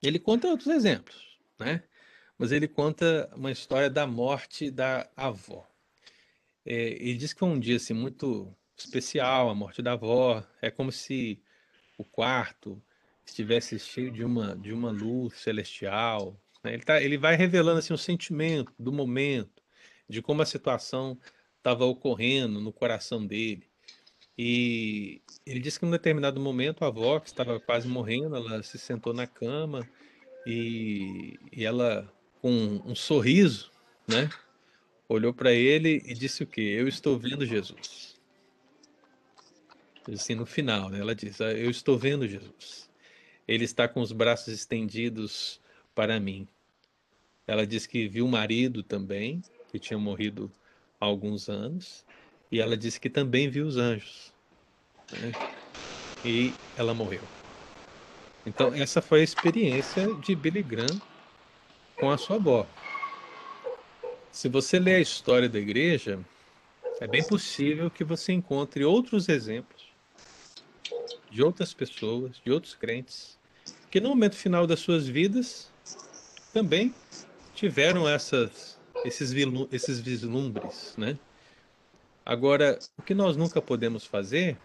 [0.03, 1.83] Ele conta outros exemplos, né?
[2.37, 5.67] Mas ele conta uma história da morte da avó.
[6.65, 10.45] É, ele diz que foi um dia assim, muito especial, a morte da avó.
[10.63, 11.43] É como se
[11.97, 12.81] o quarto
[13.27, 16.41] estivesse cheio de uma, de uma luz celestial.
[16.63, 16.75] Né?
[16.75, 19.58] Ele, tá, ele vai revelando assim, o sentimento do momento
[20.09, 21.19] de como a situação
[21.57, 23.69] estava ocorrendo no coração dele.
[24.37, 28.63] E ele disse que em um determinado momento a avó, que estava quase morrendo, ela
[28.63, 29.89] se sentou na cama
[30.47, 32.11] e, e ela,
[32.41, 33.71] com um sorriso,
[34.07, 34.31] né,
[35.09, 36.61] olhou para ele e disse o quê?
[36.61, 38.17] Eu estou vendo Jesus.
[40.11, 42.89] Assim, no final, né, ela disse: ah, Eu estou vendo Jesus.
[43.47, 45.61] Ele está com os braços estendidos
[45.95, 46.47] para mim.
[47.47, 50.51] Ela disse que viu o marido também, que tinha morrido
[51.01, 52.05] há alguns anos,
[52.51, 54.33] e ela disse que também viu os anjos.
[55.13, 55.33] Né?
[56.25, 57.23] E ela morreu.
[58.47, 61.01] Então, essa foi a experiência de Billy Graham
[61.99, 62.67] com a sua avó.
[64.31, 66.19] Se você ler a história da igreja,
[67.01, 69.89] é bem possível que você encontre outros exemplos
[71.31, 73.39] de outras pessoas, de outros crentes,
[73.91, 75.71] que no momento final das suas vidas
[76.53, 76.95] também
[77.55, 79.33] tiveram essas, esses,
[79.73, 81.19] esses vislumbres, né?
[82.25, 84.57] Agora, o que nós nunca podemos fazer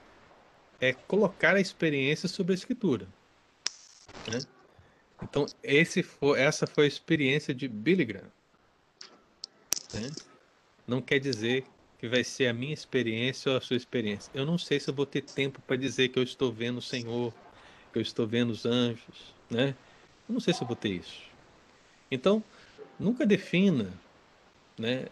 [0.81, 3.07] é colocar a experiência sobre a escritura.
[4.29, 4.39] Né?
[5.21, 5.45] Então,
[6.19, 8.31] foi, essa foi a experiência de Billy Graham.
[9.93, 10.09] Né?
[10.85, 11.63] Não quer dizer
[11.97, 14.29] que vai ser a minha experiência ou a sua experiência.
[14.33, 16.81] Eu não sei se eu vou ter tempo para dizer que eu estou vendo o
[16.81, 17.33] Senhor,
[17.93, 19.73] que eu estou vendo os anjos, né?
[20.27, 21.21] Eu não sei se eu vou ter isso.
[22.11, 22.43] Então,
[22.99, 23.93] nunca defina,
[24.77, 25.05] né,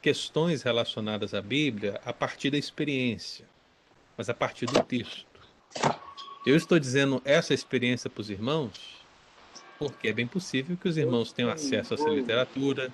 [0.00, 3.46] questões relacionadas à Bíblia a partir da experiência,
[4.16, 5.26] mas a partir do texto.
[6.46, 8.98] Eu estou dizendo essa experiência para os irmãos
[9.78, 12.92] porque é bem possível que os irmãos tenham acesso a essa literatura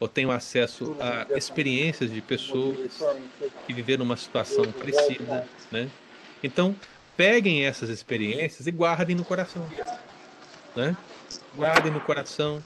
[0.00, 3.00] ou tenham acesso a experiências de pessoas
[3.66, 5.88] que viveram uma situação parecida, né?
[6.42, 6.74] Então,
[7.16, 9.66] peguem essas experiências e guardem no coração,
[10.76, 10.96] né?
[11.54, 12.62] Guardem no coração,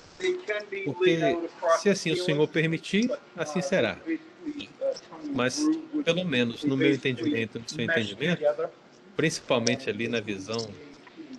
[0.85, 1.19] porque
[1.79, 3.99] se assim o Senhor permitir, assim será.
[5.35, 5.61] Mas,
[6.05, 8.43] pelo menos no meu entendimento, no seu entendimento,
[9.17, 10.71] principalmente ali na visão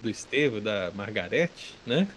[0.02, 2.08] do Estevão, da Margarete, né?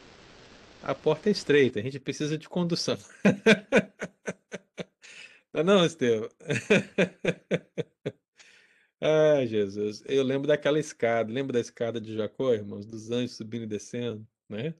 [0.82, 2.98] A porta é estreita, a gente precisa de condução.
[5.52, 6.28] não, não, Estevão.
[9.00, 10.02] Ai, Jesus.
[10.06, 11.32] Eu lembro daquela escada.
[11.32, 12.86] Lembra da escada de Jacó, irmãos?
[12.86, 14.74] Dos anjos subindo e descendo, né?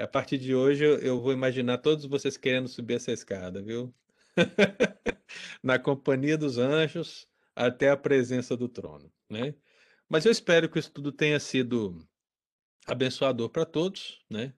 [0.00, 3.94] A partir de hoje eu vou imaginar todos vocês querendo subir essa escada, viu?
[5.62, 9.54] Na companhia dos anjos até a presença do trono, né?
[10.08, 12.06] Mas eu espero que isso tudo tenha sido
[12.86, 14.54] abençoador para todos, né?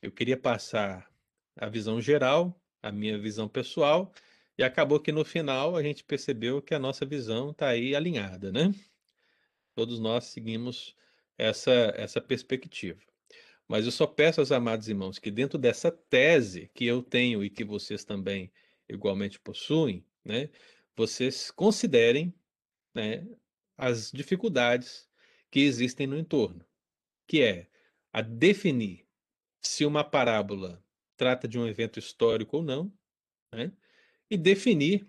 [0.00, 1.10] Eu queria passar
[1.56, 4.12] a visão geral, a minha visão pessoal,
[4.56, 8.50] e acabou que no final a gente percebeu que a nossa visão está aí alinhada,
[8.50, 8.74] né?
[9.74, 10.96] Todos nós seguimos
[11.42, 13.00] essa, essa perspectiva.
[13.66, 17.50] Mas eu só peço aos amados irmãos que dentro dessa tese que eu tenho e
[17.50, 18.52] que vocês também
[18.88, 20.50] igualmente possuem, né,
[20.94, 22.32] vocês considerem
[22.94, 23.26] né,
[23.76, 25.08] as dificuldades
[25.50, 26.64] que existem no entorno,
[27.26, 27.68] que é
[28.12, 29.06] a definir
[29.60, 30.84] se uma parábola
[31.16, 32.92] trata de um evento histórico ou não,
[33.52, 33.72] né,
[34.30, 35.08] e definir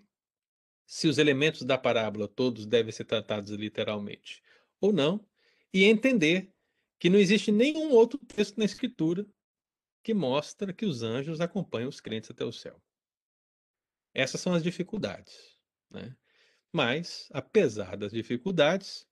[0.86, 4.42] se os elementos da parábola todos devem ser tratados literalmente
[4.80, 5.24] ou não,
[5.74, 6.54] e entender
[7.00, 9.26] que não existe nenhum outro texto na Escritura
[10.04, 12.80] que mostra que os anjos acompanham os crentes até o céu.
[14.14, 15.58] Essas são as dificuldades.
[15.90, 16.16] Né?
[16.72, 19.04] Mas, apesar das dificuldades,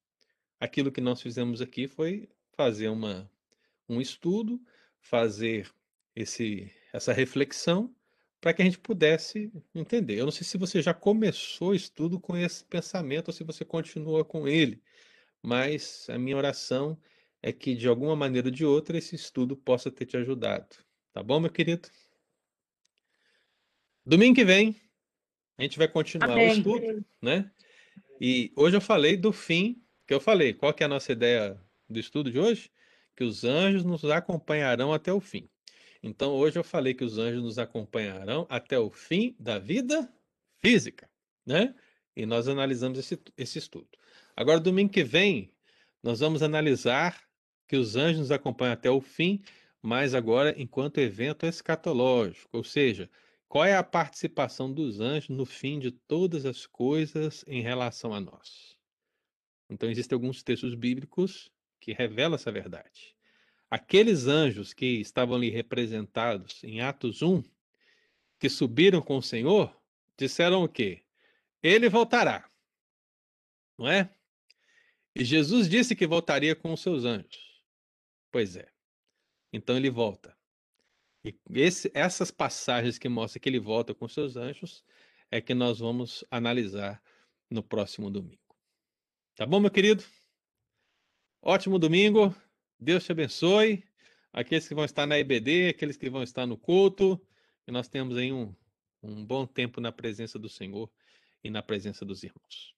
[0.60, 3.28] aquilo que nós fizemos aqui foi fazer uma,
[3.88, 4.62] um estudo,
[5.00, 5.68] fazer
[6.14, 7.92] esse, essa reflexão
[8.40, 10.18] para que a gente pudesse entender.
[10.18, 13.64] Eu não sei se você já começou o estudo com esse pensamento ou se você
[13.64, 14.82] continua com ele,
[15.42, 16.96] mas a minha oração
[17.42, 20.76] é que, de alguma maneira ou de outra, esse estudo possa ter te ajudado.
[21.12, 21.88] Tá bom, meu querido?
[24.06, 24.80] Domingo que vem,
[25.58, 26.50] a gente vai continuar Amém.
[26.50, 27.50] o estudo, né?
[28.20, 30.54] E hoje eu falei do fim, que eu falei.
[30.54, 32.70] Qual que é a nossa ideia do estudo de hoje?
[33.16, 35.48] Que os anjos nos acompanharão até o fim.
[36.02, 40.12] Então, hoje eu falei que os anjos nos acompanharão até o fim da vida
[40.58, 41.08] física,
[41.46, 41.74] né?
[42.16, 43.88] E nós analisamos esse, esse estudo.
[44.36, 45.52] Agora, domingo que vem,
[46.02, 47.22] nós vamos analisar
[47.68, 49.42] que os anjos nos acompanham até o fim,
[49.80, 53.10] mas agora enquanto evento escatológico, ou seja,
[53.48, 58.20] qual é a participação dos anjos no fim de todas as coisas em relação a
[58.20, 58.76] nós?
[59.68, 61.50] Então, existem alguns textos bíblicos
[61.80, 63.14] que revelam essa verdade.
[63.70, 67.42] Aqueles anjos que estavam ali representados em Atos 1,
[68.38, 69.74] que subiram com o Senhor,
[70.16, 71.02] disseram o quê?
[71.62, 72.50] Ele voltará.
[73.78, 74.14] Não é?
[75.14, 77.62] E Jesus disse que voltaria com os seus anjos.
[78.30, 78.70] Pois é.
[79.52, 80.36] Então ele volta.
[81.24, 84.84] E esse, essas passagens que mostram que ele volta com seus anjos
[85.30, 87.02] é que nós vamos analisar
[87.50, 88.56] no próximo domingo.
[89.36, 90.02] Tá bom, meu querido?
[91.40, 92.34] Ótimo domingo.
[92.78, 93.84] Deus te abençoe.
[94.32, 97.20] Aqueles que vão estar na EBD, aqueles que vão estar no culto.
[97.66, 98.54] E nós temos aí um,
[99.02, 100.90] um bom tempo na presença do Senhor
[101.44, 102.74] e na presença dos irmãos.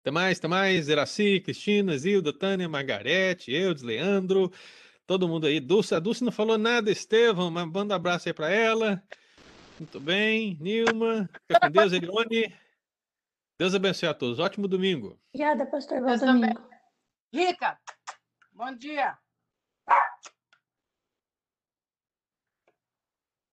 [0.00, 0.88] Até mais, até mais.
[0.88, 4.52] Eraci, Cristina, Zilda, Tânia, Margarete, Eudes, Leandro
[5.08, 5.58] todo mundo aí.
[5.58, 9.02] Dulce, a Dulce não falou nada, Estevam, mas manda um abraço aí para ela.
[9.80, 11.28] Muito bem, Nilma.
[11.46, 12.54] Fica com Deus, Elione.
[13.58, 14.38] Deus abençoe a todos.
[14.38, 15.18] Ótimo domingo.
[15.32, 16.02] Obrigada, pastor.
[16.02, 16.68] Bom domingo.
[17.32, 17.78] Rica,
[18.52, 19.16] bom dia.